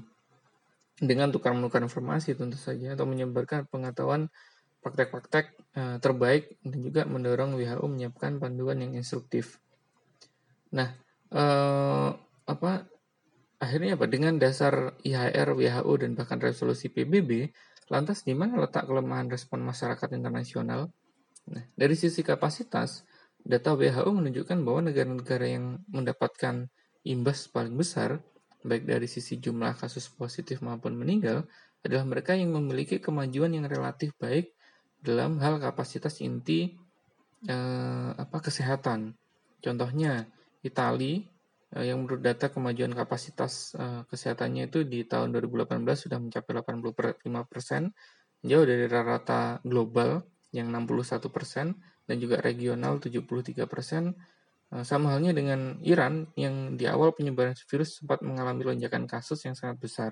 dengan 0.96 1.28
tukar 1.28 1.52
menukar 1.52 1.84
informasi 1.84 2.32
tentu 2.32 2.56
saja 2.56 2.96
atau 2.96 3.04
menyebarkan 3.04 3.68
pengetahuan 3.68 4.32
praktek-praktek 4.80 5.52
uh, 5.76 5.96
terbaik 6.00 6.56
dan 6.64 6.78
juga 6.80 7.02
mendorong 7.04 7.58
WHO 7.58 7.84
menyiapkan 7.84 8.40
panduan 8.40 8.80
yang 8.80 8.96
instruktif. 8.96 9.60
Nah, 10.72 10.94
uh, 11.34 12.16
apa 12.46 12.86
akhirnya 13.60 13.96
apa 13.98 14.06
dengan 14.08 14.38
dasar 14.40 14.96
IHR, 15.04 15.52
WHO 15.52 15.92
dan 16.00 16.14
bahkan 16.16 16.40
resolusi 16.40 16.88
PBB 16.88 17.52
Lantas 17.86 18.26
di 18.26 18.34
mana 18.34 18.58
letak 18.58 18.86
kelemahan 18.90 19.30
respon 19.30 19.62
masyarakat 19.62 20.10
internasional? 20.14 20.90
Nah, 21.46 21.64
dari 21.78 21.94
sisi 21.94 22.26
kapasitas, 22.26 23.06
data 23.38 23.78
WHO 23.78 24.10
menunjukkan 24.10 24.58
bahwa 24.66 24.90
negara-negara 24.90 25.46
yang 25.46 25.78
mendapatkan 25.86 26.66
imbas 27.06 27.46
paling 27.46 27.78
besar, 27.78 28.18
baik 28.66 28.90
dari 28.90 29.06
sisi 29.06 29.38
jumlah 29.38 29.78
kasus 29.78 30.10
positif 30.10 30.58
maupun 30.66 30.98
meninggal, 30.98 31.46
adalah 31.86 32.02
mereka 32.02 32.34
yang 32.34 32.50
memiliki 32.50 32.98
kemajuan 32.98 33.54
yang 33.54 33.70
relatif 33.70 34.10
baik 34.18 34.50
dalam 34.98 35.38
hal 35.38 35.62
kapasitas 35.62 36.18
inti 36.18 36.74
eh, 37.46 38.10
apa 38.10 38.42
kesehatan. 38.42 39.14
Contohnya, 39.62 40.26
Italia 40.66 41.22
yang 41.74 42.06
menurut 42.06 42.22
data 42.22 42.46
kemajuan 42.46 42.94
kapasitas 42.94 43.74
uh, 43.74 44.06
kesehatannya 44.06 44.70
itu 44.70 44.86
di 44.86 45.02
tahun 45.02 45.34
2018 45.34 45.82
sudah 45.98 46.18
mencapai 46.22 46.52
85 46.62 47.26
persen, 47.50 47.90
jauh 48.46 48.62
dari 48.62 48.86
rata-rata 48.86 49.58
global 49.66 50.22
yang 50.54 50.70
61 50.70 51.26
persen 51.34 51.74
dan 52.06 52.16
juga 52.22 52.38
regional 52.38 53.02
73 53.02 53.66
persen. 53.66 54.14
Uh, 54.70 54.86
sama 54.86 55.14
halnya 55.14 55.34
dengan 55.34 55.82
Iran 55.82 56.30
yang 56.38 56.78
di 56.78 56.86
awal 56.86 57.14
penyebaran 57.14 57.58
virus 57.66 57.98
sempat 57.98 58.22
mengalami 58.22 58.62
lonjakan 58.62 59.10
kasus 59.10 59.42
yang 59.42 59.58
sangat 59.58 59.82
besar. 59.82 60.10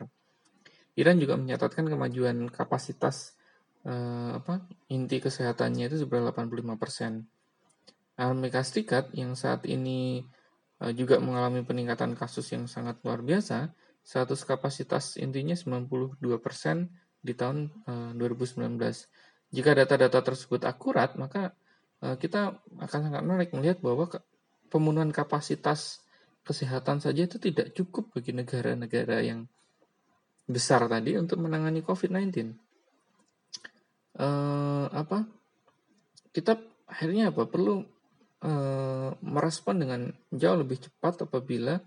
Iran 0.99 1.19
juga 1.23 1.39
mencatatkan 1.39 1.87
kemajuan 1.87 2.51
kapasitas 2.51 3.35
uh, 3.87 4.39
apa 4.43 4.63
inti 4.91 5.23
kesehatannya 5.23 5.87
itu 5.91 6.03
sebenarnya 6.03 6.35
85 6.35 6.83
persen. 6.83 7.13
Amerika 8.15 8.63
Serikat 8.63 9.11
yang 9.11 9.35
saat 9.35 9.67
ini 9.67 10.23
Eh, 10.23 10.43
juga 10.93 11.17
mengalami 11.23 11.65
peningkatan 11.65 12.13
kasus 12.19 12.53
yang 12.53 12.69
sangat 12.69 13.01
luar 13.07 13.25
biasa, 13.25 13.73
status 14.05 14.45
kapasitas 14.45 15.17
intinya 15.17 15.57
92% 15.57 16.21
di 17.25 17.33
tahun 17.33 17.73
2019. 18.21 18.77
Eh, 18.77 18.95
Jika 19.55 19.71
data-data 19.73 20.21
tersebut 20.21 20.61
akurat, 20.69 21.17
maka 21.17 21.57
eh, 22.05 22.21
kita 22.21 22.61
akan 22.85 23.01
sangat 23.01 23.23
menarik 23.25 23.51
melihat 23.57 23.81
bahwa 23.81 24.11
pemenuhan 24.69 25.15
kapasitas 25.15 26.05
kesehatan 26.45 27.01
saja 27.01 27.25
itu 27.25 27.41
tidak 27.41 27.73
cukup 27.73 28.13
bagi 28.13 28.37
negara-negara 28.37 29.25
yang 29.25 29.49
besar 30.45 30.85
tadi 30.93 31.17
untuk 31.17 31.41
menangani 31.41 31.81
COVID-19. 31.81 32.53
Uh, 34.15 34.87
apa? 34.93 35.25
Kita 36.31 36.61
akhirnya 36.85 37.33
apa? 37.33 37.49
Perlu 37.49 37.83
Eh, 38.45 39.11
merespon 39.25 39.81
dengan 39.81 40.13
jauh 40.29 40.61
lebih 40.61 40.77
cepat 40.77 41.25
apabila 41.25 41.81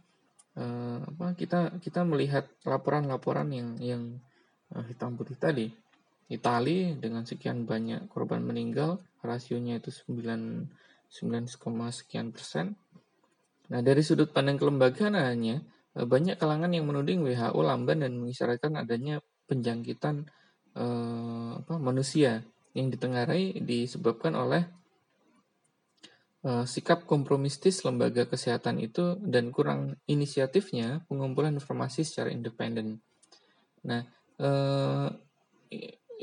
uh, 0.57 0.99
apa 1.05 1.37
kita 1.37 1.77
kita 1.77 2.01
melihat 2.01 2.49
laporan-laporan 2.65 3.53
yang 3.53 3.77
yang 3.77 4.03
uh, 4.73 4.81
hitam 4.89 5.13
putih 5.13 5.37
tadi. 5.37 5.69
Itali 6.33 6.97
dengan 6.97 7.29
sekian 7.29 7.69
banyak 7.69 8.09
korban 8.09 8.41
meninggal, 8.41 9.05
rasionya 9.21 9.77
itu 9.77 9.93
9 10.09 10.65
9, 11.13 11.45
sekian 11.93 12.33
persen. 12.33 12.73
Nah, 13.69 13.79
dari 13.85 14.01
sudut 14.01 14.33
pandang 14.33 14.57
kelembagaannya, 14.57 15.57
banyak 15.93 16.35
kalangan 16.41 16.73
yang 16.73 16.89
menuding 16.89 17.21
WHO 17.21 17.61
lamban 17.63 18.01
dan 18.03 18.17
mengisyaratkan 18.19 18.75
adanya 18.75 19.23
penjangkitan 19.47 20.27
eh, 20.75 21.51
apa, 21.63 21.79
manusia 21.79 22.43
yang 22.75 22.91
ditengarai 22.91 23.55
disebabkan 23.63 24.35
oleh 24.35 24.67
Eh, 24.67 24.86
sikap 26.47 27.03
kompromistis 27.03 27.83
lembaga 27.83 28.23
kesehatan 28.23 28.79
itu 28.79 29.19
dan 29.19 29.51
kurang 29.51 29.99
inisiatifnya 30.07 31.03
pengumpulan 31.09 31.51
informasi 31.57 32.07
secara 32.07 32.31
independen. 32.31 33.03
Nah, 33.83 34.05
eh, 34.39 35.07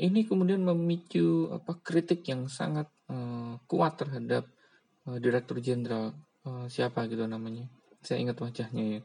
ini 0.01 0.25
kemudian 0.25 0.65
memicu 0.65 1.53
apa 1.53 1.77
kritik 1.79 2.25
yang 2.25 2.49
sangat 2.49 2.89
eh, 3.11 3.53
kuat 3.69 4.01
terhadap 4.01 4.49
Direktur 5.05 5.61
Jenderal 5.61 6.17
siapa 6.65 7.05
gitu 7.05 7.29
namanya. 7.29 7.69
Saya 8.01 8.25
ingat 8.25 8.41
wajahnya 8.41 8.97
ya. 8.97 9.01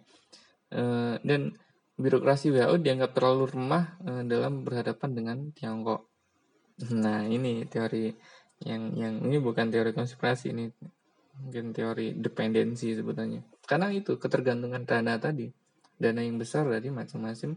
dan 1.20 1.52
birokrasi 2.00 2.48
WHO 2.48 2.80
dianggap 2.80 3.12
terlalu 3.12 3.52
remah 3.52 4.00
dalam 4.24 4.64
berhadapan 4.64 5.10
dengan 5.12 5.36
Tiongkok. 5.52 6.08
Nah, 6.96 7.28
ini 7.28 7.68
teori 7.68 8.08
yang 8.64 8.96
yang 8.96 9.20
ini 9.28 9.36
bukan 9.44 9.68
teori 9.68 9.92
konspirasi 9.92 10.56
ini 10.56 10.72
mungkin 11.40 11.72
teori 11.72 12.14
dependensi 12.16 12.92
sebutannya 12.92 13.64
karena 13.64 13.94
itu 13.94 14.18
ketergantungan 14.18 14.82
dana 14.82 15.14
tadi. 15.16 15.46
Dana 16.00 16.24
yang 16.24 16.40
besar 16.40 16.64
dari 16.64 16.88
masing-masing 16.88 17.52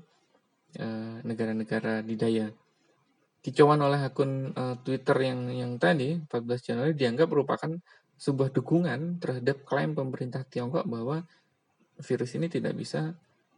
uh, 0.78 1.16
negara-negara 1.24 2.04
di 2.04 2.20
daya 2.20 2.52
kicauan 3.40 3.80
oleh 3.80 4.04
akun 4.04 4.52
uh, 4.52 4.76
Twitter 4.84 5.16
yang 5.32 5.48
yang 5.52 5.72
tadi 5.80 6.16
14 6.16 6.28
Januari 6.60 6.92
dianggap 6.92 7.28
merupakan 7.32 7.72
sebuah 8.20 8.56
dukungan 8.56 9.20
terhadap 9.20 9.68
klaim 9.68 9.96
pemerintah 9.98 10.48
Tiongkok 10.48 10.88
bahwa 10.88 11.24
virus 12.00 12.36
ini 12.40 12.48
tidak 12.48 12.78
bisa 12.78 13.16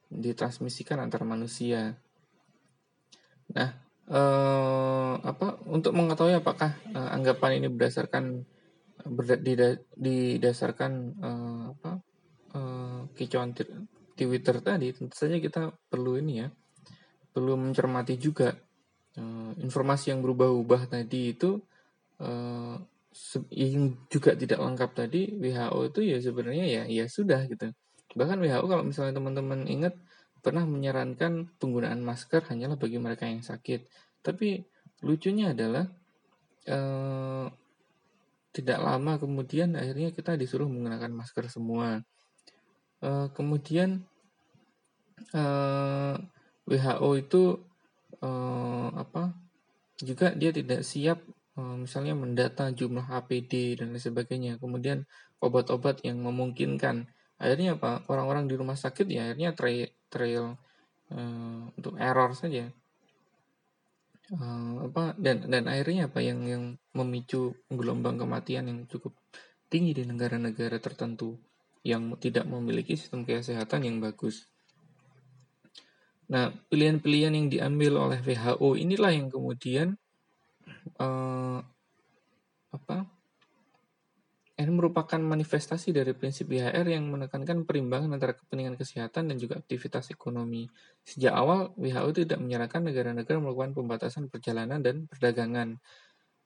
ditransmisikan 0.10 1.02
antar 1.02 1.22
manusia. 1.28 1.98
Nah, 3.54 3.70
eh, 4.10 5.14
apa 5.22 5.62
untuk 5.70 5.94
mengetahui 5.94 6.42
apakah 6.42 6.74
eh, 6.94 7.10
anggapan 7.14 7.62
ini 7.62 7.68
berdasarkan 7.70 8.42
didasarkan 9.96 10.92
uh, 11.22 11.64
apa 11.78 11.92
uh, 12.58 13.02
kicauan 13.14 13.54
Twitter 14.16 14.56
tadi 14.66 14.90
tentu 14.96 15.14
saja 15.14 15.38
kita 15.38 15.70
perlu 15.92 16.18
ini 16.18 16.34
ya 16.42 16.48
perlu 17.36 17.60
mencermati 17.60 18.16
juga 18.18 18.56
uh, 19.20 19.52
informasi 19.60 20.16
yang 20.16 20.24
berubah-ubah 20.26 20.90
tadi 20.90 21.36
itu 21.36 21.60
uh, 22.24 22.76
yang 23.52 23.96
juga 24.12 24.36
tidak 24.36 24.60
lengkap 24.60 24.92
tadi 24.92 25.36
WHO 25.40 25.80
itu 25.92 26.00
ya 26.04 26.18
sebenarnya 26.20 26.66
ya 26.68 26.84
ya 26.88 27.06
sudah 27.08 27.48
gitu. 27.48 27.72
Bahkan 28.16 28.38
WHO 28.44 28.66
kalau 28.68 28.84
misalnya 28.84 29.16
teman-teman 29.16 29.68
ingat 29.68 29.96
pernah 30.44 30.68
menyarankan 30.68 31.56
penggunaan 31.58 32.04
masker 32.04 32.44
hanyalah 32.52 32.76
bagi 32.76 33.00
mereka 33.00 33.28
yang 33.28 33.40
sakit. 33.40 33.88
Tapi 34.20 34.64
lucunya 35.04 35.56
adalah 35.56 35.88
tidak 38.56 38.80
lama 38.80 39.20
kemudian 39.20 39.76
akhirnya 39.76 40.16
kita 40.16 40.40
disuruh 40.40 40.72
menggunakan 40.72 41.12
masker 41.12 41.52
semua. 41.52 42.00
Eh, 43.04 43.28
kemudian 43.36 44.08
eh, 45.36 46.16
WHO 46.64 47.10
itu 47.20 47.44
eh, 48.24 48.88
apa? 48.96 49.36
Juga 50.00 50.32
dia 50.32 50.56
tidak 50.56 50.88
siap 50.88 51.20
eh, 51.60 51.76
misalnya 51.76 52.16
mendata 52.16 52.72
jumlah 52.72 53.12
APD 53.12 53.84
dan 53.84 53.92
lain 53.92 54.00
sebagainya. 54.00 54.56
Kemudian 54.64 55.04
obat-obat 55.44 56.00
yang 56.08 56.24
memungkinkan 56.24 57.12
akhirnya 57.36 57.76
apa 57.76 58.08
orang-orang 58.08 58.48
di 58.48 58.56
rumah 58.56 58.80
sakit 58.80 59.06
ya 59.12 59.28
akhirnya 59.28 59.52
trail 59.52 59.92
trail 60.08 60.56
uh, 61.12 61.62
untuk 61.76 62.00
error 62.00 62.32
saja 62.32 62.72
uh, 64.34 64.90
apa 64.90 65.14
dan 65.20 65.46
dan 65.46 65.70
akhirnya 65.70 66.10
apa 66.10 66.20
yang 66.24 66.40
yang 66.48 66.64
memicu 66.98 67.54
gelombang 67.70 68.18
kematian 68.18 68.66
yang 68.66 68.80
cukup 68.90 69.14
tinggi 69.70 69.94
di 69.94 70.04
negara-negara 70.08 70.82
tertentu 70.82 71.38
yang 71.86 72.18
tidak 72.18 72.50
memiliki 72.50 72.98
sistem 72.98 73.22
kesehatan 73.22 73.86
yang 73.86 73.98
bagus. 74.02 74.50
Nah, 76.26 76.50
pilihan-pilihan 76.74 77.38
yang 77.38 77.48
diambil 77.54 78.02
oleh 78.10 78.20
WHO 78.26 78.74
inilah 78.74 79.14
yang 79.14 79.30
kemudian 79.30 79.94
uh, 80.98 81.62
apa 82.74 83.15
ini 84.56 84.72
merupakan 84.72 85.20
manifestasi 85.20 85.92
dari 85.92 86.16
prinsip 86.16 86.48
IHR 86.48 86.88
yang 86.88 87.12
menekankan 87.12 87.68
perimbangan 87.68 88.08
antara 88.16 88.40
kepentingan 88.40 88.80
kesehatan 88.80 89.28
dan 89.28 89.36
juga 89.36 89.60
aktivitas 89.60 90.16
ekonomi. 90.16 90.64
Sejak 91.04 91.36
awal, 91.36 91.76
WHO 91.76 92.24
tidak 92.24 92.40
menyarankan 92.40 92.88
negara-negara 92.88 93.36
melakukan 93.44 93.76
pembatasan 93.76 94.32
perjalanan 94.32 94.80
dan 94.80 95.12
perdagangan. 95.12 95.76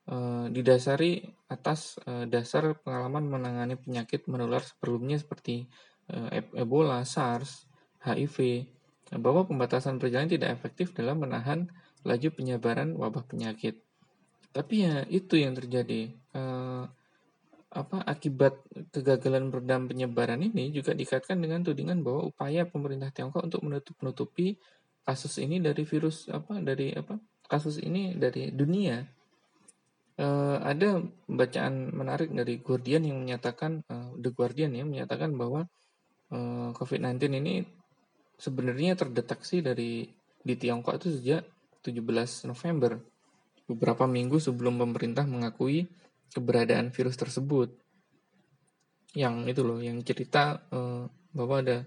E, 0.10 0.16
didasari 0.50 1.22
atas 1.54 2.02
e, 2.02 2.26
dasar 2.26 2.82
pengalaman 2.82 3.30
menangani 3.30 3.78
penyakit 3.78 4.26
menular 4.26 4.66
sebelumnya 4.66 5.22
seperti 5.22 5.70
e, 6.10 6.18
Ebola, 6.58 7.06
SARS, 7.06 7.70
HIV, 8.02 8.66
bahwa 9.22 9.46
pembatasan 9.46 10.02
perjalanan 10.02 10.34
tidak 10.34 10.58
efektif 10.58 10.98
dalam 10.98 11.22
menahan 11.22 11.70
laju 12.02 12.30
penyebaran 12.34 12.98
wabah 12.98 13.22
penyakit. 13.30 13.86
Tapi 14.50 14.76
ya 14.82 15.06
itu 15.14 15.38
yang 15.38 15.54
terjadi. 15.54 16.10
E, 16.10 16.42
apa 17.70 18.02
akibat 18.02 18.66
kegagalan 18.90 19.54
meredam 19.54 19.86
penyebaran 19.86 20.42
ini 20.42 20.74
juga 20.74 20.98
dikaitkan 20.98 21.38
dengan 21.38 21.62
tudingan 21.62 22.02
bahwa 22.02 22.34
upaya 22.34 22.66
pemerintah 22.66 23.14
Tiongkok 23.14 23.46
untuk 23.46 23.62
menutup-nutupi 23.62 24.58
kasus 25.06 25.38
ini 25.38 25.62
dari 25.62 25.86
virus 25.86 26.26
apa 26.34 26.58
dari 26.62 26.98
apa 26.98 27.22
kasus 27.46 27.78
ini 27.82 28.18
dari 28.18 28.50
dunia. 28.54 29.06
Uh, 30.20 30.60
ada 30.60 31.00
bacaan 31.32 31.96
menarik 31.96 32.36
dari 32.36 32.60
Guardian 32.60 33.08
yang 33.08 33.24
menyatakan 33.24 33.88
uh, 33.88 34.12
The 34.20 34.36
Guardian 34.36 34.76
yang 34.76 34.92
menyatakan 34.92 35.32
bahwa 35.32 35.64
uh, 36.34 36.36
eh, 36.36 36.70
COVID-19 36.76 37.40
ini 37.40 37.64
sebenarnya 38.36 39.00
terdeteksi 39.00 39.64
dari 39.64 40.12
di 40.44 40.54
Tiongkok 40.60 41.00
itu 41.00 41.16
sejak 41.16 41.48
17 41.88 42.52
November 42.52 43.00
beberapa 43.64 44.04
minggu 44.10 44.44
sebelum 44.44 44.76
pemerintah 44.76 45.24
mengakui 45.24 45.88
keberadaan 46.34 46.94
virus 46.94 47.18
tersebut 47.18 47.74
yang 49.18 49.50
itu 49.50 49.66
loh 49.66 49.82
yang 49.82 50.02
cerita 50.06 50.70
uh, 50.70 51.10
bahwa 51.34 51.56
ada 51.66 51.78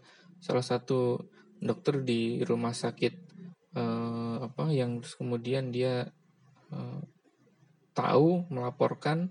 salah 0.43 0.63
satu 0.63 1.23
dokter 1.63 2.03
di 2.03 2.43
rumah 2.43 2.75
sakit 2.75 3.15
uh, 3.79 4.51
apa 4.51 4.75
yang 4.75 4.99
kemudian 4.99 5.71
dia 5.71 6.11
uh, 6.75 7.01
tahu 7.95 8.51
melaporkan 8.51 9.31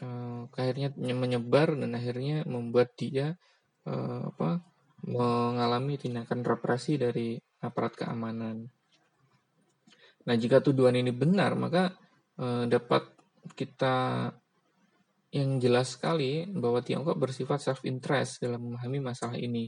uh, 0.00 0.48
akhirnya 0.56 0.96
menyebar 0.96 1.76
dan 1.76 1.92
akhirnya 1.92 2.48
membuat 2.48 2.96
dia 2.96 3.36
uh, 3.84 4.32
apa 4.32 4.64
mengalami 5.04 6.00
tindakan 6.00 6.40
represi 6.40 6.96
dari 6.96 7.36
aparat 7.60 7.92
keamanan. 7.92 8.64
Nah, 10.24 10.36
jika 10.40 10.64
tuduhan 10.64 10.96
ini 10.96 11.12
benar, 11.12 11.52
maka 11.60 11.92
uh, 12.40 12.64
dapat 12.64 13.13
kita 13.52 14.30
yang 15.34 15.58
jelas 15.58 15.98
sekali 15.98 16.46
bahwa 16.46 16.78
Tiongkok 16.78 17.18
bersifat 17.18 17.58
self-interest 17.58 18.40
dalam 18.40 18.62
memahami 18.70 19.02
masalah 19.02 19.34
ini. 19.34 19.66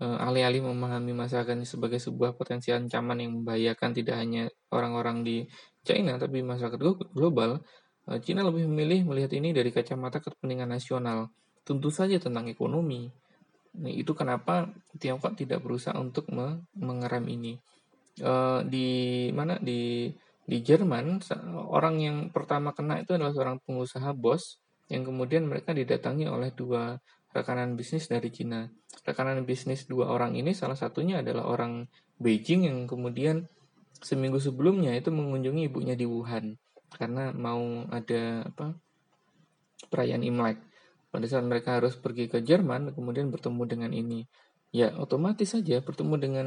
Eh, 0.00 0.18
alih-alih 0.26 0.64
memahami 0.64 1.14
masalah 1.14 1.54
ini 1.54 1.68
sebagai 1.68 2.02
sebuah 2.02 2.34
potensi 2.34 2.74
ancaman 2.74 3.20
yang 3.20 3.32
membahayakan 3.38 3.90
tidak 3.94 4.16
hanya 4.18 4.50
orang-orang 4.74 5.22
di 5.22 5.36
China, 5.86 6.18
tapi 6.18 6.42
masyarakat 6.42 6.80
global, 7.14 7.62
eh, 8.10 8.18
China 8.24 8.42
lebih 8.48 8.66
memilih 8.66 9.06
melihat 9.06 9.30
ini 9.36 9.54
dari 9.54 9.70
kacamata 9.70 10.18
kepentingan 10.18 10.72
nasional. 10.72 11.30
Tentu 11.62 11.92
saja 11.92 12.16
tentang 12.18 12.48
ekonomi. 12.50 13.06
Nah, 13.74 13.92
itu 13.92 14.16
kenapa 14.16 14.72
Tiongkok 14.98 15.36
tidak 15.36 15.60
berusaha 15.62 15.94
untuk 15.98 16.26
mengeram 16.78 17.24
ini. 17.26 17.58
Uh, 18.22 18.62
di 18.62 19.26
mana 19.34 19.58
di 19.58 20.06
di 20.44 20.60
Jerman 20.60 21.24
orang 21.72 21.96
yang 22.00 22.16
pertama 22.28 22.76
kena 22.76 23.00
itu 23.00 23.16
adalah 23.16 23.32
seorang 23.32 23.58
pengusaha 23.64 24.12
bos 24.12 24.60
yang 24.92 25.04
kemudian 25.08 25.48
mereka 25.48 25.72
didatangi 25.72 26.28
oleh 26.28 26.52
dua 26.52 27.00
rekanan 27.32 27.74
bisnis 27.74 28.06
dari 28.06 28.28
Cina. 28.28 28.68
Rekanan 29.02 29.42
bisnis 29.48 29.88
dua 29.88 30.12
orang 30.12 30.36
ini 30.36 30.52
salah 30.52 30.76
satunya 30.76 31.24
adalah 31.24 31.48
orang 31.48 31.88
Beijing 32.20 32.68
yang 32.68 32.86
kemudian 32.86 33.48
seminggu 33.98 34.38
sebelumnya 34.38 34.94
itu 34.94 35.10
mengunjungi 35.10 35.66
ibunya 35.66 35.98
di 35.98 36.06
Wuhan 36.06 36.54
karena 36.94 37.34
mau 37.34 37.88
ada 37.90 38.46
apa 38.46 38.76
perayaan 39.90 40.22
Imlek. 40.22 40.60
Pada 41.10 41.26
saat 41.30 41.46
mereka 41.46 41.78
harus 41.78 41.94
pergi 41.94 42.26
ke 42.26 42.42
Jerman, 42.42 42.90
kemudian 42.90 43.30
bertemu 43.30 43.62
dengan 43.70 43.90
ini 43.94 44.26
ya 44.74 44.90
otomatis 44.98 45.54
saja 45.54 45.78
bertemu 45.78 46.14
dengan 46.18 46.46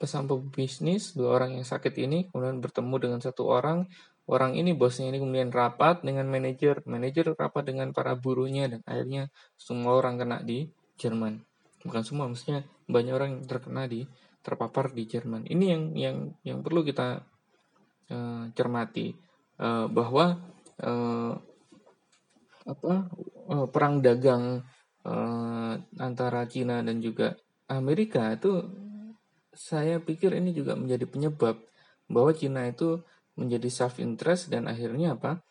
pesampo 0.00 0.40
bisnis 0.40 1.12
dua 1.12 1.36
orang 1.36 1.60
yang 1.60 1.66
sakit 1.68 1.92
ini 2.00 2.32
kemudian 2.32 2.64
bertemu 2.64 2.96
dengan 2.96 3.20
satu 3.20 3.44
orang. 3.52 3.84
Orang 4.26 4.58
ini 4.58 4.74
bosnya 4.74 5.06
ini 5.06 5.22
kemudian 5.22 5.54
rapat 5.54 6.02
dengan 6.02 6.26
manajer. 6.26 6.82
Manajer 6.82 7.38
rapat 7.38 7.62
dengan 7.70 7.94
para 7.94 8.18
buruhnya 8.18 8.66
dan 8.66 8.82
akhirnya 8.82 9.30
semua 9.54 9.94
orang 9.94 10.18
kena 10.18 10.42
di 10.42 10.66
Jerman. 10.98 11.46
Bukan 11.86 12.02
semua 12.02 12.26
maksudnya 12.26 12.66
banyak 12.90 13.12
orang 13.14 13.30
yang 13.38 13.44
terkena 13.46 13.86
di 13.86 14.02
terpapar 14.42 14.90
di 14.90 15.06
Jerman. 15.06 15.46
Ini 15.46 15.64
yang 15.70 15.82
yang 15.94 16.16
yang 16.42 16.58
perlu 16.58 16.82
kita 16.82 17.22
uh, 18.10 18.50
cermati 18.50 19.14
uh, 19.62 19.86
bahwa 19.86 20.42
uh, 20.82 21.32
apa 22.66 22.94
uh, 23.46 23.66
perang 23.70 24.02
dagang 24.02 24.66
uh, 25.06 25.72
antara 26.02 26.50
Cina 26.50 26.82
dan 26.82 26.98
juga 26.98 27.38
Amerika 27.66 28.30
itu 28.30 28.62
saya 29.56 29.98
pikir 29.98 30.36
ini 30.36 30.52
juga 30.52 30.76
menjadi 30.76 31.08
penyebab 31.08 31.58
bahwa 32.06 32.30
Cina 32.36 32.68
itu 32.68 33.02
menjadi 33.34 33.68
self 33.72 33.98
interest 33.98 34.52
dan 34.52 34.68
akhirnya 34.70 35.16
apa? 35.18 35.42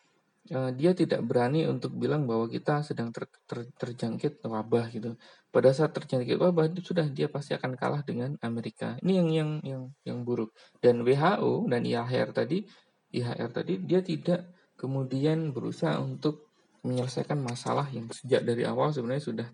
Uh, 0.46 0.70
dia 0.70 0.94
tidak 0.94 1.26
berani 1.26 1.66
untuk 1.66 1.90
bilang 1.98 2.22
bahwa 2.22 2.46
kita 2.46 2.78
sedang 2.86 3.10
ter, 3.10 3.26
ter, 3.50 3.66
terjangkit 3.66 4.46
wabah 4.46 4.94
gitu. 4.94 5.18
Pada 5.50 5.74
saat 5.74 5.90
terjangkit 5.90 6.38
wabah 6.38 6.70
itu 6.70 6.94
sudah 6.94 7.02
dia 7.10 7.26
pasti 7.26 7.58
akan 7.58 7.74
kalah 7.74 8.06
dengan 8.06 8.38
Amerika. 8.46 8.94
Ini 9.02 9.12
yang 9.18 9.28
yang 9.34 9.50
yang 9.66 9.82
yang 10.06 10.18
buruk. 10.22 10.54
Dan 10.78 11.02
WHO 11.02 11.66
dan 11.66 11.82
IHR 11.82 12.30
tadi, 12.30 12.62
IHR 13.10 13.50
tadi 13.50 13.82
dia 13.82 14.06
tidak 14.06 14.46
kemudian 14.78 15.50
berusaha 15.50 15.98
untuk 15.98 16.46
menyelesaikan 16.86 17.42
masalah 17.42 17.90
yang 17.90 18.06
sejak 18.14 18.46
dari 18.46 18.62
awal 18.62 18.94
sebenarnya 18.94 19.26
sudah 19.26 19.50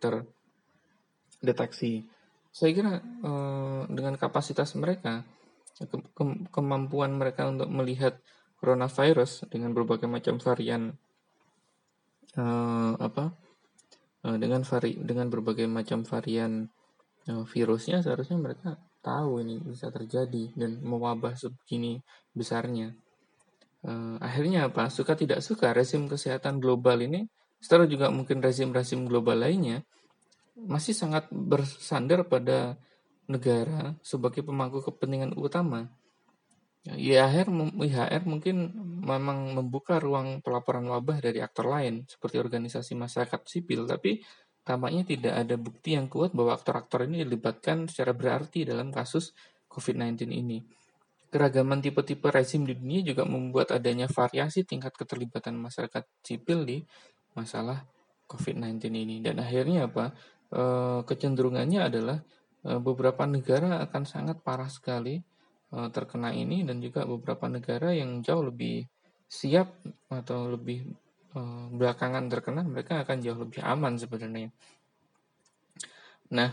terdeteksi 1.41 2.05
saya 2.53 2.71
kira 2.77 2.93
eh, 3.01 3.83
dengan 3.89 4.15
kapasitas 4.21 4.77
mereka 4.77 5.25
ke 5.73 5.89
ke 5.89 6.23
kemampuan 6.53 7.17
mereka 7.17 7.49
untuk 7.49 7.73
melihat 7.73 8.21
coronavirus 8.61 9.49
dengan 9.49 9.73
berbagai 9.73 10.05
macam 10.05 10.37
varian 10.37 10.93
eh, 12.37 12.93
apa 13.01 13.33
eh, 14.29 14.37
dengan 14.37 14.69
vari 14.69 15.01
dengan 15.01 15.33
berbagai 15.33 15.65
macam 15.67 16.05
varian 16.05 16.69
virusnya 17.23 18.03
seharusnya 18.03 18.35
mereka 18.35 18.83
tahu 18.99 19.47
ini 19.47 19.63
bisa 19.63 19.95
terjadi 19.95 20.51
dan 20.59 20.83
mewabah 20.83 21.39
sebegini 21.39 22.03
besarnya. 22.35 22.99
Akhirnya 24.19 24.67
apa? 24.67 24.91
Suka 24.91 25.15
tidak 25.15 25.39
suka 25.39 25.71
rezim 25.71 26.11
kesehatan 26.11 26.59
global 26.59 26.99
ini 26.99 27.23
setelah 27.63 27.87
juga 27.87 28.11
mungkin 28.11 28.43
rezim-rezim 28.43 29.07
global 29.07 29.39
lainnya 29.39 29.87
masih 30.67 30.95
sangat 30.95 31.27
bersandar 31.31 32.27
pada 32.27 32.79
negara 33.31 33.95
sebagai 34.03 34.43
pemangku 34.43 34.83
kepentingan 34.83 35.35
utama. 35.39 35.91
IHR, 36.83 37.47
IHR 37.79 38.23
mungkin 38.27 38.75
memang 39.07 39.55
membuka 39.55 40.03
ruang 40.03 40.43
pelaporan 40.43 40.83
wabah 40.91 41.23
dari 41.23 41.39
aktor 41.39 41.71
lain 41.71 42.03
seperti 42.11 42.43
organisasi 42.43 42.99
masyarakat 42.99 43.41
sipil, 43.47 43.87
tapi 43.87 44.19
tampaknya 44.67 45.07
tidak 45.07 45.35
ada 45.47 45.55
bukti 45.55 45.95
yang 45.95 46.11
kuat 46.11 46.35
bahwa 46.35 46.59
aktor-aktor 46.59 47.07
ini 47.07 47.23
dilibatkan 47.23 47.87
secara 47.87 48.11
berarti 48.11 48.67
dalam 48.67 48.91
kasus 48.91 49.31
COVID-19 49.71 50.27
ini. 50.35 50.59
Keragaman 51.33 51.81
tipe-tipe 51.81 52.29
rezim 52.29 52.67
di 52.67 52.75
dunia 52.75 53.01
juga 53.07 53.25
membuat 53.25 53.73
adanya 53.73 54.11
variasi 54.11 54.67
tingkat 54.67 54.93
keterlibatan 54.99 55.57
masyarakat 55.57 56.05
sipil 56.21 56.67
di 56.67 56.83
masalah 57.39 57.87
COVID-19 58.29 58.91
ini. 58.93 59.17
Dan 59.25 59.41
akhirnya 59.41 59.89
apa? 59.89 60.13
E, 60.53 60.65
kecenderungannya 61.09 61.81
adalah 61.89 62.19
e, 62.61 62.77
beberapa 62.77 63.25
negara 63.25 63.81
akan 63.89 64.03
sangat 64.05 64.45
parah 64.45 64.69
sekali 64.69 65.17
Eh, 65.73 65.89
terkena 65.89 66.29
ini 66.37 66.69
dan 66.69 66.85
juga 66.85 67.09
beberapa 67.09 67.49
negara 67.49 67.97
yang 67.97 68.21
jauh 68.21 68.45
lebih 68.53 68.85
siap 69.25 69.73
atau 70.13 70.53
lebih 70.53 70.85
belakangan 71.73 72.29
terkena 72.29 72.61
mereka 72.61 73.01
akan 73.01 73.25
jauh 73.25 73.41
lebih 73.41 73.65
aman 73.65 73.97
sebenarnya. 73.97 74.53
Nah, 76.37 76.53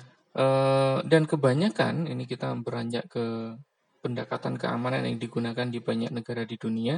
dan 1.04 1.28
kebanyakan 1.28 2.08
ini 2.08 2.24
kita 2.24 2.56
beranjak 2.64 3.12
ke 3.12 3.60
pendekatan 4.00 4.56
keamanan 4.56 5.04
yang 5.04 5.20
digunakan 5.20 5.68
di 5.68 5.84
banyak 5.84 6.16
negara 6.16 6.48
di 6.48 6.56
dunia. 6.56 6.96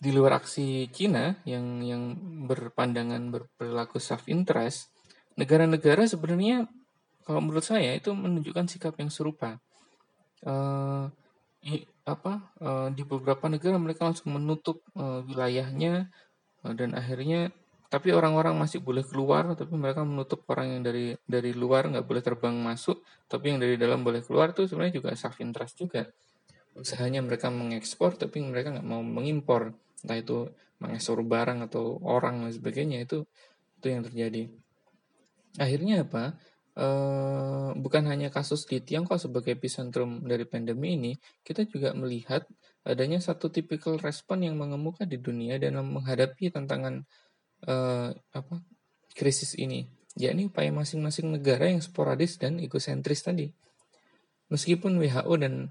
Di 0.00 0.08
luar 0.08 0.40
aksi 0.40 0.88
Cina 0.88 1.36
yang 1.44 1.84
yang 1.84 2.16
berpandangan 2.48 3.28
berperilaku 3.28 4.00
self 4.00 4.24
interest, 4.32 4.88
negara-negara 5.34 6.06
sebenarnya 6.06 6.66
kalau 7.24 7.40
menurut 7.40 7.64
saya 7.64 7.96
itu 7.96 8.12
menunjukkan 8.12 8.68
sikap 8.68 8.94
yang 9.00 9.08
serupa. 9.08 9.58
Uh, 10.44 11.08
apa 12.04 12.52
uh, 12.60 12.88
di 12.92 13.00
beberapa 13.00 13.48
negara 13.48 13.80
mereka 13.80 14.04
langsung 14.04 14.36
menutup 14.36 14.84
uh, 14.92 15.24
wilayahnya 15.24 16.12
uh, 16.60 16.74
dan 16.76 16.92
akhirnya 16.92 17.48
tapi 17.88 18.12
orang-orang 18.12 18.52
masih 18.58 18.84
boleh 18.84 19.00
keluar 19.00 19.48
tapi 19.56 19.72
mereka 19.72 20.04
menutup 20.04 20.44
orang 20.52 20.76
yang 20.76 20.82
dari 20.84 21.16
dari 21.24 21.56
luar 21.56 21.88
nggak 21.88 22.04
boleh 22.04 22.20
terbang 22.20 22.52
masuk 22.60 23.00
tapi 23.24 23.56
yang 23.56 23.58
dari 23.64 23.80
dalam 23.80 24.04
boleh 24.04 24.20
keluar 24.20 24.52
itu 24.52 24.68
sebenarnya 24.68 25.00
juga 25.00 25.16
self 25.16 25.40
interest 25.40 25.80
juga. 25.80 26.12
Usahanya 26.76 27.24
mereka 27.24 27.48
mengekspor 27.48 28.18
tapi 28.18 28.44
mereka 28.44 28.74
nggak 28.74 28.84
mau 28.84 29.00
mengimpor. 29.00 29.72
Entah 30.04 30.18
itu 30.20 30.52
mengekspor 30.82 31.24
barang 31.24 31.64
atau 31.70 31.96
orang 32.04 32.44
dan 32.44 32.52
sebagainya 32.52 33.08
itu 33.08 33.24
itu 33.80 33.86
yang 33.88 34.04
terjadi 34.04 34.52
akhirnya 35.58 36.06
apa 36.06 36.38
Uh, 36.74 37.70
bukan 37.78 38.02
hanya 38.10 38.34
kasus 38.34 38.66
di 38.66 38.82
Tiongkok 38.82 39.22
sebagai 39.22 39.54
epicentrum 39.54 40.26
dari 40.26 40.42
pandemi 40.42 40.98
ini, 40.98 41.14
kita 41.46 41.70
juga 41.70 41.94
melihat 41.94 42.42
adanya 42.82 43.22
satu 43.22 43.46
tipikal 43.46 43.94
respon 43.94 44.42
yang 44.42 44.58
mengemuka 44.58 45.06
di 45.06 45.22
dunia 45.22 45.54
dalam 45.62 45.94
menghadapi 45.94 46.50
tantangan 46.50 47.06
uh, 47.70 48.10
apa 48.10 48.56
krisis 49.14 49.54
ini, 49.54 49.86
yakni 50.18 50.50
upaya 50.50 50.74
masing-masing 50.74 51.30
negara 51.30 51.70
yang 51.70 51.78
sporadis 51.78 52.42
dan 52.42 52.58
egosentris 52.58 53.22
tadi. 53.22 53.54
Meskipun 54.50 54.98
WHO 54.98 55.34
dan 55.38 55.70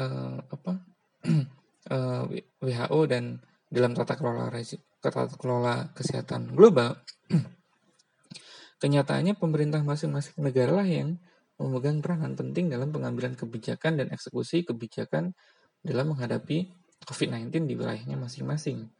uh, 0.00 0.40
apa 0.48 0.80
uh, 1.92 2.24
WHO 2.64 3.00
dan 3.04 3.36
dalam 3.68 3.92
tata 3.92 4.16
kelola 4.16 4.48
tata 4.96 5.28
kelola 5.36 5.92
kesehatan 5.92 6.56
global 6.56 6.96
Kenyataannya 8.82 9.38
pemerintah 9.38 9.78
masing-masing 9.86 10.42
negara 10.42 10.82
lah 10.82 10.82
yang 10.82 11.14
memegang 11.54 12.02
peranan 12.02 12.34
penting 12.34 12.66
dalam 12.66 12.90
pengambilan 12.90 13.38
kebijakan 13.38 14.02
dan 14.02 14.10
eksekusi 14.10 14.66
kebijakan 14.66 15.38
dalam 15.86 16.10
menghadapi 16.10 16.66
COVID-19 17.06 17.70
di 17.70 17.78
wilayahnya 17.78 18.18
masing-masing. 18.18 18.90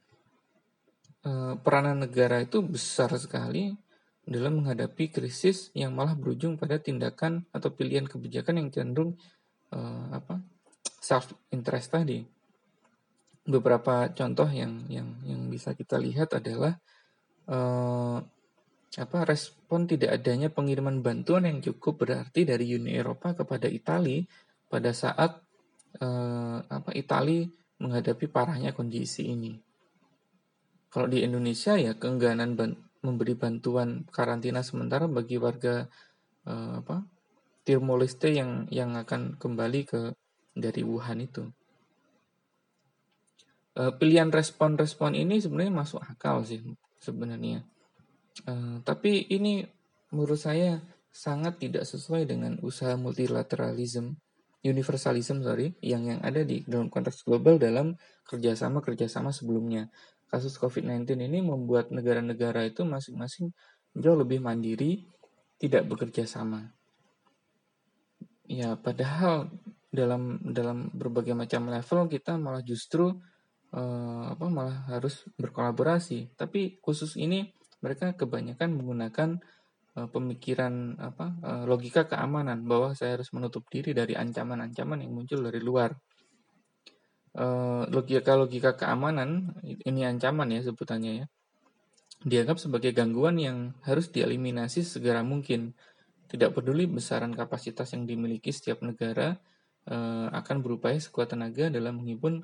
E, 1.19 1.59
peranan 1.59 1.99
negara 2.07 2.39
itu 2.39 2.63
besar 2.63 3.11
sekali 3.19 3.75
dalam 4.23 4.63
menghadapi 4.63 5.11
krisis 5.11 5.67
yang 5.75 5.91
malah 5.91 6.15
berujung 6.15 6.55
pada 6.55 6.79
tindakan 6.79 7.43
atau 7.51 7.67
pilihan 7.75 8.07
kebijakan 8.07 8.63
yang 8.63 8.71
cenderung 8.71 9.19
e, 9.67 9.79
apa 10.15 10.39
self 11.03 11.35
interest 11.51 11.91
tadi. 11.91 12.23
Beberapa 13.43 14.07
contoh 14.15 14.47
yang 14.47 14.87
yang 14.87 15.11
yang 15.27 15.51
bisa 15.51 15.75
kita 15.75 15.99
lihat 15.99 16.39
adalah 16.39 16.79
e, 17.43 17.57
apa 18.93 19.25
respon 19.25 19.89
tidak 19.89 20.21
adanya 20.21 20.53
pengiriman 20.53 21.01
bantuan 21.01 21.49
yang 21.49 21.65
cukup 21.65 22.05
berarti 22.05 22.45
dari 22.45 22.77
Uni 22.77 22.93
Eropa 22.93 23.33
kepada 23.33 23.65
Italia 23.65 24.21
pada 24.69 24.93
saat 24.93 25.41
eh, 25.97 26.57
apa 26.61 26.91
Italia 26.93 27.49
menghadapi 27.81 28.29
parahnya 28.29 28.69
kondisi 28.77 29.33
ini. 29.33 29.57
Kalau 30.93 31.09
di 31.09 31.25
Indonesia 31.25 31.73
ya 31.73 31.97
keengganan 31.97 32.53
ban 32.53 32.77
memberi 33.01 33.33
bantuan 33.33 34.05
karantina 34.13 34.61
sementara 34.61 35.09
bagi 35.09 35.41
warga 35.41 35.89
eh, 36.45 36.73
apa 36.77 37.01
Timor 37.63 38.03
yang 38.27 38.67
yang 38.67 38.91
akan 38.99 39.39
kembali 39.39 39.81
ke 39.87 40.11
dari 40.53 40.83
Wuhan 40.83 41.23
itu. 41.23 41.49
Eh, 43.73 43.89
pilihan 43.97 44.29
respon-respon 44.29 45.17
ini 45.17 45.41
sebenarnya 45.41 45.73
masuk 45.73 45.97
akal 46.05 46.45
sih 46.45 46.61
sebenarnya 47.01 47.65
Uh, 48.43 48.81
tapi 48.81 49.29
ini 49.29 49.61
menurut 50.09 50.41
saya 50.41 50.81
sangat 51.13 51.61
tidak 51.61 51.85
sesuai 51.85 52.25
dengan 52.25 52.57
usaha 52.65 52.97
multilateralism, 52.97 54.17
universalism 54.65 55.45
sorry, 55.45 55.77
yang 55.85 56.09
yang 56.09 56.19
ada 56.25 56.41
di 56.41 56.65
dalam 56.65 56.89
konteks 56.89 57.21
global 57.21 57.61
dalam 57.61 57.93
kerjasama 58.25 58.81
kerjasama 58.81 59.29
sebelumnya. 59.29 59.93
Kasus 60.25 60.57
COVID-19 60.57 61.05
ini 61.29 61.45
membuat 61.45 61.93
negara-negara 61.93 62.65
itu 62.65 62.81
masing-masing 62.81 63.53
jauh 63.93 64.17
lebih 64.17 64.41
mandiri, 64.41 65.05
tidak 65.61 65.85
bekerja 65.85 66.25
sama. 66.25 66.73
Ya, 68.49 68.73
padahal 68.73 69.53
dalam 69.93 70.41
dalam 70.41 70.89
berbagai 70.89 71.37
macam 71.37 71.69
level 71.69 72.09
kita 72.09 72.41
malah 72.41 72.65
justru 72.65 73.13
uh, 73.77 74.23
apa 74.33 74.45
malah 74.49 74.89
harus 74.89 75.29
berkolaborasi. 75.37 76.33
Tapi 76.33 76.81
khusus 76.81 77.13
ini 77.13 77.53
mereka 77.83 78.15
kebanyakan 78.15 78.79
menggunakan 78.79 79.29
uh, 79.99 80.07
pemikiran 80.07 80.95
apa 80.97 81.35
uh, 81.43 81.63
logika 81.67 82.07
keamanan 82.07 82.63
bahwa 82.63 82.95
saya 82.95 83.19
harus 83.19 83.29
menutup 83.35 83.67
diri 83.67 83.91
dari 83.91 84.15
ancaman-ancaman 84.15 85.03
yang 85.03 85.11
muncul 85.11 85.43
dari 85.43 85.59
luar. 85.59 85.91
Uh, 87.33 87.89
logika 87.89 88.37
logika 88.37 88.77
keamanan 88.77 89.57
ini 89.65 90.05
ancaman 90.05 90.53
ya 90.53 90.61
sebutannya 90.61 91.11
ya 91.17 91.27
dianggap 92.21 92.61
sebagai 92.61 92.93
gangguan 92.93 93.41
yang 93.41 93.57
harus 93.83 94.07
dieliminasi 94.13 94.85
segera 94.85 95.25
mungkin. 95.25 95.75
Tidak 96.29 96.49
peduli 96.49 96.89
besaran 96.89 97.29
kapasitas 97.35 97.93
yang 97.93 98.09
dimiliki 98.09 98.49
setiap 98.49 98.81
negara 98.81 99.37
uh, 99.85 100.33
akan 100.33 100.65
berupaya 100.65 100.97
sekuat 100.97 101.35
tenaga 101.35 101.69
dalam 101.69 102.01
menghimpun 102.01 102.41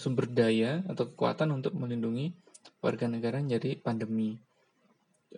sumber 0.00 0.30
daya 0.30 0.80
atau 0.88 1.12
kekuatan 1.12 1.52
untuk 1.52 1.76
melindungi 1.76 2.32
warga 2.80 3.04
negara 3.04 3.42
dari 3.44 3.76
pandemi 3.76 4.32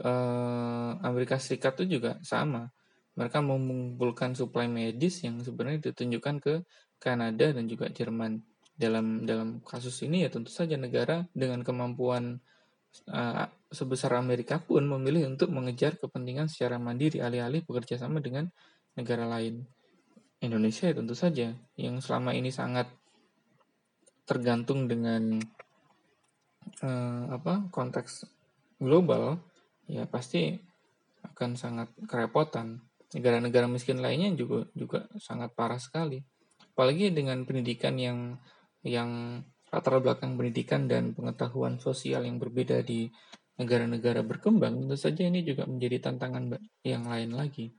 eh, 0.01 0.91
Amerika 1.03 1.41
Serikat 1.41 1.81
itu 1.81 2.01
juga 2.01 2.21
sama. 2.23 2.69
Mereka 3.17 3.41
mengumpulkan 3.41 4.37
suplai 4.37 4.69
medis 4.69 5.25
yang 5.25 5.41
sebenarnya 5.41 5.91
ditunjukkan 5.91 6.37
ke 6.41 6.55
Kanada 7.01 7.53
dan 7.53 7.65
juga 7.65 7.89
Jerman. 7.89 8.45
Dalam 8.77 9.25
dalam 9.25 9.65
kasus 9.65 10.05
ini 10.05 10.25
ya 10.25 10.29
tentu 10.29 10.53
saja 10.53 10.77
negara 10.77 11.25
dengan 11.33 11.65
kemampuan 11.65 12.37
uh, 13.09 13.49
sebesar 13.73 14.21
Amerika 14.21 14.61
pun 14.61 14.85
memilih 14.85 15.33
untuk 15.33 15.49
mengejar 15.49 15.97
kepentingan 15.97 16.53
secara 16.53 16.77
mandiri 16.77 17.25
alih-alih 17.25 17.65
bekerja 17.65 17.97
sama 17.97 18.21
dengan 18.21 18.53
negara 18.93 19.25
lain. 19.25 19.65
Indonesia 20.45 20.93
ya 20.93 20.95
tentu 20.97 21.17
saja 21.17 21.57
yang 21.81 22.05
selama 22.05 22.37
ini 22.37 22.53
sangat 22.53 22.93
tergantung 24.29 24.85
dengan 24.85 25.41
uh, 26.85 27.25
apa 27.33 27.73
konteks 27.73 28.29
global 28.77 29.41
ya 29.87 30.07
pasti 30.07 30.55
akan 31.23 31.59
sangat 31.59 31.89
kerepotan. 32.07 32.83
Negara-negara 33.15 33.71
miskin 33.71 34.03
lainnya 34.03 34.35
juga 34.35 34.67
juga 34.75 35.07
sangat 35.19 35.55
parah 35.55 35.79
sekali. 35.79 36.23
Apalagi 36.75 37.15
dengan 37.15 37.43
pendidikan 37.47 37.97
yang 37.97 38.37
yang 38.87 39.43
latar 39.71 39.99
belakang 39.99 40.39
pendidikan 40.39 40.87
dan 40.87 41.11
pengetahuan 41.17 41.83
sosial 41.83 42.23
yang 42.23 42.39
berbeda 42.39 42.87
di 42.87 43.11
negara-negara 43.57 44.21
berkembang, 44.21 44.85
tentu 44.85 44.97
saja 45.01 45.25
ini 45.25 45.41
juga 45.43 45.65
menjadi 45.65 46.13
tantangan 46.13 46.61
yang 46.85 47.09
lain 47.09 47.33
lagi. 47.33 47.73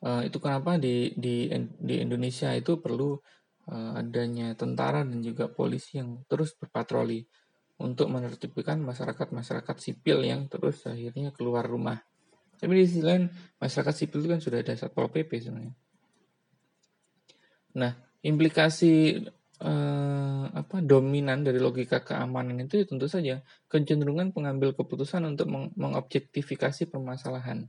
Uh, 0.00 0.24
itu 0.24 0.40
kenapa 0.40 0.80
di 0.80 1.12
di 1.12 1.52
di 1.76 2.00
Indonesia 2.00 2.56
itu 2.56 2.80
perlu 2.80 3.20
uh, 3.68 4.00
adanya 4.00 4.56
tentara 4.56 5.04
dan 5.04 5.20
juga 5.20 5.52
polisi 5.52 6.00
yang 6.00 6.24
terus 6.24 6.56
berpatroli 6.56 7.20
untuk 7.80 8.12
menertibkan 8.12 8.76
masyarakat-masyarakat 8.84 9.76
sipil 9.80 10.20
yang 10.20 10.46
terus 10.52 10.84
akhirnya 10.84 11.32
keluar 11.32 11.64
rumah. 11.64 11.96
Tapi 12.60 12.72
di 12.76 12.84
sisi 12.84 13.00
lain 13.00 13.24
masyarakat 13.56 13.94
sipil 13.96 14.20
itu 14.20 14.28
kan 14.28 14.40
sudah 14.44 14.58
ada 14.60 14.76
satpol 14.76 15.08
pp 15.08 15.30
sebenarnya. 15.40 15.72
Nah, 17.80 17.92
implikasi 18.20 19.24
eh, 19.64 20.44
apa 20.52 20.76
dominan 20.84 21.40
dari 21.40 21.56
logika 21.56 22.04
keamanan 22.04 22.60
itu 22.60 22.80
ya 22.80 22.84
tentu 22.84 23.08
saja 23.08 23.40
kecenderungan 23.64 24.36
pengambil 24.36 24.76
keputusan 24.76 25.24
untuk 25.24 25.48
meng 25.48 25.72
mengobjektifikasi 25.72 26.92
permasalahan. 26.92 27.64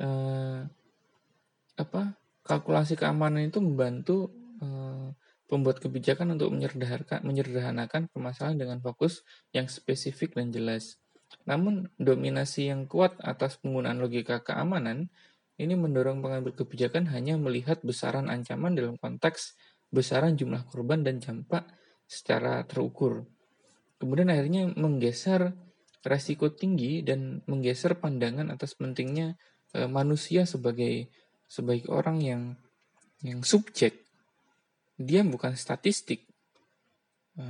Eh, 0.00 0.60
apa 1.76 2.02
kalkulasi 2.40 2.96
keamanan 2.96 3.52
itu 3.52 3.60
membantu 3.60 4.32
eh, 4.64 5.12
pembuat 5.50 5.82
kebijakan 5.82 6.38
untuk 6.38 6.54
menyederhanakan, 6.54 8.06
permasalahan 8.14 8.56
dengan 8.56 8.78
fokus 8.78 9.26
yang 9.50 9.66
spesifik 9.66 10.38
dan 10.38 10.54
jelas. 10.54 11.02
Namun, 11.44 11.90
dominasi 11.98 12.70
yang 12.70 12.86
kuat 12.86 13.18
atas 13.18 13.58
penggunaan 13.58 13.98
logika 13.98 14.38
keamanan 14.46 15.10
ini 15.60 15.74
mendorong 15.76 16.24
pengambil 16.24 16.56
kebijakan 16.56 17.10
hanya 17.12 17.36
melihat 17.36 17.82
besaran 17.84 18.32
ancaman 18.32 18.72
dalam 18.72 18.96
konteks 18.96 19.58
besaran 19.90 20.38
jumlah 20.38 20.64
korban 20.70 21.02
dan 21.02 21.20
dampak 21.20 21.66
secara 22.06 22.64
terukur. 22.64 23.26
Kemudian 24.00 24.32
akhirnya 24.32 24.72
menggeser 24.72 25.52
resiko 26.00 26.48
tinggi 26.48 27.04
dan 27.04 27.44
menggeser 27.44 28.00
pandangan 28.00 28.48
atas 28.48 28.72
pentingnya 28.72 29.36
e, 29.76 29.84
manusia 29.84 30.48
sebagai 30.48 31.12
sebagai 31.44 31.92
orang 31.92 32.18
yang 32.24 32.42
yang 33.20 33.44
subjek. 33.44 34.09
Dia 35.00 35.24
bukan 35.24 35.56
statistik. 35.56 36.28
E, 37.32 37.42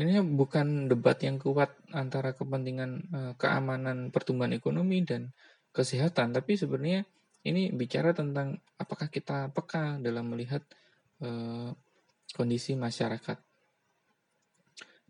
ini 0.00 0.24
bukan 0.24 0.88
debat 0.88 1.20
yang 1.20 1.36
kuat 1.36 1.76
antara 1.92 2.32
kepentingan 2.32 2.90
e, 3.12 3.18
keamanan 3.36 4.08
pertumbuhan 4.08 4.56
ekonomi 4.56 5.04
dan 5.04 5.36
kesehatan, 5.76 6.32
tapi 6.32 6.56
sebenarnya 6.56 7.04
ini 7.44 7.68
bicara 7.76 8.16
tentang 8.16 8.56
apakah 8.80 9.12
kita 9.12 9.52
peka 9.52 10.00
dalam 10.00 10.32
melihat 10.32 10.64
e, 11.20 11.28
kondisi 12.32 12.72
masyarakat. 12.74 13.38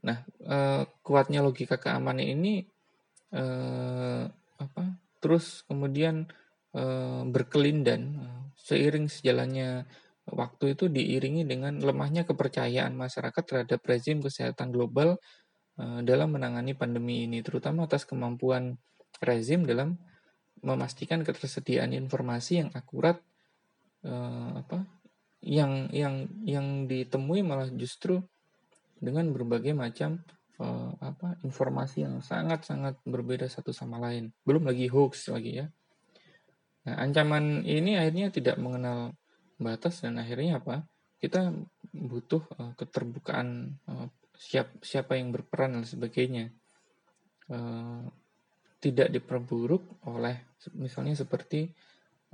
Nah, 0.04 0.18
eh, 0.28 0.82
kuatnya 1.00 1.40
logika 1.40 1.80
keamanan 1.80 2.28
ini 2.28 2.60
eh, 3.32 4.24
apa? 4.60 4.84
Terus 5.18 5.64
kemudian 5.64 6.28
eh, 6.76 7.22
berkelindan 7.24 8.02
eh, 8.20 8.42
seiring 8.60 9.08
sejalannya 9.08 9.88
waktu 10.28 10.76
itu 10.76 10.88
diiringi 10.88 11.44
dengan 11.44 11.76
lemahnya 11.80 12.24
kepercayaan 12.24 12.96
masyarakat 12.96 13.42
terhadap 13.44 13.80
rezim 13.84 14.24
kesehatan 14.24 14.72
global 14.72 15.20
eh, 15.80 16.00
dalam 16.06 16.32
menangani 16.32 16.72
pandemi 16.72 17.28
ini, 17.28 17.44
terutama 17.44 17.84
atas 17.84 18.08
kemampuan 18.08 18.76
rezim 19.20 19.64
dalam 19.68 20.00
memastikan 20.64 21.20
ketersediaan 21.20 21.92
informasi 21.92 22.64
yang 22.64 22.70
akurat 22.72 23.20
eh, 24.04 24.52
apa 24.64 24.84
yang 25.44 25.92
yang 25.92 26.24
yang 26.48 26.88
ditemui 26.88 27.44
malah 27.44 27.68
justru 27.76 28.24
dengan 28.96 29.28
berbagai 29.28 29.76
macam 29.76 30.24
uh, 30.56 30.96
apa 31.02 31.36
informasi 31.44 32.08
yang 32.08 32.24
sangat-sangat 32.24 32.96
berbeda 33.04 33.44
satu 33.50 33.70
sama 33.74 34.00
lain. 34.00 34.32
Belum 34.48 34.64
lagi 34.64 34.88
hoax 34.88 35.28
lagi 35.28 35.60
ya. 35.64 35.66
Nah, 36.84 36.96
ancaman 37.00 37.64
ini 37.64 37.96
akhirnya 37.96 38.32
tidak 38.32 38.56
mengenal 38.60 39.16
batas 39.64 40.04
dan 40.04 40.20
akhirnya 40.20 40.60
apa? 40.60 40.84
Kita 41.16 41.48
butuh 41.96 42.44
uh, 42.60 42.72
keterbukaan 42.76 43.80
uh, 43.88 44.06
siap, 44.36 44.76
siapa 44.84 45.16
yang 45.16 45.32
berperan 45.32 45.80
dan 45.80 45.88
sebagainya. 45.88 46.52
Uh, 47.48 48.04
tidak 48.84 49.08
diperburuk 49.08 50.04
oleh 50.04 50.44
misalnya 50.76 51.16
seperti 51.16 51.72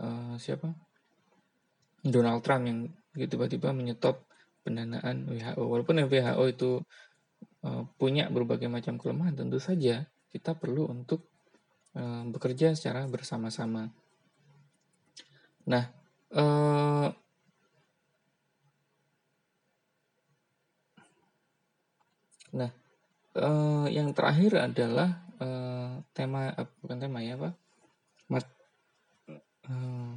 uh, 0.03 0.35
siapa 0.35 0.74
Donald 2.03 2.43
Trump 2.43 2.66
yang 2.66 2.91
tiba-tiba 3.14 3.70
menyetop 3.70 4.26
pendanaan 4.66 5.31
WHO. 5.31 5.62
Walaupun 5.62 6.03
WHO 6.11 6.45
itu 6.51 6.70
uh, 7.64 7.83
punya 7.95 8.26
berbagai 8.33 8.66
macam 8.66 8.97
kelemahan, 8.99 9.37
tentu 9.37 9.62
saja 9.62 10.09
kita 10.31 10.57
perlu 10.57 10.89
untuk 10.91 11.28
uh, 11.95 12.24
bekerja 12.28 12.72
secara 12.74 13.05
bersama-sama. 13.07 13.93
Nah, 15.68 15.85
uh, 16.35 17.09
nah, 22.55 22.70
uh, 23.39 23.87
yang 23.91 24.11
terakhir 24.14 24.70
adalah 24.70 25.22
uh, 25.43 26.03
tema, 26.14 26.55
uh, 26.55 26.68
bukan 26.83 26.99
tema 26.99 27.18
ya, 27.22 27.35
pak, 27.39 27.55
Mat, 28.31 28.47
uh, 29.66 30.14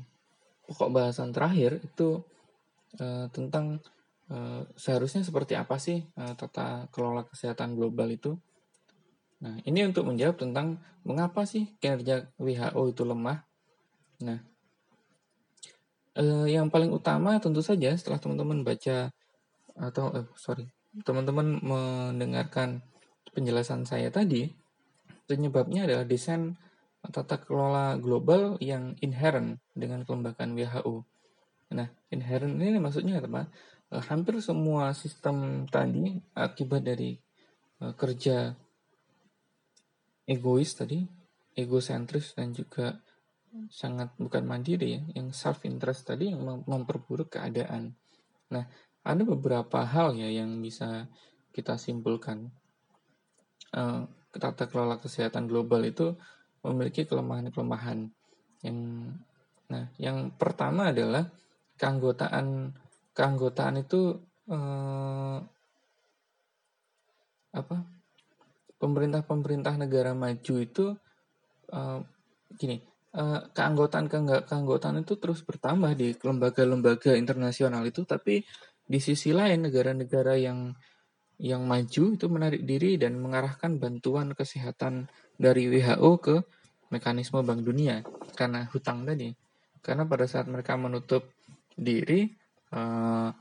pokok 0.70 0.89
bahasan 0.93 1.34
terakhir 1.34 1.82
itu 1.82 2.22
uh, 3.01 3.26
tentang 3.34 3.82
uh, 4.30 4.61
seharusnya 4.78 5.26
seperti 5.26 5.57
apa 5.57 5.82
sih 5.82 6.01
uh, 6.18 6.34
tata 6.38 6.89
kelola 6.93 7.26
kesehatan 7.26 7.74
global 7.74 8.09
itu. 8.14 8.38
Nah, 9.43 9.59
ini 9.68 9.84
untuk 9.84 10.07
menjawab 10.07 10.39
tentang 10.39 10.80
mengapa 11.03 11.43
sih 11.43 11.76
kinerja 11.84 12.32
WHO 12.39 12.95
itu 12.95 13.03
lemah. 13.03 13.43
Nah, 14.24 14.39
uh, 16.20 16.47
yang 16.49 16.70
paling 16.70 16.91
utama 16.93 17.38
tentu 17.41 17.61
saja 17.61 17.93
setelah 17.97 18.20
teman-teman 18.22 18.66
baca 18.66 19.14
atau 19.74 20.14
uh, 20.14 20.28
sorry 20.38 20.70
teman-teman 21.01 21.57
mendengarkan 21.66 22.86
penjelasan 23.34 23.89
saya 23.89 24.14
tadi, 24.14 24.53
penyebabnya 25.26 25.89
adalah 25.89 26.05
desain 26.05 26.53
tata 27.01 27.41
kelola 27.41 27.97
global 27.97 28.61
yang 28.61 28.93
inherent 29.01 29.57
dengan 29.74 30.05
kelembagaan 30.05 30.53
WHO. 30.53 31.01
Nah, 31.74 31.89
inherent 32.14 32.61
ini 32.61 32.78
maksudnya 32.78 33.18
apa? 33.18 33.49
Uh, 33.89 34.03
hampir 34.05 34.38
semua 34.39 34.93
sistem 34.93 35.66
tadi 35.66 36.22
akibat 36.38 36.86
dari 36.86 37.18
uh, 37.82 37.97
kerja 37.97 38.53
egois 40.30 40.78
tadi, 40.78 41.01
egosentris 41.57 42.38
dan 42.38 42.53
juga 42.53 43.01
sangat 43.70 44.14
bukan 44.18 44.43
mandiri 44.45 44.97
ya, 44.97 45.01
yang 45.22 45.30
self 45.30 45.66
interest 45.66 46.10
tadi 46.10 46.34
yang 46.34 46.41
mem 46.41 46.60
memperburuk 46.66 47.38
keadaan. 47.38 47.93
Nah, 48.49 48.66
ada 49.06 49.24
beberapa 49.24 49.86
hal 49.86 50.18
ya 50.18 50.30
yang 50.30 50.58
bisa 50.62 51.10
kita 51.54 51.78
simpulkan. 51.78 52.49
Uh, 53.74 54.06
tata 54.34 54.70
kelola 54.70 54.97
kesehatan 54.97 55.45
global 55.45 55.82
itu 55.86 56.18
memiliki 56.66 57.06
kelemahan-kelemahan. 57.06 58.10
Yang 58.66 58.78
nah, 59.70 59.86
yang 60.01 60.34
pertama 60.34 60.89
adalah 60.89 61.30
keanggotaan 61.78 62.74
keanggotaan 63.14 63.86
itu 63.86 64.18
eh, 64.49 65.38
apa? 67.54 67.78
Pemerintah-pemerintah 68.82 69.78
negara 69.78 70.12
maju 70.18 70.56
itu 70.58 70.86
eh, 71.70 71.99
gini, 72.58 72.78
eh, 73.14 73.41
keanggotaan 73.53 74.05
keanggotaan 74.49 75.01
itu 75.05 75.18
terus 75.22 75.45
bertambah 75.45 75.93
di 75.93 76.18
lembaga-lembaga 76.18 77.14
internasional 77.16 77.86
itu, 77.86 78.03
tapi 78.03 78.43
di 78.84 78.99
sisi 78.99 79.32
lain 79.32 79.70
negara-negara 79.70 80.36
yang 80.36 80.76
yang 81.41 81.66
maju 81.66 82.03
itu 82.14 82.26
menarik 82.30 82.64
diri 82.64 82.95
dan 82.95 83.18
mengarahkan 83.18 83.82
bantuan 83.82 84.32
kesehatan 84.38 85.09
dari 85.36 85.68
WHO 85.68 86.11
ke 86.22 86.36
mekanisme 86.93 87.41
Bank 87.41 87.66
Dunia 87.66 88.05
karena 88.38 88.70
hutang 88.70 89.03
tadi. 89.03 89.34
Karena 89.84 90.07
pada 90.07 90.30
saat 90.30 90.47
mereka 90.47 90.80
menutup 90.80 91.28
diri, 91.76 92.32
uh, 92.72 93.34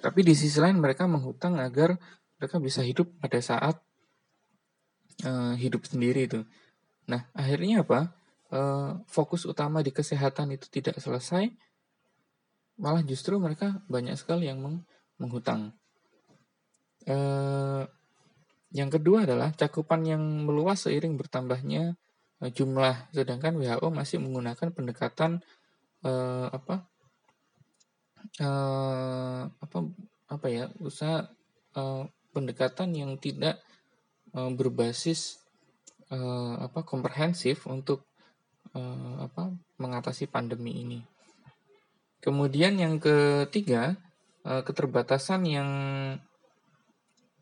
tapi 0.00 0.20
di 0.24 0.32
sisi 0.32 0.56
lain 0.62 0.80
mereka 0.80 1.04
menghutang 1.04 1.60
agar 1.60 1.98
mereka 2.40 2.56
bisa 2.56 2.80
hidup 2.80 3.12
pada 3.20 3.36
saat 3.44 3.76
uh, 5.26 5.52
hidup 5.58 5.84
sendiri 5.84 6.24
itu. 6.24 6.40
Nah 7.10 7.28
akhirnya 7.36 7.84
apa? 7.84 8.19
Uh, 8.50 8.98
fokus 9.06 9.46
utama 9.46 9.78
di 9.78 9.94
kesehatan 9.94 10.50
itu 10.50 10.66
tidak 10.66 10.98
selesai, 10.98 11.54
malah 12.82 13.06
justru 13.06 13.38
mereka 13.38 13.78
banyak 13.86 14.18
sekali 14.18 14.50
yang 14.50 14.58
meng 14.58 14.82
menghutang. 15.22 15.70
Uh, 17.06 17.86
yang 18.74 18.90
kedua 18.90 19.22
adalah 19.22 19.54
cakupan 19.54 20.02
yang 20.02 20.22
meluas 20.42 20.82
seiring 20.82 21.14
bertambahnya 21.14 21.94
uh, 22.42 22.50
jumlah, 22.50 23.14
sedangkan 23.14 23.54
WHO 23.54 23.86
masih 23.94 24.18
menggunakan 24.18 24.74
pendekatan 24.74 25.38
uh, 26.02 26.50
apa 26.50 26.90
uh, 28.42 29.46
apa 29.46 29.78
apa 30.26 30.46
ya 30.50 30.66
usaha 30.82 31.26
uh, 31.78 32.02
pendekatan 32.34 32.94
yang 32.94 33.14
tidak 33.18 33.58
uh, 34.34 34.50
berbasis 34.50 35.42
uh, 36.10 36.62
apa 36.62 36.86
komprehensif 36.86 37.66
untuk 37.66 38.09
uh, 38.74 39.26
apa 39.26 39.50
mengatasi 39.80 40.28
pandemi 40.28 40.82
ini. 40.82 41.00
Kemudian 42.20 42.76
yang 42.76 43.00
ketiga 43.00 43.96
uh, 44.44 44.60
keterbatasan 44.60 45.48
yang 45.48 45.70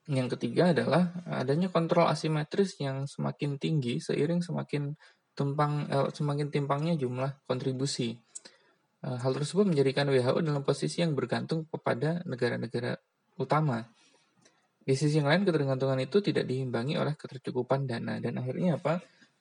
yang 0.09 0.29
ketiga 0.33 0.73
adalah 0.73 1.13
adanya 1.29 1.69
kontrol 1.69 2.09
asimetris 2.09 2.81
yang 2.81 3.05
semakin 3.05 3.61
tinggi 3.61 4.01
seiring 4.01 4.41
semakin 4.41 4.97
tumpang 5.37 5.85
eh, 5.85 6.09
semakin 6.11 6.49
timpangnya 6.49 6.97
jumlah 6.97 7.45
kontribusi. 7.45 8.17
Uh, 8.99 9.15
hal 9.15 9.31
tersebut 9.31 9.63
menjadikan 9.63 10.11
WHO 10.11 10.43
dalam 10.43 10.67
posisi 10.67 11.07
yang 11.07 11.15
bergantung 11.15 11.71
kepada 11.71 12.19
negara-negara 12.27 12.99
utama. 13.39 13.87
Di 14.83 14.99
sisi 14.99 15.23
yang 15.23 15.31
lain, 15.31 15.47
ketergantungan 15.47 16.03
itu 16.03 16.19
tidak 16.19 16.51
diimbangi 16.51 16.99
oleh 16.99 17.15
ketercukupan 17.15 17.87
dana 17.87 18.19
dan 18.19 18.43
akhirnya 18.43 18.75
apa? 18.75 18.99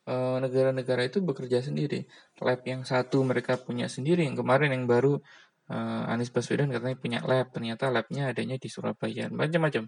Eh, 0.07 0.37
negara-negara 0.39 1.03
itu 1.03 1.19
bekerja 1.19 1.59
sendiri. 1.59 2.07
Lab 2.39 2.63
yang 2.63 2.87
satu 2.87 3.27
mereka 3.27 3.59
punya 3.59 3.91
sendiri, 3.91 4.23
yang 4.23 4.39
kemarin 4.39 4.71
yang 4.71 4.87
baru 4.87 5.19
uh, 5.67 6.07
Anies 6.07 6.31
Baswedan 6.31 6.71
katanya 6.71 6.95
punya 6.95 7.19
lab, 7.27 7.51
ternyata 7.51 7.91
labnya 7.91 8.31
adanya 8.31 8.55
di 8.55 8.71
Surabaya, 8.71 9.27
macam-macam. 9.27 9.83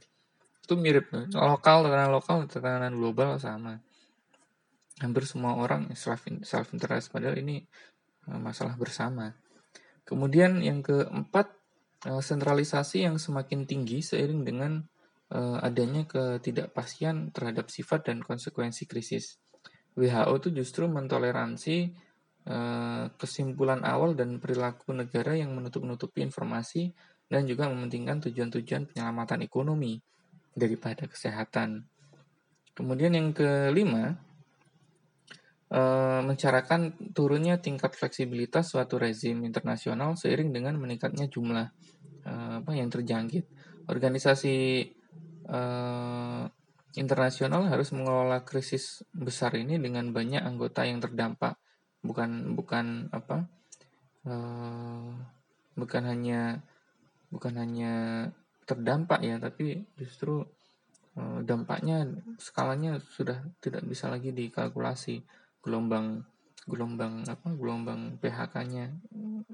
Itu 0.59 0.75
mirip, 0.75 1.07
lokal 1.31 1.87
tekanan 1.87 2.11
lokal, 2.11 2.37
tekanan 2.51 2.99
global 2.99 3.39
sama. 3.39 3.79
Hampir 4.99 5.23
semua 5.23 5.55
orang 5.55 5.95
self 5.95 6.27
self 6.43 6.67
interest, 6.75 7.15
padahal 7.15 7.39
ini 7.39 7.63
uh, 8.27 8.35
masalah 8.43 8.75
bersama. 8.75 9.31
Kemudian 10.03 10.59
yang 10.59 10.83
keempat, 10.83 11.55
sentralisasi 12.03 13.07
yang 13.07 13.15
semakin 13.15 13.63
tinggi 13.63 13.99
seiring 14.03 14.41
dengan 14.47 14.83
adanya 15.61 16.09
ketidakpastian 16.09 17.29
terhadap 17.29 17.69
sifat 17.69 18.09
dan 18.09 18.25
konsekuensi 18.25 18.89
krisis. 18.89 19.37
WHO 19.99 20.33
itu 20.39 20.49
justru 20.63 20.87
mentoleransi 20.87 21.77
uh, 22.47 23.11
kesimpulan 23.19 23.83
awal 23.83 24.15
dan 24.15 24.39
perilaku 24.39 24.95
negara 24.95 25.35
yang 25.35 25.51
menutup-nutupi 25.51 26.23
informasi 26.23 26.95
dan 27.27 27.45
juga 27.45 27.67
mementingkan 27.67 28.23
tujuan-tujuan 28.25 28.89
penyelamatan 28.89 29.45
ekonomi 29.45 29.99
daripada 30.55 31.05
kesehatan. 31.05 31.85
Kemudian 32.73 33.11
yang 33.13 33.35
kelima, 33.35 34.17
uh, 35.69 36.21
mencarakan 36.25 37.11
turunnya 37.13 37.61
tingkat 37.61 37.93
fleksibilitas 37.93 38.73
suatu 38.73 38.97
rezim 38.97 39.45
internasional 39.45 40.17
seiring 40.17 40.49
dengan 40.49 40.75
meningkatnya 40.81 41.29
jumlah 41.29 41.67
uh, 42.25 42.53
apa 42.63 42.71
yang 42.73 42.89
terjangkit. 42.89 43.45
Organisasi 43.89 44.85
uh, 45.49 46.18
internasional 46.97 47.69
harus 47.69 47.93
mengelola 47.93 48.41
krisis 48.41 49.05
besar 49.13 49.53
ini 49.53 49.77
dengan 49.77 50.09
banyak 50.09 50.41
anggota 50.41 50.87
yang 50.87 50.97
terdampak. 51.03 51.59
Bukan 51.99 52.55
bukan 52.55 53.11
apa 53.11 53.43
uh, 54.23 55.11
bukan 55.75 56.03
hanya 56.07 56.63
bukan 57.27 57.59
hanya 57.59 57.93
terdampak 58.63 59.19
ya 59.21 59.35
tapi 59.37 59.83
justru 59.99 60.47
uh, 61.19 61.39
dampaknya 61.43 62.07
skalanya 62.39 62.97
sudah 63.03 63.43
tidak 63.61 63.85
bisa 63.85 64.09
lagi 64.09 64.33
dikalkulasi. 64.33 65.21
Gelombang 65.59 66.23
gelombang 66.69 67.25
apa 67.25 67.49
gelombang 67.57 68.21
PHK-nya 68.21 68.93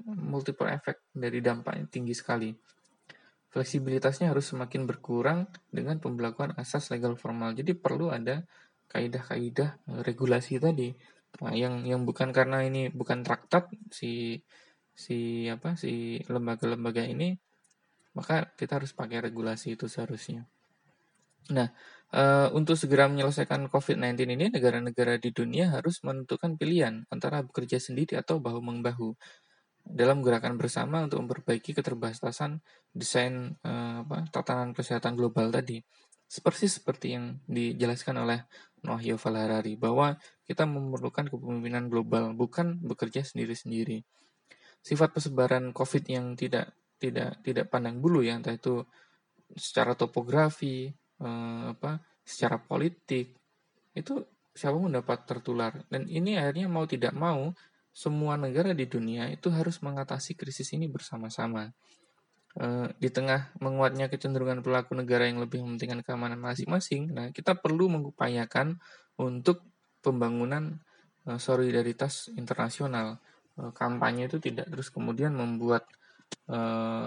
multiple 0.06 0.68
effect 0.68 1.00
dari 1.16 1.40
dampaknya 1.40 1.88
tinggi 1.88 2.12
sekali 2.12 2.52
fleksibilitasnya 3.52 4.32
harus 4.32 4.50
semakin 4.50 4.84
berkurang 4.84 5.46
dengan 5.70 5.98
pembelakuan 6.02 6.52
asas 6.58 6.90
legal 6.92 7.14
formal. 7.18 7.54
Jadi 7.54 7.72
perlu 7.76 8.12
ada 8.12 8.44
kaidah-kaidah 8.90 9.70
eh, 9.90 10.00
regulasi 10.06 10.62
tadi 10.62 10.94
nah, 11.42 11.52
yang 11.52 11.84
yang 11.84 12.06
bukan 12.06 12.30
karena 12.30 12.62
ini 12.64 12.88
bukan 12.94 13.26
traktat 13.26 13.68
si 13.90 14.40
si 14.96 15.44
apa 15.50 15.76
si 15.76 16.22
lembaga-lembaga 16.30 17.04
ini 17.04 17.36
maka 18.16 18.48
kita 18.56 18.80
harus 18.80 18.96
pakai 18.96 19.20
regulasi 19.20 19.76
itu 19.76 19.84
seharusnya. 19.92 20.48
Nah, 21.52 21.68
e, 22.10 22.22
untuk 22.56 22.74
segera 22.80 23.06
menyelesaikan 23.12 23.68
COVID-19 23.68 24.24
ini 24.24 24.48
negara-negara 24.48 25.20
di 25.20 25.30
dunia 25.36 25.68
harus 25.76 26.00
menentukan 26.00 26.56
pilihan 26.56 27.04
antara 27.12 27.44
bekerja 27.44 27.76
sendiri 27.76 28.16
atau 28.16 28.40
bahu 28.40 28.58
membahu 28.64 29.12
dalam 29.86 30.18
gerakan 30.20 30.58
bersama 30.58 31.06
untuk 31.06 31.22
memperbaiki 31.22 31.70
keterbatasan 31.70 32.58
desain 32.90 33.54
eh, 33.62 33.94
apa, 34.02 34.26
tatanan 34.34 34.74
kesehatan 34.74 35.14
global 35.14 35.54
tadi. 35.54 35.78
Seperti 36.26 36.66
seperti 36.66 37.14
yang 37.14 37.38
dijelaskan 37.46 38.26
oleh 38.26 38.42
Noah 38.82 38.98
Yuval 38.98 39.38
Harari 39.38 39.78
bahwa 39.78 40.18
kita 40.42 40.66
memerlukan 40.66 41.30
kepemimpinan 41.30 41.86
global 41.86 42.34
bukan 42.34 42.82
bekerja 42.82 43.22
sendiri-sendiri. 43.22 44.02
Sifat 44.82 45.14
persebaran 45.14 45.70
COVID 45.70 46.04
yang 46.10 46.34
tidak 46.34 46.74
tidak 46.98 47.38
tidak 47.46 47.70
pandang 47.70 48.02
bulu 48.02 48.26
ya 48.26 48.34
entah 48.34 48.56
itu 48.56 48.82
secara 49.54 49.94
topografi 49.94 50.90
eh, 51.22 51.64
apa 51.70 52.02
secara 52.26 52.58
politik 52.58 53.38
itu 53.94 54.18
siapa 54.50 54.74
pun 54.74 54.90
dapat 54.90 55.18
tertular 55.28 55.72
dan 55.92 56.08
ini 56.08 56.40
akhirnya 56.40 56.66
mau 56.66 56.88
tidak 56.88 57.12
mau 57.14 57.52
semua 57.96 58.36
negara 58.36 58.76
di 58.76 58.84
dunia 58.84 59.32
itu 59.32 59.48
harus 59.48 59.80
mengatasi 59.80 60.36
krisis 60.36 60.76
ini 60.76 60.84
bersama-sama. 60.84 61.72
E, 62.52 62.92
di 63.00 63.08
tengah 63.08 63.56
menguatnya 63.56 64.12
kecenderungan 64.12 64.60
pelaku 64.60 64.92
negara 64.92 65.24
yang 65.24 65.40
lebih 65.40 65.64
mementingkan 65.64 66.04
keamanan 66.04 66.36
masing-masing, 66.36 67.16
nah 67.16 67.32
kita 67.32 67.56
perlu 67.56 67.88
mengupayakan 67.88 68.76
untuk 69.16 69.64
pembangunan 70.04 70.76
e, 71.24 71.40
solidaritas 71.40 72.28
internasional. 72.36 73.16
E, 73.56 73.72
kampanye 73.72 74.28
itu 74.28 74.44
tidak 74.44 74.68
terus 74.68 74.92
kemudian 74.92 75.32
membuat 75.32 75.88
e, 76.44 76.58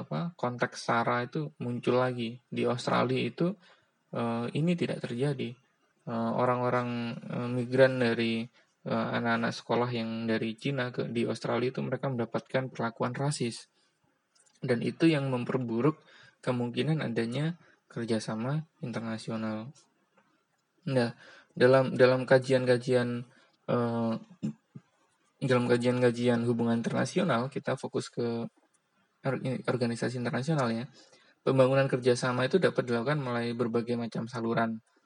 apa, 0.01 0.33
konteks 0.33 0.89
SARA 0.89 1.29
itu 1.29 1.53
muncul 1.61 2.01
lagi. 2.01 2.41
Di 2.49 2.65
Australia 2.65 3.21
itu 3.21 3.53
ini 4.57 4.73
tidak 4.73 5.05
terjadi. 5.05 5.53
Orang-orang 6.09 7.13
migran 7.53 8.01
dari 8.01 8.41
Eh, 8.41 8.68
anak-anak 8.87 9.51
sekolah 9.51 9.89
yang 9.91 10.23
dari 10.23 10.55
Cina 10.55 10.89
ke 10.95 11.03
di 11.11 11.27
Australia 11.27 11.67
itu 11.67 11.83
mereka 11.83 12.07
mendapatkan 12.07 12.71
perlakuan 12.71 13.11
rasis 13.11 13.67
dan 14.63 14.79
itu 14.79 15.07
yang 15.07 15.27
memperburuk 15.27 15.99
kemungkinan 16.39 17.03
adanya 17.03 17.59
kerjasama 17.91 18.63
internasional. 18.79 19.71
Nah, 20.87 21.11
dalam 21.51 21.95
dalam 21.99 22.23
kajian-kajian 22.23 23.27
eh, 23.67 24.13
dalam 25.39 25.65
kajian-kajian 25.67 26.43
hubungan 26.47 26.79
internasional 26.79 27.51
kita 27.51 27.75
fokus 27.75 28.07
ke 28.07 28.47
organisasi 29.67 30.15
internasional 30.19 30.71
ya. 30.71 30.87
Pembangunan 31.43 31.87
kerjasama 31.87 32.47
itu 32.47 32.59
dapat 32.59 32.83
dilakukan 32.87 33.19
melalui 33.19 33.55
berbagai 33.55 33.95
macam 33.95 34.27
saluran 34.27 34.79
Eh, 34.79 34.98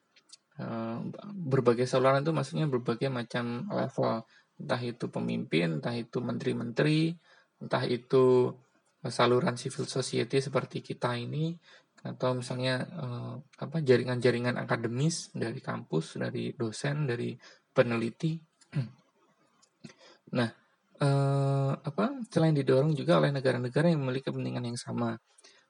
berbagai 1.33 1.89
saluran 1.89 2.21
itu 2.21 2.29
maksudnya 2.29 2.69
berbagai 2.69 3.09
macam 3.09 3.65
level. 3.73 4.21
Entah 4.53 4.81
itu 4.85 5.09
pemimpin 5.09 5.81
entah 5.81 5.95
itu 5.97 6.21
menteri-menteri 6.21 7.09
entah 7.63 7.83
itu 7.87 8.53
saluran 9.09 9.55
civil 9.57 9.89
society 9.89 10.39
seperti 10.39 10.79
kita 10.85 11.17
ini 11.17 11.57
atau 12.03 12.35
misalnya 12.35 12.83
eh, 12.83 13.35
apa 13.63 13.77
jaringan-jaringan 13.79 14.59
akademis 14.59 15.31
dari 15.31 15.59
kampus 15.63 16.19
dari 16.19 16.51
dosen 16.53 17.07
dari 17.07 17.31
peneliti. 17.71 18.35
Nah 20.35 20.49
eh, 20.99 21.71
apa 21.73 22.05
selain 22.27 22.53
didorong 22.53 22.93
juga 22.93 23.17
oleh 23.23 23.31
negara-negara 23.31 23.89
yang 23.89 24.03
memiliki 24.03 24.29
kepentingan 24.29 24.69
yang 24.69 24.79
sama. 24.79 25.15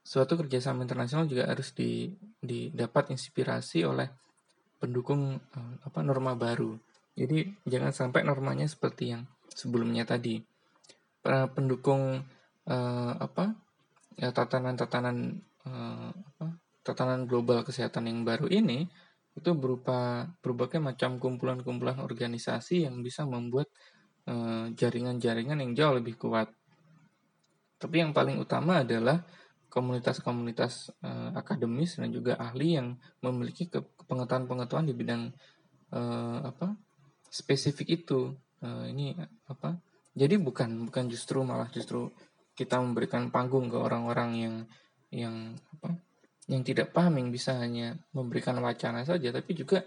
Suatu 0.04 0.36
kerjasama 0.36 0.84
internasional 0.84 1.32
juga 1.32 1.48
harus 1.48 1.72
di, 1.72 2.12
didapat 2.44 3.16
inspirasi 3.16 3.88
oleh 3.88 4.12
pendukung 4.84 5.40
uh, 5.40 5.76
apa 5.88 6.04
norma 6.04 6.36
baru. 6.36 6.76
Jadi 7.16 7.48
jangan 7.64 7.96
sampai 7.96 8.28
normanya 8.28 8.68
seperti 8.68 9.16
yang 9.16 9.24
sebelumnya 9.48 10.04
tadi. 10.04 10.44
Para 11.24 11.48
pendukung 11.48 12.20
uh, 12.68 13.14
apa 13.16 13.56
ya 14.20 14.36
tatanan-tatanan 14.36 15.40
uh, 15.64 16.12
apa 16.12 16.60
tatanan 16.84 17.24
global 17.24 17.64
kesehatan 17.64 18.12
yang 18.12 18.28
baru 18.28 18.52
ini 18.52 18.92
itu 19.40 19.56
berupa 19.56 20.28
berbagai 20.44 20.84
macam 20.84 21.16
kumpulan-kumpulan 21.16 22.04
organisasi 22.04 22.84
yang 22.84 23.00
bisa 23.00 23.24
membuat 23.24 23.72
jaringan-jaringan 24.78 25.58
uh, 25.60 25.64
yang 25.64 25.72
jauh 25.76 25.96
lebih 26.00 26.16
kuat. 26.16 26.48
Tapi 27.76 28.00
yang 28.00 28.16
paling 28.16 28.40
utama 28.40 28.84
adalah 28.84 29.20
komunitas-komunitas 29.74 30.94
uh, 31.02 31.34
akademis 31.34 31.98
dan 31.98 32.14
juga 32.14 32.38
ahli 32.38 32.78
yang 32.78 32.94
memiliki 33.26 33.66
pengetahuan-pengetahuan 34.06 34.86
di 34.86 34.94
bidang 34.94 35.34
uh, 35.90 36.46
apa 36.46 36.78
spesifik 37.34 38.06
itu. 38.06 38.38
Uh, 38.62 38.86
ini 38.94 39.18
apa? 39.50 39.82
Jadi 40.14 40.38
bukan 40.38 40.88
bukan 40.88 41.10
justru 41.10 41.42
malah 41.42 41.74
justru 41.74 42.14
kita 42.54 42.78
memberikan 42.78 43.34
panggung 43.34 43.66
ke 43.66 43.76
orang-orang 43.82 44.30
yang 44.38 44.56
yang 45.10 45.36
apa? 45.58 45.98
yang 46.44 46.60
tidak 46.62 46.92
paham 46.92 47.18
yang 47.24 47.32
bisa 47.32 47.56
hanya 47.56 47.96
memberikan 48.12 48.60
wacana 48.60 49.08
saja 49.08 49.32
tapi 49.32 49.56
juga 49.56 49.80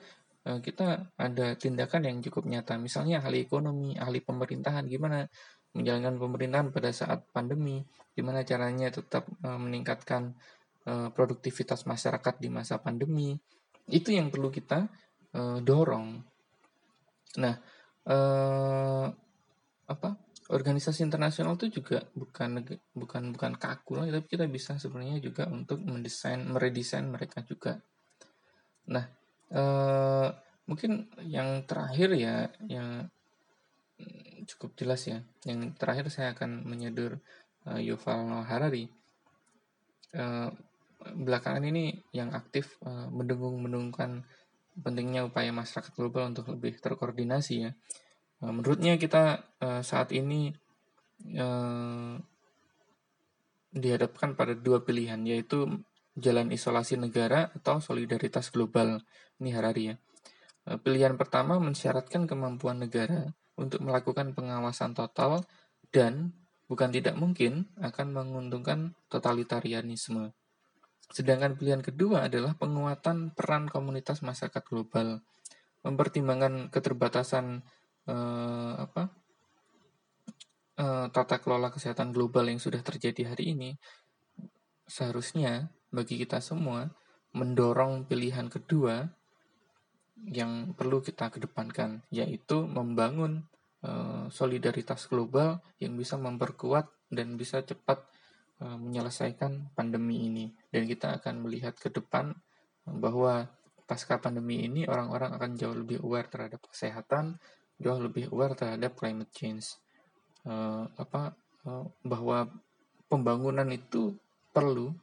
uh, 0.50 0.58
kita 0.58 1.14
ada 1.14 1.54
tindakan 1.54 2.10
yang 2.10 2.18
cukup 2.26 2.48
nyata. 2.50 2.74
Misalnya 2.74 3.22
ahli 3.22 3.46
ekonomi, 3.46 3.94
ahli 3.94 4.18
pemerintahan 4.18 4.90
gimana 4.90 5.30
menjalankan 5.77 6.16
pemerintahan 6.16 6.69
pada 6.73 6.90
saat 6.90 7.28
pandemi, 7.31 7.85
gimana 8.16 8.43
caranya 8.43 8.89
tetap 8.89 9.28
uh, 9.44 9.61
meningkatkan 9.61 10.32
uh, 10.89 11.12
produktivitas 11.12 11.85
masyarakat 11.85 12.35
di 12.40 12.48
masa 12.48 12.81
pandemi, 12.81 13.36
itu 13.93 14.11
yang 14.16 14.32
perlu 14.32 14.48
kita 14.48 14.89
uh, 15.36 15.61
dorong. 15.61 16.24
Nah, 17.36 17.55
uh, 18.09 19.07
apa 19.86 20.11
organisasi 20.51 21.03
internasional 21.03 21.59
itu 21.59 21.82
juga 21.82 22.03
bukan 22.15 22.62
bukan 22.94 23.23
bukan 23.35 23.53
kaku 23.59 23.98
lah 23.98 24.07
tapi 24.07 24.27
kita 24.31 24.47
bisa 24.47 24.78
sebenarnya 24.78 25.19
juga 25.19 25.51
untuk 25.51 25.82
mendesain 25.82 26.43
meredesain 26.47 27.07
mereka 27.07 27.43
juga 27.43 27.82
nah 28.86 29.03
eh, 29.51 30.28
mungkin 30.70 31.11
yang 31.27 31.66
terakhir 31.66 32.15
ya 32.15 32.47
yang 32.70 33.11
cukup 34.47 34.77
jelas 34.78 35.02
ya 35.09 35.24
yang 35.48 35.74
terakhir 35.74 36.12
saya 36.12 36.36
akan 36.36 36.68
menyedur 36.68 37.18
uh, 37.66 37.81
Yuval 37.81 38.28
Noah 38.28 38.47
Harari 38.47 38.86
uh, 40.14 40.52
belakangan 41.06 41.64
ini 41.64 42.05
yang 42.12 42.35
aktif 42.36 42.77
uh, 42.85 43.09
mendengung-mendengungkan 43.10 44.23
pentingnya 44.77 45.24
upaya 45.24 45.51
masyarakat 45.51 45.93
global 45.97 46.31
untuk 46.31 46.52
lebih 46.52 46.77
terkoordinasi 46.78 47.55
ya 47.68 47.73
Nah, 48.36 48.52
menurutnya 48.52 49.01
kita 49.01 49.48
uh, 49.64 49.81
saat 49.81 50.12
ini 50.12 50.52
uh, 51.40 52.20
dihadapkan 53.73 54.36
pada 54.36 54.52
dua 54.52 54.85
pilihan, 54.85 55.20
yaitu 55.24 55.64
jalan 56.16 56.52
isolasi 56.52 57.01
negara 57.01 57.52
atau 57.56 57.81
solidaritas 57.81 58.52
global. 58.52 59.01
Ini 59.40 59.51
Harari 59.56 59.85
ya. 59.93 59.94
Uh, 60.68 60.77
pilihan 60.77 61.16
pertama 61.16 61.56
mensyaratkan 61.56 62.28
kemampuan 62.28 62.77
negara 62.77 63.32
untuk 63.57 63.83
melakukan 63.83 64.37
pengawasan 64.37 64.93
total 64.93 65.45
dan 65.91 66.37
bukan 66.69 66.93
tidak 66.93 67.16
mungkin 67.16 67.73
akan 67.81 68.12
menguntungkan 68.12 68.93
totalitarianisme. 69.09 70.33
Sedangkan 71.11 71.55
pilihan 71.55 71.81
kedua 71.81 72.27
adalah 72.27 72.59
penguatan 72.59 73.33
peran 73.33 73.70
komunitas 73.70 74.20
masyarakat 74.20 74.62
global, 74.66 75.23
mempertimbangkan 75.87 76.69
keterbatasan 76.69 77.62
uh, 78.11 78.74
apa 78.83 79.15
uh, 80.83 81.07
tata 81.15 81.39
kelola 81.39 81.70
kesehatan 81.70 82.11
global 82.11 82.51
yang 82.51 82.59
sudah 82.59 82.83
terjadi 82.83 83.35
hari 83.35 83.55
ini, 83.55 83.70
seharusnya 84.91 85.70
bagi 85.95 86.19
kita 86.19 86.43
semua 86.43 86.91
mendorong 87.31 88.11
pilihan 88.11 88.51
kedua 88.51 89.07
yang 90.24 90.72
perlu 90.72 91.05
kita 91.05 91.28
kedepankan, 91.28 92.01
yaitu 92.09 92.64
membangun 92.64 93.44
uh, 93.84 94.26
solidaritas 94.32 95.05
global 95.06 95.60
yang 95.76 95.94
bisa 95.94 96.16
memperkuat 96.16 96.88
dan 97.12 97.36
bisa 97.36 97.60
cepat 97.60 98.01
uh, 98.64 98.80
menyelesaikan 98.80 99.76
pandemi 99.76 100.26
ini. 100.26 100.47
Dan 100.72 100.88
kita 100.88 101.20
akan 101.20 101.44
melihat 101.44 101.76
ke 101.76 101.93
depan 101.93 102.32
bahwa 102.86 103.51
pasca 103.86 104.18
pandemi 104.18 104.66
ini 104.66 104.88
orang-orang 104.88 105.36
akan 105.36 105.52
jauh 105.55 105.76
lebih 105.76 106.02
aware 106.02 106.26
terhadap 106.26 106.64
kesehatan, 106.66 107.38
jauh 107.76 108.01
lebih 108.01 108.32
aware 108.32 108.56
terhadap 108.56 108.97
climate 108.97 109.30
change 109.30 109.76
uh, 110.48 110.88
apa 110.97 111.34
uh, 111.68 111.84
bahwa 112.06 112.48
pembangunan 113.06 113.68
itu 113.70 114.16
perlu 114.51 114.94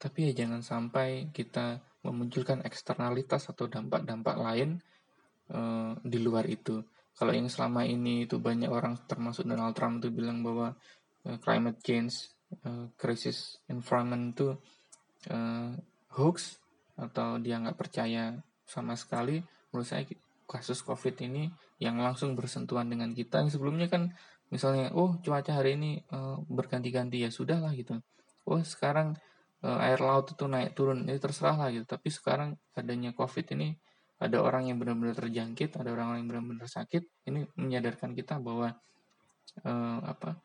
tapi 0.00 0.32
ya 0.32 0.44
jangan 0.44 0.64
sampai 0.64 1.28
kita 1.28 1.80
memunculkan 2.00 2.64
eksternalitas 2.64 3.52
atau 3.52 3.68
dampak-dampak 3.68 4.36
lain 4.40 4.80
uh, 5.52 5.92
di 6.00 6.18
luar 6.20 6.48
itu. 6.48 6.80
Kalau 7.12 7.36
yang 7.36 7.52
selama 7.52 7.84
ini 7.84 8.24
itu 8.24 8.40
banyak 8.40 8.70
orang 8.72 8.96
termasuk 9.04 9.44
Donald 9.44 9.76
Trump 9.76 10.00
itu 10.00 10.08
bilang 10.08 10.40
bahwa 10.40 10.72
uh, 11.28 11.36
climate 11.42 11.80
change 11.84 12.32
uh, 12.64 12.88
krisis 12.96 13.60
environment 13.68 14.32
itu 14.32 14.56
uh, 15.28 15.76
hoax 16.16 16.56
atau 16.96 17.36
dia 17.40 17.60
nggak 17.60 17.76
percaya 17.76 18.36
sama 18.64 18.96
sekali 18.96 19.40
menurut 19.72 19.86
saya 19.88 20.04
kasus 20.48 20.82
COVID 20.82 21.14
ini 21.26 21.46
yang 21.78 22.00
langsung 22.00 22.34
bersentuhan 22.34 22.88
dengan 22.88 23.12
kita. 23.12 23.44
Yang 23.44 23.60
sebelumnya 23.60 23.86
kan 23.92 24.10
misalnya 24.50 24.90
oh 24.96 25.20
cuaca 25.22 25.60
hari 25.60 25.76
ini 25.78 26.00
uh, 26.10 26.40
berganti-ganti 26.48 27.22
ya 27.22 27.30
sudah 27.30 27.60
lah 27.62 27.72
gitu. 27.76 28.00
Oh 28.48 28.58
sekarang 28.64 29.14
air 29.60 30.00
laut 30.00 30.32
itu 30.32 30.44
naik 30.48 30.72
turun 30.72 31.04
ini 31.04 31.20
terserah 31.20 31.56
lah 31.60 31.68
gitu 31.68 31.84
tapi 31.84 32.08
sekarang 32.08 32.56
adanya 32.72 33.12
COVID 33.12 33.52
ini 33.56 33.76
ada 34.20 34.40
orang 34.40 34.68
yang 34.72 34.80
benar-benar 34.80 35.16
terjangkit 35.16 35.76
ada 35.76 35.92
orang 35.92 36.20
yang 36.20 36.28
benar-benar 36.28 36.68
sakit 36.68 37.28
ini 37.28 37.44
menyadarkan 37.56 38.16
kita 38.16 38.40
bahwa 38.40 38.72
uh, 39.64 39.98
apa 40.04 40.40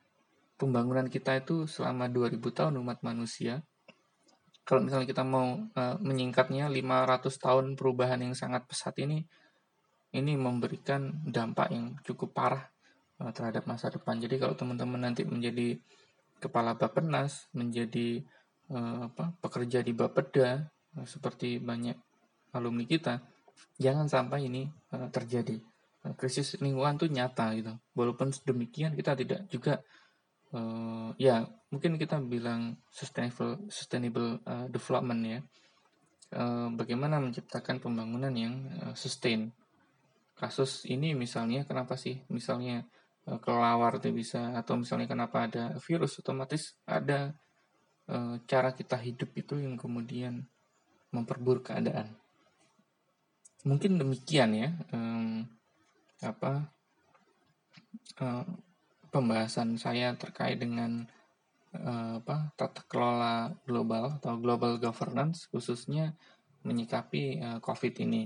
pembangunan 0.59 1.07
kita 1.07 1.39
itu 1.39 1.67
selama 1.67 2.11
2000 2.11 2.39
tahun 2.39 2.73
umat 2.79 3.03
manusia 3.03 3.63
kalau 4.65 4.81
misalnya 4.81 5.05
kita 5.05 5.21
mau 5.21 5.61
uh, 5.61 5.95
menyingkatnya 6.01 6.67
500 6.67 7.29
tahun 7.37 7.65
perubahan 7.77 8.19
yang 8.19 8.33
sangat 8.33 8.65
pesat 8.65 8.97
ini 8.97 9.23
ini 10.15 10.33
memberikan 10.39 11.11
dampak 11.27 11.69
yang 11.69 11.99
cukup 12.01 12.31
parah 12.31 12.63
uh, 13.19 13.31
terhadap 13.35 13.67
masa 13.67 13.91
depan. 13.91 14.17
Jadi 14.17 14.39
kalau 14.39 14.55
teman-teman 14.55 15.11
nanti 15.11 15.27
menjadi 15.27 15.77
kepala 16.39 16.73
Bappenas, 16.79 17.51
menjadi 17.51 18.23
uh, 18.71 19.11
apa, 19.11 19.35
pekerja 19.41 19.83
di 19.85 19.91
Bapeda, 19.91 20.63
uh, 20.97 21.07
seperti 21.07 21.59
banyak 21.61 21.97
alumni 22.55 22.85
kita, 22.87 23.21
jangan 23.77 24.07
sampai 24.07 24.47
ini 24.47 24.65
uh, 24.93 25.09
terjadi. 25.11 25.59
Uh, 26.05 26.13
krisis 26.17 26.57
lingkungan 26.61 26.97
itu 26.97 27.07
nyata 27.11 27.53
gitu. 27.57 27.73
Walaupun 27.97 28.31
demikian 28.45 28.93
kita 28.95 29.17
tidak 29.17 29.45
juga 29.49 29.81
uh, 30.55 31.11
ya 31.19 31.45
mungkin 31.73 31.99
kita 31.99 32.21
bilang 32.23 32.79
sustainable 32.89 33.67
sustainable 33.67 34.39
uh, 34.45 34.69
development 34.71 35.21
ya. 35.25 35.39
Uh, 36.35 36.73
bagaimana 36.73 37.21
menciptakan 37.21 37.77
pembangunan 37.77 38.33
yang 38.33 38.53
uh, 38.81 38.93
sustain 38.97 39.53
kasus 40.35 40.83
ini 40.85 41.15
misalnya 41.15 41.63
kenapa 41.63 41.95
sih 41.95 42.19
misalnya 42.27 42.83
e, 43.23 43.39
kelawar 43.39 43.97
itu 43.97 44.11
bisa 44.11 44.51
atau 44.53 44.75
misalnya 44.75 45.07
kenapa 45.07 45.47
ada 45.47 45.63
virus 45.79 46.19
otomatis 46.19 46.75
ada 46.83 47.31
e, 48.09 48.15
cara 48.45 48.73
kita 48.73 48.97
hidup 48.97 49.31
itu 49.37 49.61
yang 49.61 49.75
kemudian 49.75 50.45
memperburuk 51.13 51.71
keadaan 51.71 52.13
mungkin 53.65 53.97
demikian 53.97 54.51
ya 54.53 54.69
e, 54.93 54.99
apa 56.25 56.69
e, 58.17 58.25
pembahasan 59.09 59.77
saya 59.77 60.13
terkait 60.17 60.57
dengan 60.61 61.05
e, 61.73 61.91
apa 62.21 62.55
tata 62.57 62.85
kelola 62.85 63.53
global 63.65 64.21
atau 64.21 64.37
global 64.37 64.77
governance 64.81 65.45
khususnya 65.49 66.17
menyikapi 66.65 67.37
COVID 67.61 67.93
ini 68.09 68.25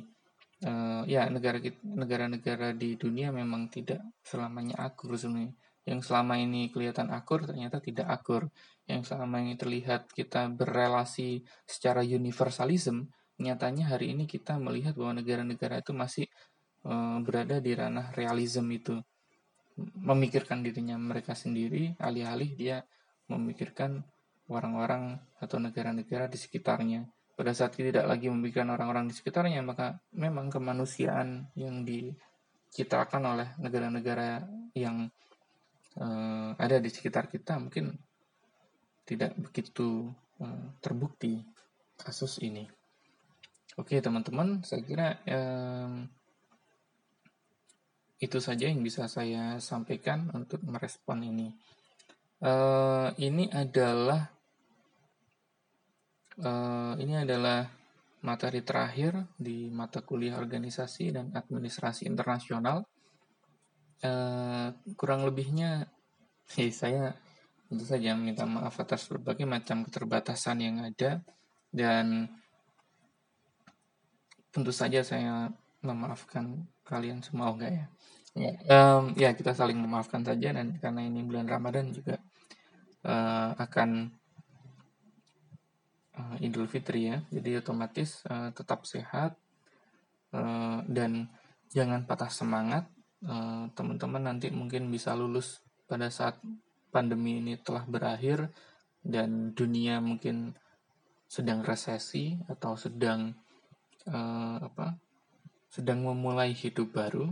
uh, 0.65 1.03
ya 1.07 1.27
negara 1.31 1.59
negara-negara 1.83 2.75
di 2.75 2.99
dunia 2.99 3.31
memang 3.31 3.71
tidak 3.71 4.01
selamanya 4.23 4.89
akur 4.91 5.15
sebenarnya. 5.15 5.55
Yang 5.89 6.05
selama 6.05 6.37
ini 6.37 6.69
kelihatan 6.69 7.09
akur 7.09 7.49
ternyata 7.49 7.81
tidak 7.81 8.05
akur. 8.05 8.53
Yang 8.85 9.09
selama 9.09 9.41
ini 9.41 9.57
terlihat 9.57 10.13
kita 10.13 10.45
berrelasi 10.53 11.41
secara 11.65 12.05
universalism, 12.05 13.09
nyatanya 13.41 13.97
hari 13.97 14.13
ini 14.13 14.29
kita 14.29 14.61
melihat 14.61 14.93
bahwa 14.93 15.17
negara-negara 15.17 15.81
itu 15.81 15.97
masih 15.97 16.25
uh, 16.85 17.17
berada 17.25 17.57
di 17.57 17.73
ranah 17.73 18.13
realism 18.13 18.69
itu. 18.69 19.01
Memikirkan 19.81 20.61
dirinya 20.61 20.93
mereka 20.99 21.33
sendiri, 21.33 21.97
alih-alih 21.97 22.51
dia 22.53 22.77
memikirkan 23.25 24.05
orang-orang 24.49 25.17
atau 25.41 25.57
negara-negara 25.57 26.29
di 26.29 26.37
sekitarnya 26.37 27.09
pada 27.39 27.55
saat 27.55 27.71
kita 27.71 27.95
tidak 27.95 28.07
lagi 28.11 28.27
memikirkan 28.27 28.75
orang-orang 28.75 29.07
di 29.07 29.15
sekitarnya, 29.15 29.63
maka 29.63 29.95
memang 30.11 30.51
kemanusiaan 30.51 31.47
yang 31.55 31.87
diciptakan 31.87 33.23
oleh 33.23 33.47
negara-negara 33.63 34.43
yang 34.75 35.07
uh, 35.99 36.55
ada 36.55 36.79
di 36.79 36.89
sekitar 36.89 37.27
kita 37.27 37.59
mungkin 37.59 37.93
tidak 39.03 39.35
begitu 39.37 40.09
uh, 40.39 40.67
terbukti 40.79 41.43
kasus 41.99 42.39
ini. 42.41 42.65
Oke 43.79 43.99
teman-teman, 44.03 44.63
saya 44.63 44.81
kira 44.83 45.07
um, 45.23 46.03
itu 48.19 48.37
saja 48.43 48.67
yang 48.67 48.83
bisa 48.83 49.07
saya 49.07 49.55
sampaikan 49.63 50.27
untuk 50.35 50.59
merespon 50.67 51.23
ini. 51.23 51.55
Uh, 52.39 53.11
ini 53.19 53.47
adalah 53.51 54.27
uh, 56.43 56.93
ini 56.99 57.23
adalah 57.23 57.67
materi 58.19 58.59
terakhir 58.63 59.15
di 59.39 59.71
mata 59.71 60.03
kuliah 60.03 60.35
organisasi 60.35 61.15
dan 61.15 61.31
administrasi 61.31 62.03
internasional. 62.07 62.83
Uh, 63.99 64.71
kurang 64.95 65.27
lebihnya, 65.27 65.91
hey, 66.55 66.71
saya 66.71 67.19
tentu 67.67 67.83
saja 67.83 68.15
minta 68.15 68.47
maaf 68.47 68.79
atas 68.79 69.05
berbagai 69.11 69.43
macam 69.43 69.83
keterbatasan 69.83 70.57
yang 70.63 70.81
ada 70.81 71.21
dan 71.69 72.31
tentu 74.49 74.73
saja 74.73 75.05
saya 75.05 75.53
memaafkan 75.85 76.65
kalian 76.87 77.21
semua 77.21 77.53
enggak 77.53 77.71
ya? 77.75 77.85
Ya, 78.37 78.53
um, 78.71 79.13
ya 79.17 79.33
kita 79.33 79.51
saling 79.57 79.77
memaafkan 79.77 80.21
saja 80.21 80.53
dan 80.53 80.77
karena 80.77 81.01
ini 81.01 81.25
bulan 81.25 81.49
Ramadan 81.49 81.89
juga 81.91 82.21
uh, 83.03 83.51
akan 83.57 84.13
uh, 86.15 86.35
Idul 86.43 86.69
Fitri 86.69 87.09
ya. 87.09 87.17
Jadi 87.33 87.57
otomatis 87.57 88.21
uh, 88.29 88.53
tetap 88.53 88.85
sehat 88.85 89.33
uh, 90.33 90.85
dan 90.85 91.29
jangan 91.69 92.05
patah 92.05 92.29
semangat 92.33 92.89
eh, 92.89 92.98
teman-teman 93.75 94.31
nanti 94.31 94.47
mungkin 94.47 94.87
bisa 94.87 95.11
lulus 95.11 95.59
pada 95.89 96.07
saat 96.07 96.39
pandemi 96.89 97.43
ini 97.43 97.59
telah 97.59 97.83
berakhir 97.83 98.47
dan 99.03 99.51
dunia 99.55 99.99
mungkin 99.99 100.55
sedang 101.29 101.61
resesi 101.61 102.35
atau 102.49 102.73
sedang 102.73 103.31
uh, 104.09 104.57
apa 104.57 104.97
sedang 105.69 106.01
memulai 106.01 106.55
hidup 106.55 106.97
baru. 106.97 107.29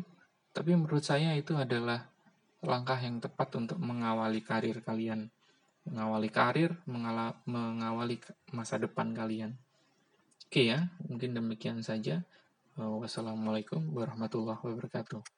Tapi 0.53 0.73
menurut 0.77 1.01
saya 1.01 1.33
itu 1.33 1.57
adalah 1.57 2.05
langkah 2.61 2.97
yang 2.97 3.17
tepat 3.21 3.57
untuk 3.57 3.81
mengawali 3.81 4.41
karir 4.41 4.81
kalian. 4.85 5.29
Mengawali 5.87 6.29
karir 6.29 6.77
mengala, 6.85 7.37
mengawali 7.49 8.21
masa 8.53 8.77
depan 8.77 9.13
kalian. 9.17 9.57
Oke 10.45 10.69
ya 10.69 10.93
mungkin 11.09 11.33
demikian 11.33 11.81
saja. 11.81 12.21
Wassalamualaikum 12.77 13.89
warahmatullahi 13.89 14.61
wabarakatuh 14.61 15.36